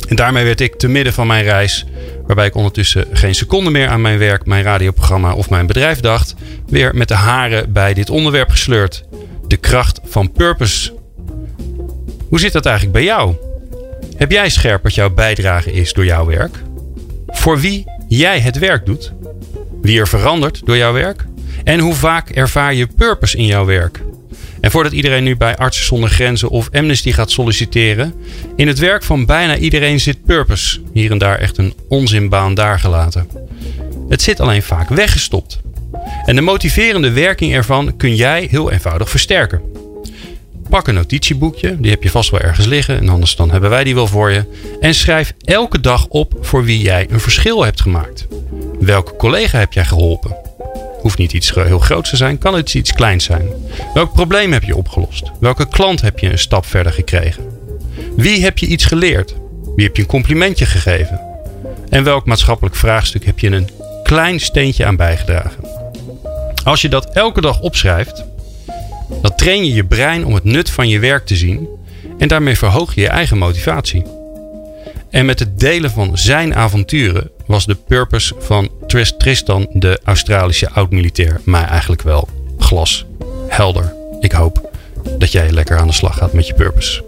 En 0.08 0.16
daarmee 0.16 0.44
werd 0.44 0.60
ik 0.60 0.74
te 0.74 0.88
midden 0.88 1.12
van 1.12 1.26
mijn 1.26 1.44
reis, 1.44 1.86
waarbij 2.26 2.46
ik 2.46 2.54
ondertussen 2.54 3.06
geen 3.12 3.34
seconde 3.34 3.70
meer 3.70 3.88
aan 3.88 4.00
mijn 4.00 4.18
werk, 4.18 4.46
mijn 4.46 4.62
radioprogramma 4.62 5.34
of 5.34 5.50
mijn 5.50 5.66
bedrijf 5.66 6.00
dacht, 6.00 6.34
weer 6.66 6.94
met 6.94 7.08
de 7.08 7.14
haren 7.14 7.72
bij 7.72 7.94
dit 7.94 8.10
onderwerp 8.10 8.50
gesleurd. 8.50 9.04
De 9.46 9.56
kracht 9.56 10.00
van 10.04 10.32
purpose. 10.32 10.92
Hoe 12.28 12.40
zit 12.40 12.52
dat 12.52 12.66
eigenlijk 12.66 12.96
bij 12.96 13.04
jou? 13.04 13.34
Heb 14.16 14.30
jij 14.30 14.48
scherp 14.48 14.82
wat 14.82 14.94
jouw 14.94 15.10
bijdrage 15.10 15.72
is 15.72 15.92
door 15.92 16.04
jouw 16.04 16.26
werk? 16.26 16.62
Voor 17.26 17.60
wie 17.60 17.84
jij 18.08 18.40
het 18.40 18.58
werk 18.58 18.86
doet? 18.86 19.12
Wie 19.82 20.00
er 20.00 20.08
verandert 20.08 20.60
door 20.64 20.76
jouw 20.76 20.92
werk? 20.92 21.24
En 21.64 21.78
hoe 21.78 21.94
vaak 21.94 22.30
ervaar 22.30 22.74
je 22.74 22.86
purpose 22.86 23.36
in 23.36 23.46
jouw 23.46 23.64
werk? 23.64 24.00
En 24.60 24.70
voordat 24.70 24.92
iedereen 24.92 25.24
nu 25.24 25.36
bij 25.36 25.56
Artsen 25.56 25.84
zonder 25.84 26.10
Grenzen 26.10 26.48
of 26.48 26.68
Amnesty 26.72 27.12
gaat 27.12 27.30
solliciteren, 27.30 28.14
in 28.56 28.66
het 28.66 28.78
werk 28.78 29.02
van 29.02 29.26
bijna 29.26 29.56
iedereen 29.56 30.00
zit 30.00 30.24
purpose. 30.24 30.80
Hier 30.92 31.10
en 31.10 31.18
daar 31.18 31.38
echt 31.38 31.58
een 31.58 31.74
onzinbaan 31.88 32.54
daar 32.54 32.80
gelaten. 32.80 33.28
Het 34.08 34.22
zit 34.22 34.40
alleen 34.40 34.62
vaak 34.62 34.88
weggestopt. 34.88 35.60
En 36.24 36.34
de 36.34 36.42
motiverende 36.42 37.10
werking 37.10 37.54
ervan 37.54 37.96
kun 37.96 38.14
jij 38.14 38.46
heel 38.50 38.70
eenvoudig 38.70 39.10
versterken. 39.10 39.60
Pak 40.68 40.88
een 40.88 40.94
notitieboekje, 40.94 41.80
die 41.80 41.90
heb 41.90 42.02
je 42.02 42.10
vast 42.10 42.30
wel 42.30 42.40
ergens 42.40 42.66
liggen 42.66 42.98
en 42.98 43.08
anders 43.08 43.36
dan 43.36 43.50
hebben 43.50 43.70
wij 43.70 43.84
die 43.84 43.94
wel 43.94 44.06
voor 44.06 44.30
je. 44.30 44.44
En 44.80 44.94
schrijf 44.94 45.32
elke 45.44 45.80
dag 45.80 46.06
op 46.08 46.34
voor 46.40 46.64
wie 46.64 46.80
jij 46.80 47.06
een 47.10 47.20
verschil 47.20 47.64
hebt 47.64 47.80
gemaakt. 47.80 48.26
Welke 48.80 49.16
collega 49.16 49.58
heb 49.58 49.72
jij 49.72 49.84
geholpen? 49.84 50.45
Hoeft 51.06 51.18
niet 51.18 51.32
iets 51.32 51.54
heel 51.54 51.78
groots 51.78 52.10
te 52.10 52.16
zijn, 52.16 52.38
kan 52.38 52.54
het 52.54 52.74
iets 52.74 52.92
kleins 52.92 53.24
zijn. 53.24 53.48
Welk 53.94 54.12
probleem 54.12 54.52
heb 54.52 54.62
je 54.62 54.76
opgelost? 54.76 55.30
Welke 55.40 55.68
klant 55.68 56.00
heb 56.00 56.18
je 56.18 56.30
een 56.30 56.38
stap 56.38 56.66
verder 56.66 56.92
gekregen? 56.92 57.44
Wie 58.16 58.42
heb 58.42 58.58
je 58.58 58.66
iets 58.66 58.84
geleerd? 58.84 59.34
Wie 59.76 59.84
heb 59.84 59.96
je 59.96 60.02
een 60.02 60.08
complimentje 60.08 60.66
gegeven? 60.66 61.20
En 61.88 62.04
welk 62.04 62.26
maatschappelijk 62.26 62.76
vraagstuk 62.76 63.24
heb 63.24 63.38
je 63.38 63.50
een 63.50 63.70
klein 64.02 64.40
steentje 64.40 64.84
aan 64.84 64.96
bijgedragen? 64.96 65.64
Als 66.64 66.80
je 66.80 66.88
dat 66.88 67.10
elke 67.10 67.40
dag 67.40 67.60
opschrijft, 67.60 68.24
dan 69.22 69.34
train 69.34 69.64
je 69.64 69.74
je 69.74 69.84
brein 69.84 70.24
om 70.24 70.34
het 70.34 70.44
nut 70.44 70.70
van 70.70 70.88
je 70.88 70.98
werk 70.98 71.26
te 71.26 71.36
zien 71.36 71.68
en 72.18 72.28
daarmee 72.28 72.58
verhoog 72.58 72.94
je 72.94 73.00
je 73.00 73.08
eigen 73.08 73.38
motivatie. 73.38 74.02
En 75.10 75.26
met 75.26 75.38
het 75.38 75.60
delen 75.60 75.90
van 75.90 76.18
zijn 76.18 76.54
avonturen 76.54 77.30
was 77.46 77.66
de 77.66 77.74
purpose 77.74 78.34
van 78.38 78.70
Tristan, 78.86 79.66
de 79.72 80.00
Australische 80.04 80.70
oud-militair, 80.70 81.40
mij 81.44 81.64
eigenlijk 81.64 82.02
wel 82.02 82.28
glashelder. 82.58 83.94
Ik 84.20 84.32
hoop 84.32 84.70
dat 85.18 85.32
jij 85.32 85.50
lekker 85.50 85.78
aan 85.78 85.86
de 85.86 85.92
slag 85.92 86.16
gaat 86.16 86.32
met 86.32 86.46
je 86.46 86.54
purpose. 86.54 87.04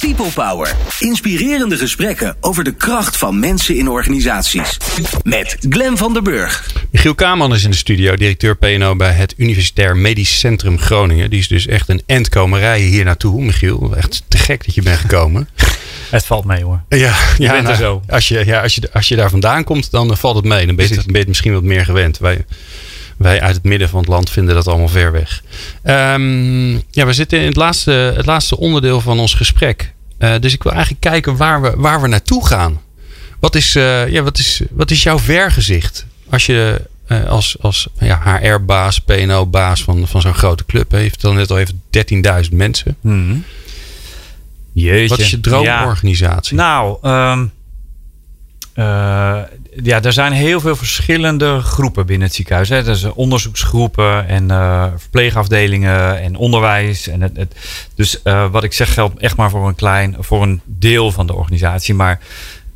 People 0.00 0.30
Power. 0.34 0.74
Inspirerende 0.98 1.76
gesprekken 1.76 2.36
over 2.40 2.64
de 2.64 2.74
kracht 2.74 3.16
van 3.16 3.38
mensen 3.38 3.76
in 3.76 3.88
organisaties. 3.88 4.76
Met 5.22 5.56
Glen 5.68 5.96
van 5.96 6.12
der 6.12 6.22
Burg. 6.22 6.72
Michiel 6.90 7.14
Kaman 7.14 7.54
is 7.54 7.64
in 7.64 7.70
de 7.70 7.76
studio, 7.76 8.16
directeur 8.16 8.56
PNO 8.56 8.96
bij 8.96 9.12
het 9.12 9.34
Universitair 9.36 9.96
Medisch 9.96 10.38
Centrum 10.38 10.78
Groningen. 10.78 11.30
Die 11.30 11.38
is 11.38 11.48
dus 11.48 11.66
echt 11.66 11.88
een 11.88 12.02
endkomerij 12.06 12.80
hier 12.80 13.04
naartoe. 13.04 13.42
Michiel, 13.42 13.96
echt 13.96 14.22
te 14.28 14.38
gek 14.38 14.64
dat 14.64 14.74
je 14.74 14.82
bent 14.82 14.98
gekomen. 14.98 15.48
Het 16.10 16.26
valt 16.26 16.44
mee 16.44 16.64
hoor. 16.64 16.82
Ja, 16.88 17.14
ja 17.38 17.52
bent 17.52 17.64
nou, 17.64 17.76
zo. 17.76 18.02
Als 18.08 18.28
je, 18.28 18.44
ja, 18.46 18.62
als, 18.62 18.74
je, 18.74 18.92
als 18.92 19.08
je 19.08 19.16
daar 19.16 19.30
vandaan 19.30 19.64
komt, 19.64 19.90
dan 19.90 20.16
valt 20.16 20.36
het 20.36 20.44
mee. 20.44 20.66
Dan 20.66 20.76
ben 20.76 20.88
je, 20.88 20.94
ben 20.94 21.12
je 21.12 21.18
het 21.18 21.28
misschien 21.28 21.52
wat 21.52 21.62
meer 21.62 21.84
gewend. 21.84 22.18
Wij, 22.18 22.44
wij 23.16 23.40
uit 23.40 23.54
het 23.54 23.64
midden 23.64 23.88
van 23.88 24.00
het 24.00 24.08
land 24.08 24.30
vinden 24.30 24.54
dat 24.54 24.66
allemaal 24.68 24.88
ver 24.88 25.12
weg. 25.12 25.42
Um, 25.84 26.72
ja, 26.90 27.06
we 27.06 27.12
zitten 27.12 27.40
in 27.40 27.46
het 27.46 27.56
laatste, 27.56 27.90
het 27.90 28.26
laatste 28.26 28.58
onderdeel 28.58 29.00
van 29.00 29.18
ons 29.18 29.34
gesprek. 29.34 29.94
Uh, 30.18 30.34
dus 30.40 30.52
ik 30.52 30.62
wil 30.62 30.72
eigenlijk 30.72 31.02
kijken 31.02 31.36
waar 31.36 31.62
we, 31.62 31.72
waar 31.76 32.00
we 32.00 32.08
naartoe 32.08 32.46
gaan. 32.46 32.80
Wat 33.40 33.54
is, 33.54 33.76
uh, 33.76 34.08
ja, 34.08 34.22
wat, 34.22 34.38
is, 34.38 34.62
wat 34.70 34.90
is 34.90 35.02
jouw 35.02 35.18
vergezicht? 35.18 36.06
Als 36.30 36.46
je 36.46 36.80
uh, 37.08 37.24
als, 37.24 37.56
als 37.60 37.88
ja, 37.98 38.40
HR-baas, 38.40 39.00
PNO-baas 39.00 39.82
van, 39.82 40.08
van 40.08 40.20
zo'n 40.20 40.34
grote 40.34 40.64
club 40.64 40.90
heeft, 40.90 41.20
dan 41.20 41.34
net 41.34 41.50
al 41.50 41.58
even 41.58 41.82
13.000 42.44 42.52
mensen. 42.52 42.96
Mm 43.00 43.44
Jeetje. 44.82 45.08
Wat 45.08 45.18
is 45.18 45.30
je 45.30 45.40
droomorganisatie? 45.40 46.56
Ja. 46.56 46.62
Nou, 46.62 46.98
um, 47.32 47.52
uh, 48.74 48.84
ja, 49.82 50.02
er 50.02 50.12
zijn 50.12 50.32
heel 50.32 50.60
veel 50.60 50.76
verschillende 50.76 51.60
groepen 51.60 52.06
binnen 52.06 52.26
het 52.26 52.36
ziekenhuis. 52.36 52.68
Hè. 52.68 52.88
Er 52.88 52.96
zijn 52.96 53.12
onderzoeksgroepen 53.12 54.28
en 54.28 54.48
uh, 54.48 54.86
verpleegafdelingen 54.96 56.20
en 56.20 56.36
onderwijs. 56.36 57.08
En 57.08 57.20
het, 57.20 57.36
het 57.36 57.56
dus 57.94 58.20
uh, 58.24 58.50
wat 58.50 58.64
ik 58.64 58.72
zeg 58.72 58.94
geldt 58.94 59.20
echt 59.20 59.36
maar 59.36 59.50
voor 59.50 59.68
een 59.68 59.74
klein, 59.74 60.16
voor 60.18 60.42
een 60.42 60.60
deel 60.64 61.12
van 61.12 61.26
de 61.26 61.34
organisatie. 61.34 61.94
Maar 61.94 62.20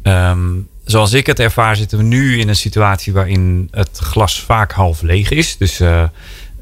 um, 0.02 0.68
zoals 0.84 1.12
ik 1.12 1.26
het 1.26 1.40
ervaar, 1.40 1.76
zitten 1.76 1.98
we 1.98 2.04
nu 2.04 2.38
in 2.38 2.48
een 2.48 2.56
situatie 2.56 3.12
waarin 3.12 3.68
het 3.70 3.98
glas 3.98 4.40
vaak 4.40 4.72
half 4.72 5.02
leeg 5.02 5.30
is. 5.30 5.56
Dus 5.56 5.80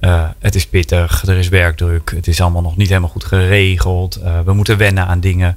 uh, 0.00 0.28
het 0.38 0.54
is 0.54 0.66
pittig, 0.66 1.26
er 1.26 1.36
is 1.36 1.48
werkdruk, 1.48 2.12
het 2.14 2.26
is 2.26 2.40
allemaal 2.40 2.62
nog 2.62 2.76
niet 2.76 2.88
helemaal 2.88 3.08
goed 3.08 3.24
geregeld. 3.24 4.18
Uh, 4.22 4.40
we 4.44 4.52
moeten 4.52 4.76
wennen 4.76 5.06
aan 5.06 5.20
dingen. 5.20 5.56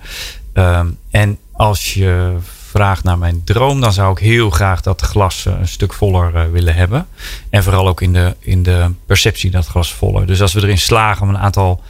Um, 0.54 0.98
en 1.12 1.38
als 1.52 1.94
je 1.94 2.36
vraagt 2.70 3.04
naar 3.04 3.18
mijn 3.18 3.42
droom, 3.44 3.82
dan 3.82 3.94
zou 3.94 4.12
ik 4.12 4.18
heel 4.18 4.50
graag 4.50 4.82
dat 4.82 5.02
glas 5.02 5.46
een 5.46 5.68
stuk 5.68 5.94
voller 5.94 6.52
willen 6.52 6.76
hebben. 6.76 7.08
En 7.50 7.64
vooral 7.64 7.88
ook 7.88 8.02
in 8.02 8.14
de, 8.14 8.36
in 8.40 8.64
de 8.64 8.92
perceptie 9.06 9.52
dat 9.52 9.68
glas 9.68 9.94
voller. 9.94 10.26
Dus 10.26 10.42
als 10.42 10.54
we 10.54 10.62
erin 10.62 10.78
slagen 10.78 11.22
om 11.22 11.30
een 11.30 11.38
aantal 11.38 11.82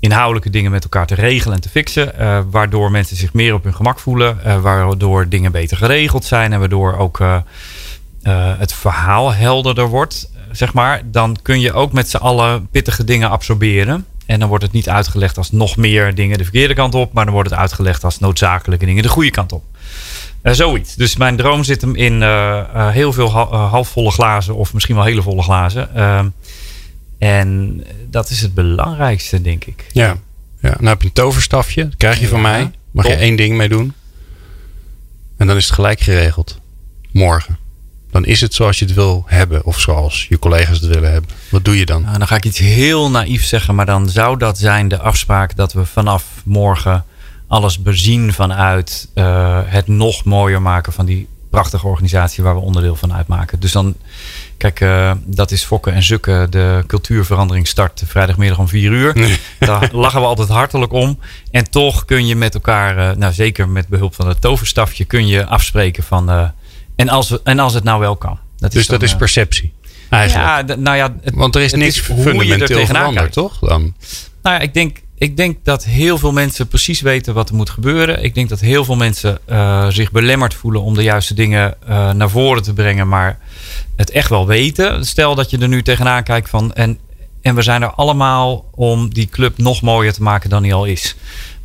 inhoudelijke 0.00 0.50
dingen 0.50 0.70
met 0.70 0.82
elkaar 0.82 1.06
te 1.06 1.14
regelen 1.14 1.54
en 1.54 1.62
te 1.62 1.68
fixen. 1.68 2.12
Waardoor 2.50 2.90
mensen 2.90 3.16
zich 3.16 3.32
meer 3.32 3.54
op 3.54 3.64
hun 3.64 3.74
gemak 3.74 3.98
voelen. 3.98 4.62
Waardoor 4.62 5.28
dingen 5.28 5.52
beter 5.52 5.76
geregeld 5.76 6.24
zijn. 6.24 6.52
En 6.52 6.58
waardoor 6.58 6.96
ook 6.96 7.22
het 8.58 8.72
verhaal 8.72 9.34
helderder 9.34 9.88
wordt. 9.88 10.30
Zeg 10.56 10.72
maar. 10.72 11.02
Dan 11.04 11.36
kun 11.42 11.60
je 11.60 11.72
ook 11.72 11.92
met 11.92 12.10
z'n 12.10 12.16
allen 12.16 12.68
pittige 12.70 13.04
dingen 13.04 13.30
absorberen. 13.30 14.06
En 14.26 14.40
dan 14.40 14.48
wordt 14.48 14.64
het 14.64 14.72
niet 14.72 14.88
uitgelegd 14.88 15.36
als 15.36 15.50
nog 15.50 15.76
meer 15.76 16.14
dingen 16.14 16.38
de 16.38 16.44
verkeerde 16.44 16.74
kant 16.74 16.94
op. 16.94 17.12
Maar 17.12 17.24
dan 17.24 17.34
wordt 17.34 17.50
het 17.50 17.58
uitgelegd 17.58 18.04
als 18.04 18.18
noodzakelijke 18.18 18.86
dingen 18.86 19.02
de 19.02 19.08
goede 19.08 19.30
kant 19.30 19.52
op. 19.52 19.64
zoiets. 20.42 20.94
Dus 20.94 21.16
mijn 21.16 21.36
droom 21.36 21.64
zit 21.64 21.80
hem 21.80 21.94
in 21.94 22.22
heel 22.92 23.12
veel 23.12 23.30
halfvolle 23.50 24.10
glazen. 24.10 24.54
Of 24.54 24.72
misschien 24.72 24.94
wel 24.94 25.04
hele 25.04 25.22
volle 25.22 25.42
glazen. 25.42 25.94
Ehm, 25.94 26.28
en 27.18 27.82
dat 28.10 28.30
is 28.30 28.40
het 28.40 28.54
belangrijkste, 28.54 29.42
denk 29.42 29.64
ik. 29.64 29.86
Ja, 29.92 30.16
ja. 30.60 30.74
nou 30.78 30.88
heb 30.88 31.00
je 31.00 31.06
een 31.06 31.12
toverstafje. 31.12 31.82
Dat 31.82 31.96
krijg 31.96 32.20
je 32.20 32.28
van 32.28 32.40
mij. 32.40 32.70
Mag 32.90 33.06
je 33.06 33.14
één 33.14 33.36
ding 33.36 33.56
mee 33.56 33.68
doen. 33.68 33.94
En 35.36 35.46
dan 35.46 35.56
is 35.56 35.64
het 35.64 35.74
gelijk 35.74 36.00
geregeld. 36.00 36.60
Morgen. 37.12 37.58
Dan 38.16 38.24
is 38.24 38.40
het 38.40 38.54
zoals 38.54 38.78
je 38.78 38.84
het 38.84 38.94
wil 38.94 39.24
hebben. 39.26 39.64
Of 39.64 39.80
zoals 39.80 40.26
je 40.28 40.38
collega's 40.38 40.80
het 40.80 40.86
willen 40.86 41.12
hebben. 41.12 41.30
Wat 41.48 41.64
doe 41.64 41.78
je 41.78 41.86
dan? 41.86 42.02
Nou, 42.02 42.18
dan 42.18 42.26
ga 42.26 42.36
ik 42.36 42.44
iets 42.44 42.58
heel 42.58 43.10
naïef 43.10 43.44
zeggen. 43.44 43.74
Maar 43.74 43.86
dan 43.86 44.08
zou 44.08 44.38
dat 44.38 44.58
zijn 44.58 44.88
de 44.88 44.98
afspraak 44.98 45.56
dat 45.56 45.72
we 45.72 45.84
vanaf 45.84 46.24
morgen 46.44 47.04
alles 47.46 47.82
bezien 47.82 48.32
vanuit 48.32 49.08
uh, 49.14 49.58
het 49.64 49.86
nog 49.86 50.24
mooier 50.24 50.62
maken 50.62 50.92
van 50.92 51.06
die 51.06 51.28
prachtige 51.50 51.86
organisatie 51.86 52.42
waar 52.42 52.54
we 52.54 52.60
onderdeel 52.60 52.96
van 52.96 53.12
uitmaken. 53.12 53.60
Dus 53.60 53.72
dan 53.72 53.94
Kijk, 54.56 54.80
uh, 54.80 55.12
dat 55.24 55.50
is 55.50 55.64
fokken 55.64 55.92
en 55.92 56.02
zukken. 56.02 56.50
De 56.50 56.84
cultuurverandering 56.86 57.66
start 57.66 58.02
vrijdagmiddag 58.06 58.58
om 58.58 58.68
vier 58.68 58.92
uur. 58.92 59.14
Nee. 59.14 59.38
Daar 59.58 59.88
lachen 60.02 60.20
we 60.20 60.26
altijd 60.26 60.48
hartelijk 60.48 60.92
om. 60.92 61.18
En 61.50 61.70
toch 61.70 62.04
kun 62.04 62.26
je 62.26 62.36
met 62.36 62.54
elkaar, 62.54 62.98
uh, 62.98 63.16
nou 63.16 63.32
zeker 63.32 63.68
met 63.68 63.88
behulp 63.88 64.14
van 64.14 64.28
het 64.28 64.40
toverstafje, 64.40 65.04
kun 65.04 65.26
je 65.26 65.46
afspreken 65.46 66.02
van. 66.02 66.52
En, 66.96 67.08
als 67.08 67.28
we, 67.28 67.40
en 67.44 67.58
als 67.58 67.74
het 67.74 67.84
nou 67.84 68.00
wel 68.00 68.16
kan. 68.16 68.38
Dat 68.56 68.72
dus 68.72 68.86
dan, 68.86 68.98
dat 68.98 69.08
is 69.08 69.16
perceptie. 69.16 69.72
Eigenlijk. 70.08 70.68
Ja, 70.68 70.76
nou 70.76 70.96
ja, 70.96 71.16
het, 71.22 71.34
Want 71.34 71.54
er 71.54 71.62
is 71.62 71.72
niks 71.72 71.96
is 71.96 72.00
fundamenteel 72.00 72.86
veranderd, 72.86 73.32
toch? 73.32 73.58
Dan. 73.58 73.94
Nou 74.42 74.56
ja, 74.56 74.58
ik 74.58 74.74
denk, 74.74 75.00
ik 75.18 75.36
denk 75.36 75.58
dat 75.62 75.84
heel 75.84 76.18
veel 76.18 76.32
mensen 76.32 76.68
precies 76.68 77.00
weten 77.00 77.34
wat 77.34 77.48
er 77.48 77.54
moet 77.54 77.70
gebeuren. 77.70 78.22
Ik 78.22 78.34
denk 78.34 78.48
dat 78.48 78.60
heel 78.60 78.84
veel 78.84 78.96
mensen 78.96 79.38
uh, 79.50 79.88
zich 79.88 80.10
belemmerd 80.10 80.54
voelen 80.54 80.82
om 80.82 80.94
de 80.94 81.02
juiste 81.02 81.34
dingen 81.34 81.74
uh, 81.88 82.12
naar 82.12 82.30
voren 82.30 82.62
te 82.62 82.72
brengen, 82.72 83.08
maar 83.08 83.38
het 83.96 84.10
echt 84.10 84.28
wel 84.28 84.46
weten. 84.46 85.06
Stel 85.06 85.34
dat 85.34 85.50
je 85.50 85.58
er 85.58 85.68
nu 85.68 85.82
tegenaan 85.82 86.22
kijkt 86.22 86.48
van 86.48 86.72
en, 86.72 86.98
en 87.42 87.54
we 87.54 87.62
zijn 87.62 87.82
er 87.82 87.90
allemaal 87.90 88.70
om 88.74 89.14
die 89.14 89.28
club 89.28 89.58
nog 89.58 89.82
mooier 89.82 90.12
te 90.12 90.22
maken 90.22 90.50
dan 90.50 90.62
die 90.62 90.74
al 90.74 90.84
is. 90.84 91.16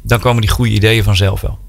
Dan 0.02 0.20
komen 0.20 0.42
die 0.42 0.50
goede 0.50 0.72
ideeën 0.72 1.04
vanzelf 1.04 1.42
wel. 1.42 1.60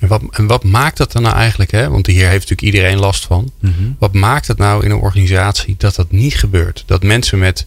En 0.00 0.08
wat, 0.08 0.22
en 0.30 0.46
wat 0.46 0.64
maakt 0.64 0.96
dat 0.96 1.12
dan 1.12 1.22
nou 1.22 1.36
eigenlijk? 1.36 1.70
Hè? 1.70 1.88
Want 1.88 2.06
hier 2.06 2.28
heeft 2.28 2.48
natuurlijk 2.48 2.74
iedereen 2.76 2.98
last 2.98 3.24
van. 3.24 3.50
Mhm. 3.60 3.72
Wat 3.98 4.12
maakt 4.12 4.46
het 4.46 4.58
nou 4.58 4.84
in 4.84 4.90
een 4.90 4.96
organisatie 4.96 5.74
dat 5.78 5.94
dat 5.94 6.10
niet 6.10 6.34
gebeurt? 6.34 6.82
Dat 6.86 7.02
mensen 7.02 7.38
met 7.38 7.66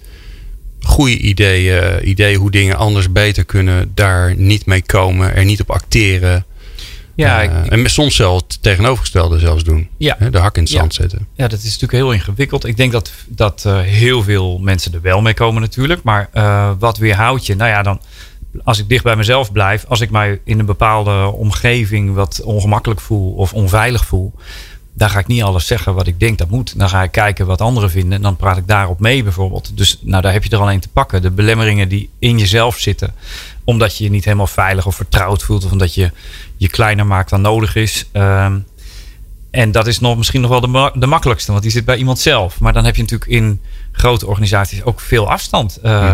goede 0.82 1.18
ideeën, 1.18 2.10
ideeën 2.10 2.40
hoe 2.40 2.52
dingen 2.52 2.76
anders 2.76 3.12
beter 3.12 3.46
kunnen, 3.46 3.92
daar 3.94 4.36
niet 4.36 4.66
mee 4.66 4.82
komen, 4.82 5.36
er 5.36 5.46
niet 5.46 5.62
op 5.62 5.72
acteren. 5.72 6.46
Ja, 7.16 7.44
uh, 7.44 7.72
en 7.72 7.90
soms 7.90 8.16
zelfs 8.16 8.44
het 8.48 8.64
tegenovergestelde 8.64 9.40
zelfs 9.40 9.64
doen. 9.64 9.90
Ja. 9.98 10.18
De 10.32 10.38
hak 10.38 10.58
in 10.58 10.64
het 10.64 10.72
zand 10.72 10.94
zetten. 10.94 11.28
Ja, 11.34 11.48
dat 11.48 11.60
is 11.60 11.66
natuurlijk 11.66 11.92
heel 11.92 12.12
ingewikkeld. 12.12 12.66
Ik 12.66 12.78
denk 12.78 12.92
dat, 12.92 13.12
dat 13.28 13.64
uh, 13.68 13.80
heel 13.80 14.24
veel 14.24 14.58
mensen 14.58 14.94
er 14.94 15.02
wel 15.02 15.22
mee 15.22 15.34
komen 15.34 15.62
natuurlijk. 15.62 16.04
Maar 16.04 16.30
uh, 16.34 16.72
wat 16.80 16.98
weerhoudt 16.98 17.46
je? 17.46 17.56
Nou 17.56 17.70
ja, 17.70 17.84
dan 17.84 18.02
als 18.64 18.80
ik 18.80 18.90
dicht 18.90 19.04
bij 19.04 19.16
mezelf 19.16 19.52
blijf. 19.52 19.86
Als 19.88 20.02
ik 20.02 20.10
mij 20.10 20.40
in 20.44 20.60
een 20.60 20.66
bepaalde 20.66 21.32
omgeving 21.32 22.14
wat 22.14 22.42
ongemakkelijk 22.44 23.02
voel 23.02 23.34
of 23.34 23.54
onveilig 23.54 24.06
voel. 24.06 24.34
Dan 24.94 25.10
ga 25.10 25.20
ik 25.20 25.28
niet 25.28 25.44
alles 25.44 25.68
zeggen 25.68 25.94
wat 25.94 26.08
ik 26.08 26.20
denk 26.20 26.38
dat 26.38 26.50
moet. 26.50 26.80
Dan 26.80 26.90
ga 26.90 27.04
ik 27.04 27.12
kijken 27.12 27.46
wat 27.46 27.62
anderen 27.62 27.90
vinden. 27.90 28.14
En 28.14 28.22
dan 28.22 28.36
praat 28.36 28.58
ik 28.58 28.68
daarop 28.68 29.00
mee 29.00 29.24
bijvoorbeeld. 29.24 29.78
Dus 29.78 30.00
nou, 30.02 30.22
daar 30.22 30.34
heb 30.34 30.44
je 30.44 30.50
er 30.50 30.62
alleen 30.62 30.80
te 30.80 30.90
pakken. 30.90 31.22
De 31.22 31.32
belemmeringen 31.32 31.90
die 31.90 32.10
in 32.20 32.38
jezelf 32.38 32.78
zitten. 32.78 33.14
Omdat 33.64 33.98
je 33.98 34.04
je 34.04 34.10
niet 34.10 34.26
helemaal 34.26 34.48
veilig 34.48 34.86
of 34.86 34.96
vertrouwd 34.96 35.44
voelt. 35.44 35.66
Of 35.66 35.72
omdat 35.72 35.94
je 35.94 36.12
je 36.58 36.70
kleiner 36.70 37.06
maakt 37.06 37.30
dan 37.30 37.42
nodig 37.42 37.76
is. 37.76 38.06
Um, 38.14 38.66
en 39.52 39.72
dat 39.72 39.88
is 39.88 40.00
nog, 40.00 40.18
misschien 40.18 40.42
nog 40.42 40.50
wel 40.50 40.62
de, 40.62 40.92
de 40.94 41.06
makkelijkste, 41.06 41.52
want 41.52 41.64
die 41.64 41.72
zit 41.72 41.86
bij 41.86 41.98
iemand 41.98 42.20
zelf. 42.20 42.60
Maar 42.60 42.74
dan 42.74 42.86
heb 42.86 42.96
je 42.96 43.02
natuurlijk 43.02 43.32
in 43.32 43.62
grote 43.92 44.28
organisaties 44.28 44.84
ook 44.84 45.00
veel 45.00 45.30
afstand. 45.30 45.80
Uh, 45.84 46.14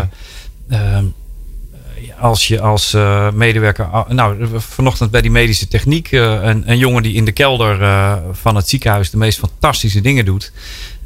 als 2.18 2.48
je 2.48 2.60
als 2.60 2.94
uh, 2.94 3.30
medewerker. 3.30 3.88
Nou, 4.08 4.48
vanochtend 4.56 5.10
bij 5.10 5.20
die 5.20 5.30
medische 5.30 5.68
techniek. 5.68 6.12
Uh, 6.12 6.42
een, 6.42 6.70
een, 6.70 6.78
jongen 6.78 7.02
die 7.02 7.14
in 7.14 7.24
de 7.24 7.32
kelder 7.32 7.80
uh, 7.80 8.16
van 8.32 8.56
het 8.56 8.68
ziekenhuis 8.68 9.10
de 9.10 9.16
meest 9.16 9.38
fantastische 9.38 10.00
dingen 10.00 10.24
doet. 10.24 10.52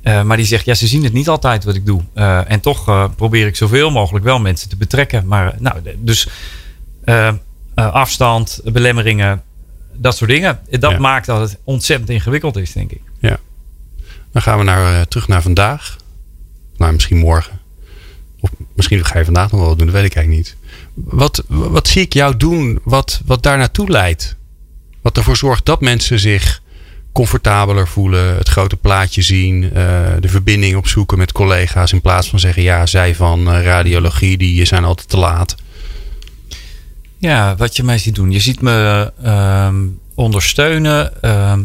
maar 0.02 0.36
die 0.36 0.46
zegt: 0.46 0.64
Ja, 0.64 0.74
ze 0.74 0.86
zien 0.86 1.04
het 1.04 1.12
niet 1.12 1.28
altijd 1.28 1.64
wat 1.64 1.74
ik 1.74 1.86
doe. 1.86 2.02
en 2.46 2.60
toch 2.60 3.14
probeer 3.16 3.46
ik 3.46 3.56
zoveel 3.56 3.90
mogelijk 3.90 4.24
wel 4.24 4.38
mensen 4.38 4.68
te 4.68 4.76
betrekken. 4.76 5.26
Maar 5.26 5.54
nou, 5.58 5.80
dus 5.98 6.28
afstand, 7.74 8.60
belemmeringen, 8.64 9.42
dat 9.94 10.16
soort 10.16 10.30
dingen. 10.30 10.60
Dat 10.70 10.98
maakt 10.98 11.26
dat 11.26 11.40
het 11.40 11.58
ontzettend 11.64 12.10
ingewikkeld 12.10 12.56
is, 12.56 12.72
denk 12.72 12.90
ik. 12.90 13.02
Ja. 13.18 13.38
Dan 14.32 14.42
gaan 14.42 14.58
we 14.58 14.64
naar, 14.64 15.08
terug 15.08 15.28
naar 15.28 15.42
vandaag. 15.42 15.96
Nou, 16.76 16.92
misschien 16.92 17.18
morgen. 17.18 17.60
Of 18.40 18.50
misschien 18.74 19.04
ga 19.04 19.18
je 19.18 19.24
vandaag 19.24 19.50
nog 19.50 19.60
wel 19.60 19.76
doen, 19.76 19.86
dat 19.86 19.94
weet 19.94 20.04
ik 20.04 20.14
eigenlijk 20.14 20.46
niet. 20.46 20.56
Wat, 21.04 21.44
wat 21.48 21.88
zie 21.88 22.02
ik 22.02 22.12
jou 22.12 22.36
doen 22.36 22.80
wat, 22.84 23.20
wat 23.26 23.42
daar 23.42 23.58
naartoe 23.58 23.90
leidt? 23.90 24.36
Wat 25.00 25.16
ervoor 25.16 25.36
zorgt 25.36 25.64
dat 25.64 25.80
mensen 25.80 26.18
zich 26.18 26.62
comfortabeler 27.12 27.88
voelen, 27.88 28.36
het 28.36 28.48
grote 28.48 28.76
plaatje 28.76 29.22
zien, 29.22 29.62
uh, 29.62 29.70
de 30.20 30.28
verbinding 30.28 30.76
opzoeken 30.76 31.18
met 31.18 31.32
collega's 31.32 31.92
in 31.92 32.00
plaats 32.00 32.28
van 32.28 32.38
zeggen 32.38 32.62
ja, 32.62 32.86
zij 32.86 33.14
van 33.14 33.50
radiologie 33.50 34.38
die 34.38 34.64
zijn 34.64 34.84
altijd 34.84 35.08
te 35.08 35.16
laat. 35.16 35.56
Ja, 37.18 37.56
wat 37.56 37.76
je 37.76 37.82
mij 37.82 37.98
ziet 37.98 38.14
doen. 38.14 38.30
Je 38.30 38.40
ziet 38.40 38.60
me 38.60 39.12
ehm, 39.22 39.86
ondersteunen. 40.14 41.22
Ehm, 41.22 41.62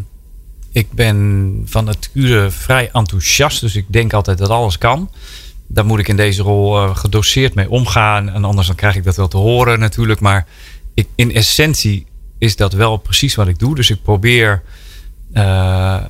ik 0.72 0.92
ben 0.92 1.62
van 1.66 1.86
nature 1.86 2.52
vrij 2.52 2.90
enthousiast, 2.94 3.62
dus 3.62 3.76
ik 3.76 3.86
denk 3.90 4.14
altijd 4.14 4.38
dat 4.38 4.50
alles 4.50 4.78
kan. 4.78 5.10
Daar 5.74 5.86
moet 5.86 6.00
ik 6.00 6.08
in 6.08 6.16
deze 6.16 6.42
rol 6.42 6.84
uh, 6.84 6.96
gedoseerd 6.96 7.54
mee 7.54 7.70
omgaan. 7.70 8.30
En 8.30 8.44
anders 8.44 8.68
dan 8.68 8.76
krijg 8.76 8.96
ik 8.96 9.04
dat 9.04 9.16
wel 9.16 9.28
te 9.28 9.38
horen 9.38 9.80
natuurlijk. 9.80 10.20
Maar 10.20 10.46
ik, 10.94 11.08
in 11.16 11.34
essentie 11.34 12.06
is 12.38 12.56
dat 12.56 12.74
wel 12.74 12.98
precies 12.98 13.36
wat 13.36 13.48
ik 13.48 13.60
doe. 13.60 13.76
Dus 13.76 13.90
ik 13.90 14.04
probeer 14.04 14.62
uh, 15.34 16.02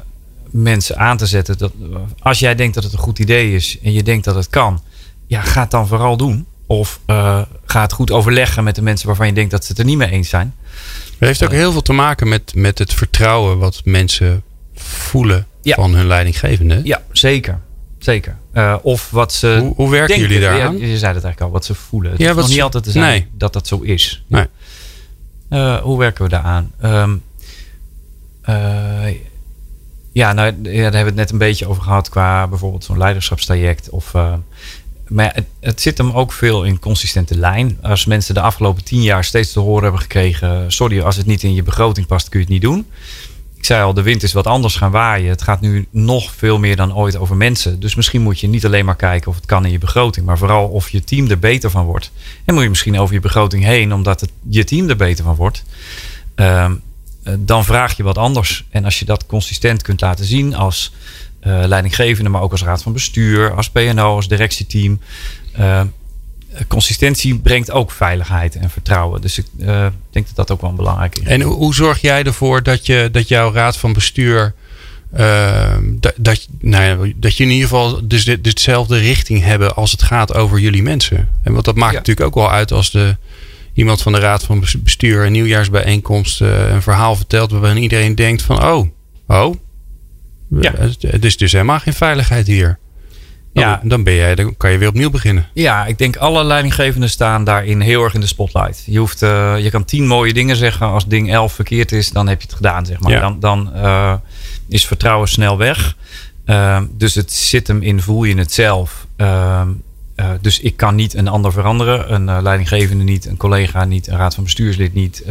mensen 0.49 0.97
aan 0.97 1.17
te 1.17 1.25
zetten. 1.25 1.57
Dat, 1.57 1.71
als 2.19 2.39
jij 2.39 2.55
denkt 2.55 2.73
dat 2.73 2.83
het 2.83 2.93
een 2.93 2.99
goed 2.99 3.19
idee 3.19 3.55
is 3.55 3.77
en 3.83 3.93
je 3.93 4.03
denkt 4.03 4.25
dat 4.25 4.35
het 4.35 4.49
kan, 4.49 4.81
ja, 5.27 5.41
ga 5.41 5.61
het 5.61 5.71
dan 5.71 5.87
vooral 5.87 6.17
doen. 6.17 6.45
Of 6.65 6.99
uh, 7.07 7.41
ga 7.65 7.81
het 7.81 7.93
goed 7.93 8.11
overleggen 8.11 8.63
met 8.63 8.75
de 8.75 8.81
mensen 8.81 9.07
waarvan 9.07 9.27
je 9.27 9.33
denkt 9.33 9.51
dat 9.51 9.65
ze 9.65 9.71
het 9.71 9.79
er 9.79 9.85
niet 9.85 9.97
mee 9.97 10.09
eens 10.09 10.29
zijn. 10.29 10.55
Het 11.09 11.27
heeft 11.27 11.43
ook 11.43 11.51
heel 11.51 11.71
veel 11.71 11.81
te 11.81 11.93
maken 11.93 12.27
met, 12.27 12.55
met 12.55 12.79
het 12.79 12.93
vertrouwen 12.93 13.57
wat 13.57 13.81
mensen 13.85 14.43
voelen 14.75 15.47
van 15.63 15.95
hun 15.95 16.07
leidinggevende. 16.07 16.81
Ja, 16.83 17.01
zeker. 17.11 17.59
Zeker. 18.03 18.37
Uh, 18.53 18.75
of 18.81 19.09
wat 19.09 19.33
ze. 19.33 19.57
Hoe, 19.59 19.73
hoe 19.75 19.89
werken 19.89 20.19
jullie 20.19 20.39
daar 20.39 20.57
je 20.57 20.79
zei 20.79 20.89
het 20.89 21.05
eigenlijk 21.05 21.41
al, 21.41 21.51
wat 21.51 21.65
ze 21.65 21.75
voelen. 21.75 22.11
Het 22.11 22.19
ja, 22.19 22.29
is 22.29 22.35
nog 22.35 22.49
niet 22.49 22.61
altijd 22.61 22.83
te 22.83 22.91
zijn 22.91 23.05
nee. 23.05 23.27
dat 23.37 23.53
dat 23.53 23.67
zo 23.67 23.79
is. 23.79 24.23
Nee. 24.27 24.45
Uh, 25.49 25.81
hoe 25.81 25.97
werken 25.97 26.23
we 26.23 26.29
daaraan? 26.29 26.71
Um, 26.83 27.23
ja, 30.11 30.33
nou, 30.33 30.55
ja, 30.61 30.61
daar 30.61 30.81
hebben 30.81 30.91
we 30.91 30.97
het 30.97 31.15
net 31.15 31.31
een 31.31 31.37
beetje 31.37 31.67
over 31.67 31.83
gehad 31.83 32.09
qua 32.09 32.47
bijvoorbeeld 32.47 32.83
zo'n 32.83 32.97
leiderschapstraject. 32.97 33.89
Of 33.89 34.13
maar 35.07 35.31
het, 35.33 35.45
het, 35.59 35.81
zit 35.81 35.97
hem 35.97 36.11
ook 36.11 36.31
veel 36.31 36.63
in 36.63 36.79
consistente 36.79 37.37
lijn. 37.37 37.77
Als 37.81 38.05
mensen 38.05 38.33
de 38.33 38.41
afgelopen 38.41 38.83
tien 38.83 39.01
jaar 39.01 39.23
steeds 39.23 39.51
te 39.51 39.59
horen 39.59 39.83
hebben 39.83 40.01
gekregen: 40.01 40.71
sorry, 40.71 41.01
als 41.01 41.15
het 41.15 41.25
niet 41.25 41.43
in 41.43 41.53
je 41.53 41.63
begroting 41.63 42.07
past, 42.07 42.29
kun 42.29 42.39
je 42.39 42.45
het 42.45 42.53
niet 42.53 42.63
doen. 42.63 42.85
Ik 43.63 43.69
zei 43.69 43.83
al, 43.83 43.93
de 43.93 44.01
wind 44.01 44.23
is 44.23 44.33
wat 44.33 44.47
anders 44.47 44.75
gaan 44.75 44.91
waaien. 44.91 45.29
Het 45.29 45.41
gaat 45.41 45.61
nu 45.61 45.87
nog 45.89 46.31
veel 46.35 46.59
meer 46.59 46.75
dan 46.75 46.95
ooit 46.95 47.17
over 47.17 47.35
mensen. 47.35 47.79
Dus 47.79 47.95
misschien 47.95 48.21
moet 48.21 48.39
je 48.39 48.47
niet 48.47 48.65
alleen 48.65 48.85
maar 48.85 48.95
kijken 48.95 49.29
of 49.29 49.35
het 49.35 49.45
kan 49.45 49.65
in 49.65 49.71
je 49.71 49.77
begroting, 49.77 50.25
maar 50.25 50.37
vooral 50.37 50.67
of 50.67 50.89
je 50.89 51.03
team 51.03 51.29
er 51.29 51.39
beter 51.39 51.69
van 51.69 51.85
wordt. 51.85 52.11
En 52.45 52.53
moet 52.53 52.63
je 52.63 52.69
misschien 52.69 52.99
over 52.99 53.13
je 53.13 53.19
begroting 53.19 53.63
heen, 53.63 53.93
omdat 53.93 54.21
het, 54.21 54.31
je 54.49 54.63
team 54.63 54.89
er 54.89 54.95
beter 54.95 55.23
van 55.23 55.35
wordt. 55.35 55.63
Uh, 56.35 56.71
dan 57.39 57.65
vraag 57.65 57.97
je 57.97 58.03
wat 58.03 58.17
anders. 58.17 58.65
En 58.69 58.85
als 58.85 58.99
je 58.99 59.05
dat 59.05 59.25
consistent 59.25 59.81
kunt 59.81 60.01
laten 60.01 60.25
zien 60.25 60.55
als 60.55 60.93
uh, 61.43 61.63
leidinggevende, 61.65 62.29
maar 62.29 62.41
ook 62.41 62.51
als 62.51 62.63
raad 62.63 62.83
van 62.83 62.93
bestuur, 62.93 63.55
als 63.55 63.69
PNO, 63.69 64.15
als 64.15 64.27
directieteam. 64.27 64.99
Uh, 65.59 65.81
consistentie 66.67 67.39
brengt 67.39 67.71
ook 67.71 67.91
veiligheid 67.91 68.55
en 68.55 68.69
vertrouwen. 68.69 69.21
Dus 69.21 69.37
ik 69.37 69.45
uh, 69.57 69.87
denk 70.09 70.25
dat 70.25 70.35
dat 70.35 70.51
ook 70.51 70.61
wel 70.61 70.73
belangrijk 70.73 71.19
is. 71.19 71.27
En 71.27 71.41
hoe 71.41 71.73
zorg 71.73 72.01
jij 72.01 72.23
ervoor 72.23 72.63
dat, 72.63 72.85
je, 72.85 73.09
dat 73.11 73.27
jouw 73.27 73.53
raad 73.53 73.77
van 73.77 73.93
bestuur. 73.93 74.53
dat, 75.81 76.13
dat, 76.17 76.47
nou 76.59 76.83
ja, 76.83 77.13
dat 77.15 77.37
je 77.37 77.43
in 77.43 77.49
ieder 77.49 77.67
geval 77.67 78.07
dus, 78.07 78.25
de, 78.25 78.41
dezelfde 78.41 78.97
richting 78.97 79.43
hebben 79.43 79.75
als 79.75 79.91
het 79.91 80.03
gaat 80.03 80.33
over 80.33 80.59
jullie 80.59 80.83
mensen. 80.83 81.29
En 81.43 81.53
want 81.53 81.65
dat 81.65 81.75
maakt 81.75 81.93
natuurlijk 81.93 82.27
ook 82.27 82.35
wel 82.35 82.51
uit 82.51 82.71
als 82.71 82.91
de, 82.91 83.17
iemand 83.73 84.01
van 84.01 84.11
de 84.11 84.19
raad 84.19 84.43
van 84.43 84.63
bestuur 84.83 85.25
een 85.25 85.31
nieuwjaarsbijeenkomst 85.31 86.41
een 86.41 86.81
verhaal 86.81 87.15
vertelt 87.15 87.51
waarbij 87.51 87.75
iedereen 87.75 88.15
denkt 88.15 88.41
van 88.41 88.63
oh, 88.63 88.87
oh, 89.27 89.55
ja. 90.61 90.73
Het 90.99 91.25
is 91.25 91.37
dus 91.37 91.51
helemaal 91.51 91.79
geen 91.79 91.93
veiligheid 91.93 92.47
hier. 92.47 92.79
Dan, 93.53 93.63
ja. 93.63 93.81
dan, 93.83 94.03
ben 94.03 94.13
jij, 94.13 94.35
dan 94.35 94.57
kan 94.57 94.71
je 94.71 94.77
weer 94.77 94.87
opnieuw 94.87 95.09
beginnen. 95.09 95.47
Ja, 95.53 95.85
ik 95.85 95.97
denk 95.97 96.15
alle 96.15 96.43
leidinggevenden 96.43 97.09
staan 97.09 97.43
daarin 97.43 97.81
heel 97.81 98.03
erg 98.03 98.13
in 98.13 98.19
de 98.19 98.27
spotlight. 98.27 98.83
Je, 98.85 98.99
hoeft, 98.99 99.21
uh, 99.21 99.63
je 99.63 99.69
kan 99.69 99.85
tien 99.85 100.07
mooie 100.07 100.33
dingen 100.33 100.55
zeggen. 100.55 100.87
Als 100.87 101.07
ding 101.07 101.31
11 101.31 101.53
verkeerd 101.53 101.91
is, 101.91 102.09
dan 102.09 102.27
heb 102.27 102.41
je 102.41 102.47
het 102.47 102.55
gedaan. 102.55 102.85
Zeg 102.85 102.99
maar. 102.99 103.11
Ja. 103.11 103.19
Dan, 103.19 103.39
dan 103.39 103.71
uh, 103.75 104.13
is 104.69 104.85
vertrouwen 104.85 105.27
snel 105.27 105.57
weg. 105.57 105.95
Uh, 106.45 106.81
dus 106.91 107.15
het 107.15 107.31
zit 107.31 107.67
hem 107.67 107.81
in, 107.81 108.01
voel 108.01 108.23
je 108.23 108.35
het 108.35 108.53
zelf. 108.53 109.07
Ehm, 109.15 109.69
dus 110.41 110.59
ik 110.59 110.77
kan 110.77 110.95
niet 110.95 111.13
een 111.13 111.27
ander 111.27 111.51
veranderen. 111.51 112.13
Een 112.13 112.41
leidinggevende 112.41 113.03
niet, 113.03 113.25
een 113.25 113.37
collega 113.37 113.85
niet, 113.85 114.07
een 114.07 114.17
raad 114.17 114.35
van 114.35 114.43
bestuurslid 114.43 114.93
niet. 114.93 115.23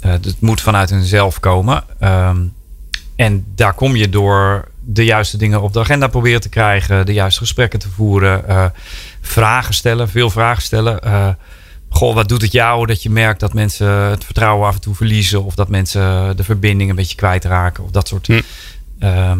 het 0.00 0.40
moet 0.40 0.60
vanuit 0.60 0.90
hunzelf 0.90 1.40
komen. 1.40 1.84
Ehm, 1.98 2.40
en 3.16 3.44
daar 3.54 3.74
kom 3.74 3.96
je 3.96 4.08
door 4.08 4.70
de 4.84 5.04
juiste 5.04 5.36
dingen 5.36 5.62
op 5.62 5.72
de 5.72 5.80
agenda 5.80 6.06
proberen 6.06 6.40
te 6.40 6.48
krijgen, 6.48 7.06
de 7.06 7.12
juiste 7.12 7.40
gesprekken 7.40 7.78
te 7.78 7.88
voeren, 7.88 8.44
uh, 8.48 8.64
vragen 9.20 9.74
stellen, 9.74 10.08
veel 10.08 10.30
vragen 10.30 10.62
stellen. 10.62 11.00
Uh, 11.04 11.28
goh, 11.88 12.14
wat 12.14 12.28
doet 12.28 12.42
het 12.42 12.52
jou 12.52 12.86
dat 12.86 13.02
je 13.02 13.10
merkt 13.10 13.40
dat 13.40 13.54
mensen 13.54 13.88
het 13.88 14.24
vertrouwen 14.24 14.66
af 14.66 14.74
en 14.74 14.80
toe 14.80 14.94
verliezen 14.94 15.44
of 15.44 15.54
dat 15.54 15.68
mensen 15.68 16.36
de 16.36 16.44
verbinding 16.44 16.90
een 16.90 16.96
beetje 16.96 17.16
kwijtraken 17.16 17.84
of 17.84 17.90
dat 17.90 18.08
soort. 18.08 18.26
Hm. 18.26 18.40
Uh, 19.00 19.32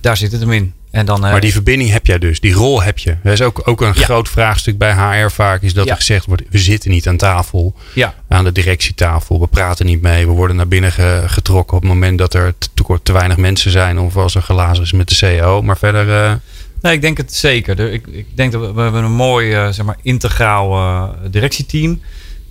daar 0.00 0.16
zit 0.16 0.32
het 0.32 0.40
hem 0.40 0.52
in. 0.52 0.74
En 0.94 1.06
dan, 1.06 1.20
maar 1.20 1.40
die 1.40 1.52
verbinding 1.52 1.90
heb 1.90 2.06
jij 2.06 2.18
dus, 2.18 2.40
die 2.40 2.52
rol 2.52 2.82
heb 2.82 2.98
je. 2.98 3.16
Dat 3.22 3.32
is 3.32 3.42
ook, 3.42 3.62
ook 3.64 3.80
een 3.80 3.94
groot 3.94 4.28
vraagstuk 4.28 4.78
bij 4.78 4.92
HR 4.92 5.30
vaak, 5.30 5.62
is 5.62 5.74
dat 5.74 5.88
er 5.88 5.96
gezegd 5.96 6.26
wordt, 6.26 6.42
we 6.50 6.58
zitten 6.58 6.90
niet 6.90 7.08
aan 7.08 7.16
tafel, 7.16 7.74
ja. 7.94 8.14
aan 8.28 8.44
de 8.44 8.52
directietafel, 8.52 9.40
we 9.40 9.46
praten 9.46 9.86
niet 9.86 10.02
mee, 10.02 10.26
we 10.26 10.32
worden 10.32 10.56
naar 10.56 10.68
binnen 10.68 10.92
getrokken 11.30 11.76
op 11.76 11.82
het 11.82 11.92
moment 11.92 12.18
dat 12.18 12.34
er 12.34 12.54
te, 12.58 12.98
te 13.02 13.12
weinig 13.12 13.36
mensen 13.36 13.70
zijn 13.70 13.98
of 13.98 14.16
als 14.16 14.34
er 14.34 14.42
glazen 14.42 14.84
is 14.84 14.92
met 14.92 15.08
de 15.08 15.14
CEO. 15.14 15.62
Maar 15.62 15.78
verder... 15.78 16.08
Uh... 16.08 16.32
Nee, 16.80 16.92
ik 16.92 17.00
denk 17.00 17.16
het 17.16 17.34
zeker. 17.34 17.92
Ik, 17.92 18.06
ik 18.06 18.26
denk 18.34 18.52
dat 18.52 18.60
we, 18.60 18.72
we 18.72 18.80
hebben 18.80 19.04
een 19.04 19.12
mooi, 19.12 19.64
uh, 19.64 19.68
zeg 19.68 19.84
maar, 19.84 19.98
integraal 20.02 20.72
uh, 20.72 21.08
directieteam 21.30 22.00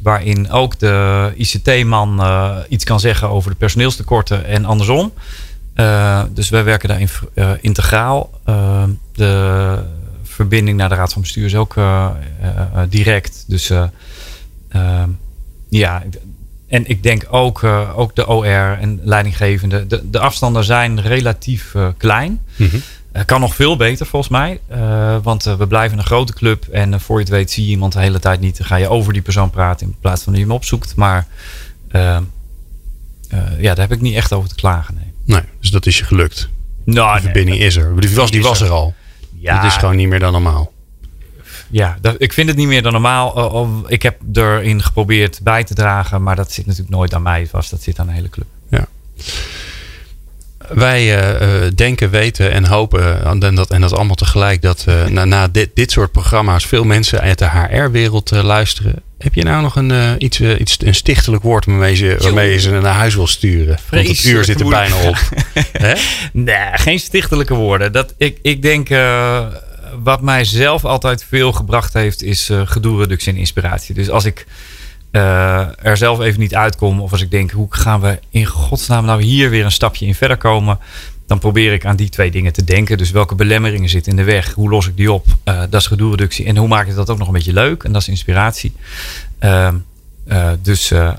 waarin 0.02 0.52
ook 0.52 0.80
de 0.80 1.32
ICT-man 1.36 2.22
iets 2.70 2.84
kan 2.84 3.00
zeggen 3.00 3.30
over 3.30 3.52
de 3.52 3.58
personeelstekorten 3.58 4.46
en 4.46 4.66
andersom. 4.66 5.14
Uh, 5.76 6.24
dus 6.30 6.50
wij 6.50 6.64
werken 6.64 6.90
daarin 6.90 7.10
uh, 7.36 7.52
integraal. 7.62 8.30
Uh, 8.50 8.84
de 9.14 9.84
verbinding 10.24 10.78
naar 10.78 10.90
de 10.90 10.96
Raad 10.96 11.14
van 11.14 11.22
Bestuur 11.22 11.46
is 11.46 11.56
ook 11.56 11.76
direct. 12.90 13.44
Dus 13.48 13.72
ja, 15.70 16.04
en 16.68 16.88
ik 16.90 17.04
denk 17.04 17.26
ook, 17.30 17.64
ook 17.96 18.16
de 18.16 18.28
OR 18.28 18.78
en 18.80 19.00
leidinggevende. 19.04 19.88
De, 19.88 20.10
de 20.10 20.20
afstanden 20.20 20.64
zijn 20.64 21.02
relatief 21.02 21.76
klein. 21.98 22.42
Mm 22.56 22.82
kan 23.26 23.40
nog 23.40 23.56
veel 23.56 23.76
beter 23.76 24.06
volgens 24.06 24.32
mij. 24.32 24.60
want 25.24 25.44
we 25.44 25.68
blijven 25.68 25.98
een 25.98 26.04
grote 26.04 26.34
club. 26.34 26.68
En 26.68 27.02
voor 27.02 27.16
je 27.16 27.24
het 27.24 27.34
weet 27.34 27.52
zie 27.52 27.64
je 27.64 27.70
iemand 27.70 27.94
de 27.94 28.00
hele 28.00 28.20
tijd 28.20 28.40
niet. 28.40 28.58
Dan 28.58 28.68
ga 28.68 28.76
je 28.76 28.88
over 28.88 29.14
die 29.14 29.22
persoon 29.22 29.50
praten 29.50 29.88
in 29.88 29.96
plaats 30.00 30.24
van 30.24 30.34
dat 30.34 30.42
je 30.42 30.48
hem 30.48 30.56
opzoekt. 30.56 30.96
Maar 30.96 31.28
ja, 33.58 33.74
daar 33.74 33.78
heb 33.78 33.92
ik 33.92 34.02
niet 34.02 34.16
echt 34.16 34.34
over 34.34 34.50
te 34.50 34.56
klagen. 34.56 34.96
Nee, 34.96 35.13
nee 35.34 35.44
dus 35.60 35.72
dat 35.72 35.86
is 35.86 35.98
je 35.98 36.04
gelukt. 36.04 36.50
Nou, 36.86 37.16
de 37.16 37.22
verbinding 37.22 37.58
is 37.60 37.76
er. 37.76 38.00
Die 38.00 38.16
was, 38.16 38.32
die 38.32 38.42
was 38.42 38.62
er 38.62 38.70
al. 38.70 38.94
Ja, 39.40 39.56
het 39.56 39.72
is 39.72 39.78
gewoon 39.78 39.96
niet 39.96 40.08
meer 40.08 40.20
dan 40.20 40.32
normaal. 40.32 40.74
Ja, 41.70 41.98
dat, 42.02 42.16
ik 42.18 42.34
vind 42.34 42.48
het 42.48 42.58
niet 42.58 42.68
meer 42.68 42.82
dan 42.82 42.92
normaal. 42.92 43.84
ik 43.88 44.02
heb 44.02 44.20
erin 44.34 44.84
geprobeerd 44.84 45.40
bij 45.44 45.64
te 45.64 45.74
dragen, 45.74 46.24
maar 46.24 46.36
dat 46.36 46.52
zit 46.52 46.66
natuurlijk 46.66 46.96
nooit 46.96 47.14
aan 47.14 47.22
mij 47.22 47.48
vast. 47.48 47.70
Dat 47.72 47.82
zit 47.82 48.00
aan 48.00 48.08
de 48.08 48.14
hele 48.14 48.30
club. 48.30 48.48
Ja. 48.70 48.88
Wij 50.70 51.18
uh, 51.42 51.68
denken, 51.76 52.10
weten 52.10 52.52
en 52.52 52.66
hopen, 52.66 53.26
en 53.26 53.56
dat, 53.56 53.70
en 53.70 53.82
dat 53.82 53.94
allemaal 53.94 54.16
tegelijk, 54.16 54.62
dat 54.62 54.86
uh, 54.90 55.06
na, 55.06 55.26
na 55.26 55.48
dit, 55.48 55.70
dit 55.74 55.92
soort 55.92 56.12
programma's 56.12 56.66
veel 56.66 56.84
mensen 56.84 57.22
uit 57.22 57.40
de 57.40 57.50
HR-wereld 57.50 58.32
luisteren. 58.32 58.96
Heb 59.18 59.34
je 59.34 59.44
nou 59.44 59.62
nog 59.62 59.76
een, 59.76 60.16
iets, 60.18 60.40
iets, 60.40 60.78
een 60.84 60.96
stichtelijk 60.96 61.44
woord 61.44 61.66
waarmee 61.66 61.98
je, 61.98 62.16
waarmee 62.20 62.52
je 62.52 62.60
ze 62.60 62.70
naar 62.70 62.94
huis 62.94 63.16
wil 63.16 63.28
sturen? 63.28 63.78
Want 63.90 64.08
het 64.08 64.24
uur 64.24 64.44
zit 64.44 64.60
er 64.60 64.70
bijna 64.70 64.96
op. 64.96 65.18
nee, 66.32 66.58
geen 66.74 67.00
stichtelijke 67.00 67.54
woorden. 67.54 67.92
Dat, 67.92 68.14
ik, 68.18 68.40
ik 68.42 68.62
denk 68.62 68.90
wat 70.04 70.22
mij 70.22 70.46
zelf 70.46 70.86
altijd 70.86 71.26
veel 71.30 71.52
gebracht 71.52 71.94
heeft, 71.94 72.24
is 72.24 72.50
uh, 72.50 72.62
gedoereductie 72.66 73.34
en 73.34 73.40
inspiratie. 73.40 73.96
Dus 73.96 74.10
als 74.10 74.26
ik 74.26 74.46
uh, 75.16 75.86
er 75.86 75.98
zelf 75.98 76.20
even 76.20 76.40
niet 76.40 76.56
uitkom, 76.56 77.02
of 77.02 77.12
als 77.12 77.22
ik 77.22 77.32
denk, 77.32 77.52
hoe 77.52 77.68
gaan 77.70 78.02
we 78.02 78.20
in 78.30 78.46
godsnaam 78.46 79.06
nou 79.06 79.22
hier 79.22 79.50
weer 79.50 79.66
een 79.66 79.72
stapje 79.72 80.06
in 80.06 80.16
verder 80.16 80.38
komen, 80.38 80.80
dan 81.28 81.40
probeer 81.40 81.74
ik 81.74 81.86
aan 81.86 81.96
die 81.96 82.10
twee 82.10 82.32
dingen 82.32 82.54
te 82.54 82.64
denken. 82.64 82.98
Dus 82.98 83.12
welke 83.12 83.36
belemmeringen 83.36 83.90
zitten 83.90 84.12
in 84.12 84.18
de 84.18 84.24
weg? 84.24 84.54
Hoe 84.54 84.70
los 84.70 84.88
ik 84.88 84.98
die 84.98 85.12
op? 85.12 85.26
Uh, 85.46 85.60
dat 85.70 85.82
is 85.82 85.88
gedoereductie. 85.88 86.46
En 86.46 86.58
hoe 86.58 86.68
maak 86.68 86.88
ik 86.88 86.96
dat 86.96 87.10
ook 87.10 87.18
nog 87.18 87.28
een 87.28 87.34
beetje 87.34 87.54
leuk? 87.54 87.84
En 87.84 87.92
dat 87.92 88.02
is 88.02 88.08
inspiratie. 88.08 88.76
Uh, 89.40 89.68
uh, 90.28 90.50
dus 90.62 90.92
uh, 90.92 91.14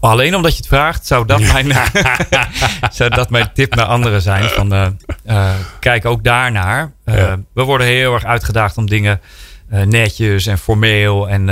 alleen 0.00 0.36
omdat 0.36 0.50
je 0.50 0.56
het 0.56 0.66
vraagt, 0.66 1.06
zou 1.06 1.26
dat, 1.26 1.40
mijn, 1.52 1.72
zou 2.92 3.10
dat 3.10 3.30
mijn 3.30 3.50
tip 3.54 3.74
naar 3.74 3.86
anderen 3.86 4.22
zijn. 4.22 4.44
Van, 4.44 4.98
kijk 5.80 6.04
ook 6.04 6.24
daarnaar. 6.24 6.92
Ja. 7.04 7.38
We 7.52 7.62
worden 7.62 7.86
heel 7.86 8.14
erg 8.14 8.24
uitgedaagd 8.24 8.76
om 8.76 8.86
dingen 8.86 9.20
netjes 9.70 10.46
en 10.46 10.58
formeel 10.58 11.28
en 11.28 11.44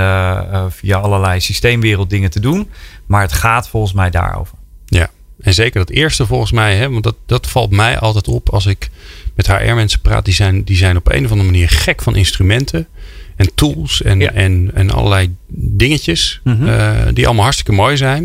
via 0.71 0.99
allerlei 0.99 1.41
systeemwereld 1.41 2.11
dingen 2.11 2.31
te 2.31 2.41
doen. 2.41 2.71
Maar 3.07 3.23
het 3.23 3.33
gaat 3.33 3.69
volgens 3.69 3.93
mij 3.93 4.11
daarover. 4.11 4.57
Ja, 4.87 5.11
en 5.41 5.55
zeker 5.55 5.79
dat 5.79 5.91
eerste 5.91 6.27
volgens 6.27 6.53
mij. 6.53 6.77
Hè, 6.77 6.91
want 6.91 7.03
dat, 7.03 7.17
dat 7.27 7.47
valt 7.47 7.71
mij 7.71 7.99
altijd 7.99 8.29
op 8.29 8.49
als 8.51 8.67
ik 8.67 8.91
met 9.35 9.47
HR-mensen 9.47 10.01
praat. 10.01 10.25
Die 10.25 10.35
zijn, 10.35 10.65
die 10.65 10.77
zijn 10.77 10.97
op 10.97 11.13
een 11.13 11.25
of 11.25 11.31
andere 11.31 11.51
manier 11.51 11.69
gek 11.69 12.03
van 12.03 12.17
instrumenten 12.17 12.87
en 13.37 13.55
tools 13.55 14.03
en, 14.03 14.35
en, 14.35 14.71
en 14.75 14.91
allerlei 14.91 15.35
dingetjes. 15.57 16.41
Mhm. 16.45 16.69
Eh, 16.69 16.97
die 17.13 17.25
allemaal 17.25 17.45
hartstikke 17.45 17.73
mooi 17.73 17.97
zijn. 17.97 18.23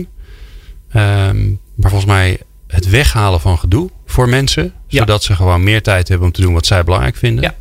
Um, 0.95 1.59
maar 1.75 1.89
volgens 1.89 2.11
mij 2.11 2.39
het 2.67 2.89
weghalen 2.89 3.39
van 3.39 3.59
gedoe 3.59 3.89
voor 4.05 4.29
mensen. 4.29 4.73
Zodat 4.87 5.23
ze 5.23 5.35
gewoon 5.35 5.63
meer 5.63 5.81
tijd 5.81 6.07
hebben 6.07 6.27
om 6.27 6.33
te 6.33 6.41
doen 6.41 6.53
wat 6.53 6.65
zij 6.65 6.83
belangrijk 6.83 7.15
vinden. 7.15 7.43
Ja. 7.43 7.55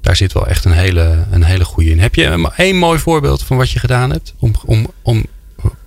Daar 0.00 0.16
zit 0.16 0.32
wel 0.32 0.46
echt 0.46 0.64
een 0.64 0.72
hele, 0.72 1.24
een 1.30 1.42
hele 1.42 1.64
goede 1.64 1.90
in. 1.90 2.00
Heb 2.00 2.14
je 2.14 2.50
één 2.56 2.76
mooi 2.76 2.98
voorbeeld 2.98 3.42
van 3.42 3.56
wat 3.56 3.70
je 3.70 3.78
gedaan 3.78 4.10
hebt 4.10 4.34
om, 4.38 4.52
om, 4.64 4.86
om 5.02 5.26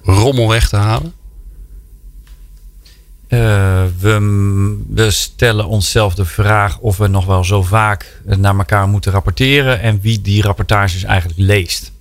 rommel 0.03 0.47
weg 0.47 0.70
te 0.70 0.76
halen? 0.76 1.14
Uh, 3.30 3.84
we, 3.99 4.80
we, 4.88 5.12
stellen 5.12 5.68
onszelf 5.68 6.16
de 6.16 6.26
vraag 6.26 6.80
of 6.80 6.97
we 6.97 7.07
nog 7.07 7.26
wel 7.26 7.43
zo 7.43 7.64
vaak 7.64 8.22
naar 8.26 8.57
elkaar 8.57 8.88
moeten 8.88 9.12
rapporteren 9.12 9.82
en 9.82 10.01
wie 10.01 10.22
die 10.22 10.41
rapportages 10.41 11.03
eigenlijk 11.03 11.39
leest. 11.39 11.91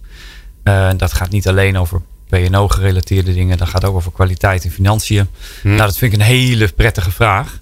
Uh, 0.65 0.91
dat 0.97 1.13
gaat 1.13 1.31
niet 1.31 1.49
alleen 1.49 1.79
over 1.79 2.01
PNO-gerelateerde 2.29 3.35
dingen, 3.35 3.59
dat 3.59 3.69
gaat 3.69 3.85
ook 3.85 3.95
over 3.95 4.13
kwaliteit 4.13 4.65
en 4.65 4.71
financiën. 4.71 5.29
Hm. 5.63 5.69
Nou, 5.69 5.81
dat 5.81 5.99
vind 5.99 6.13
ik 6.13 6.19
een 6.19 6.25
hele 6.25 6.69
prettige 6.69 7.11
vraag. 7.11 7.61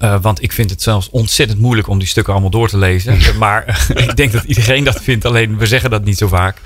Uh, 0.00 0.20
want 0.20 0.42
ik 0.42 0.52
vind 0.52 0.70
het 0.70 0.82
zelfs 0.82 1.10
ontzettend 1.10 1.60
moeilijk 1.60 1.88
om 1.88 1.98
die 1.98 2.08
stukken 2.08 2.32
allemaal 2.32 2.50
door 2.50 2.68
te 2.68 2.78
lezen. 2.78 3.38
maar 3.38 3.86
ik 4.06 4.16
denk 4.16 4.32
dat 4.32 4.44
iedereen 4.44 4.84
dat 4.84 5.02
vindt, 5.02 5.24
alleen 5.24 5.56
we 5.56 5.66
zeggen 5.66 5.90
dat 5.90 6.04
niet 6.04 6.18
zo 6.18 6.28
vaak. 6.28 6.60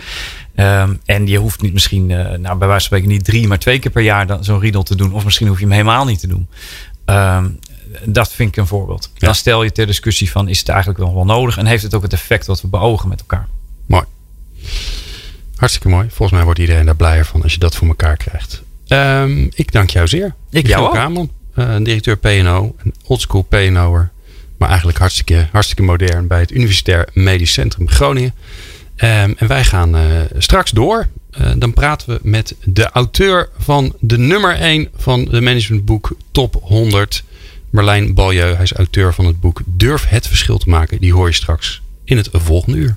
Um, 0.57 1.01
en 1.05 1.27
je 1.27 1.39
hoeft 1.39 1.63
niet 1.63 1.73
misschien, 1.73 2.11
uh, 2.11 2.17
nou, 2.17 2.41
bij 2.41 2.69
wijze 2.69 2.69
van 2.69 2.81
spreken, 2.81 3.09
niet 3.09 3.25
drie, 3.25 3.49
maar 3.49 3.59
twee 3.59 3.79
keer 3.79 3.91
per 3.91 4.03
jaar 4.03 4.37
zo'n 4.41 4.61
riedel 4.61 4.83
te 4.83 4.97
doen. 4.97 5.13
Of 5.13 5.25
misschien 5.25 5.47
hoef 5.47 5.59
je 5.59 5.65
hem 5.65 5.73
helemaal 5.73 6.05
niet 6.05 6.21
te 6.21 6.27
doen. 6.27 6.49
Um, 7.07 7.59
dat 8.05 8.33
vind 8.33 8.49
ik 8.49 8.57
een 8.57 8.67
voorbeeld. 8.67 9.11
Dan 9.19 9.35
stel 9.35 9.63
je 9.63 9.73
ter 9.73 9.87
discussie 9.87 10.31
van, 10.31 10.49
is 10.49 10.59
het 10.59 10.69
eigenlijk 10.69 10.99
wel 10.99 11.15
wel 11.15 11.25
nodig? 11.25 11.59
En 11.59 11.67
heeft 11.67 11.83
het 11.83 11.95
ook 11.95 12.03
het 12.03 12.13
effect 12.13 12.47
wat 12.47 12.61
we 12.61 12.69
beogen 12.69 13.09
met 13.09 13.21
elkaar? 13.21 13.49
Mooi. 13.87 14.05
Hartstikke 15.57 15.89
mooi. 15.89 16.07
Volgens 16.09 16.31
mij 16.31 16.45
wordt 16.45 16.61
iedereen 16.61 16.87
daar 16.87 16.97
blijer 16.97 17.25
van 17.25 17.43
als 17.43 17.53
je 17.53 17.59
dat 17.59 17.77
voor 17.77 17.89
elkaar 17.89 18.17
krijgt. 18.17 18.63
Um, 18.89 19.51
ik 19.55 19.73
dank 19.73 19.91
jou 19.91 20.09
zeer. 20.09 20.35
Ik 20.51 20.67
jou 20.67 20.87
ook. 20.87 21.29
Kamerman, 21.55 21.81
uh, 21.81 21.85
directeur 21.85 22.17
PNO, 22.17 22.75
een 22.85 22.95
oldschool 23.07 23.43
PNO'er. 23.43 24.11
Maar 24.57 24.69
eigenlijk 24.69 24.99
hartstikke, 24.99 25.49
hartstikke 25.53 25.83
modern 25.83 26.27
bij 26.27 26.41
het 26.41 26.51
Universitair 26.51 27.09
Medisch 27.13 27.53
Centrum 27.53 27.89
Groningen. 27.89 28.35
Ehm, 28.97 29.33
en 29.37 29.47
wij 29.47 29.65
gaan 29.65 29.97
uh, 29.97 30.03
straks 30.39 30.71
door. 30.71 31.09
Uh, 31.41 31.51
dan 31.57 31.73
praten 31.73 32.09
we 32.09 32.19
met 32.23 32.55
de 32.65 32.91
auteur 32.91 33.49
van 33.59 33.95
de 34.01 34.19
nummer 34.19 34.55
1 34.55 34.89
van 34.97 35.25
de 35.25 35.41
managementboek 35.41 36.17
Top 36.31 36.57
100. 36.63 37.25
Marlijn 37.71 38.15
Baljeu. 38.15 38.55
Hij 38.55 38.63
is 38.63 38.73
auteur 38.73 39.15
van 39.15 39.27
het 39.27 39.41
boek 39.41 39.63
Durf 39.67 40.09
het 40.09 40.27
verschil 40.27 40.59
te 40.59 40.69
maken. 40.69 41.01
Die 41.01 41.13
hoor 41.13 41.27
je 41.27 41.35
straks 41.35 41.83
in 42.05 42.17
het 42.17 42.29
volgende 42.33 42.79
uur. 42.79 42.97